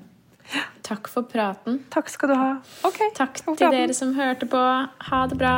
Takk 0.84 1.08
for 1.12 1.30
praten. 1.30 1.84
Takk 1.94 2.10
skal 2.12 2.34
du 2.34 2.40
ha. 2.42 2.52
Okay. 2.90 3.14
Takk 3.16 3.38
til 3.46 3.70
dere 3.70 3.94
som 3.96 4.16
hørte 4.18 4.50
på. 4.50 4.66
Ha 5.12 5.26
det 5.30 5.38
bra. 5.40 5.58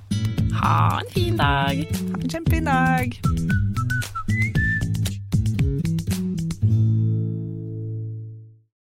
Ha 0.53 0.99
en 0.99 1.09
fin 1.13 1.37
dag! 1.37 1.85
Ha 2.11 2.21
en 2.21 2.29
kjempefin 2.29 2.65
dag! 2.65 3.70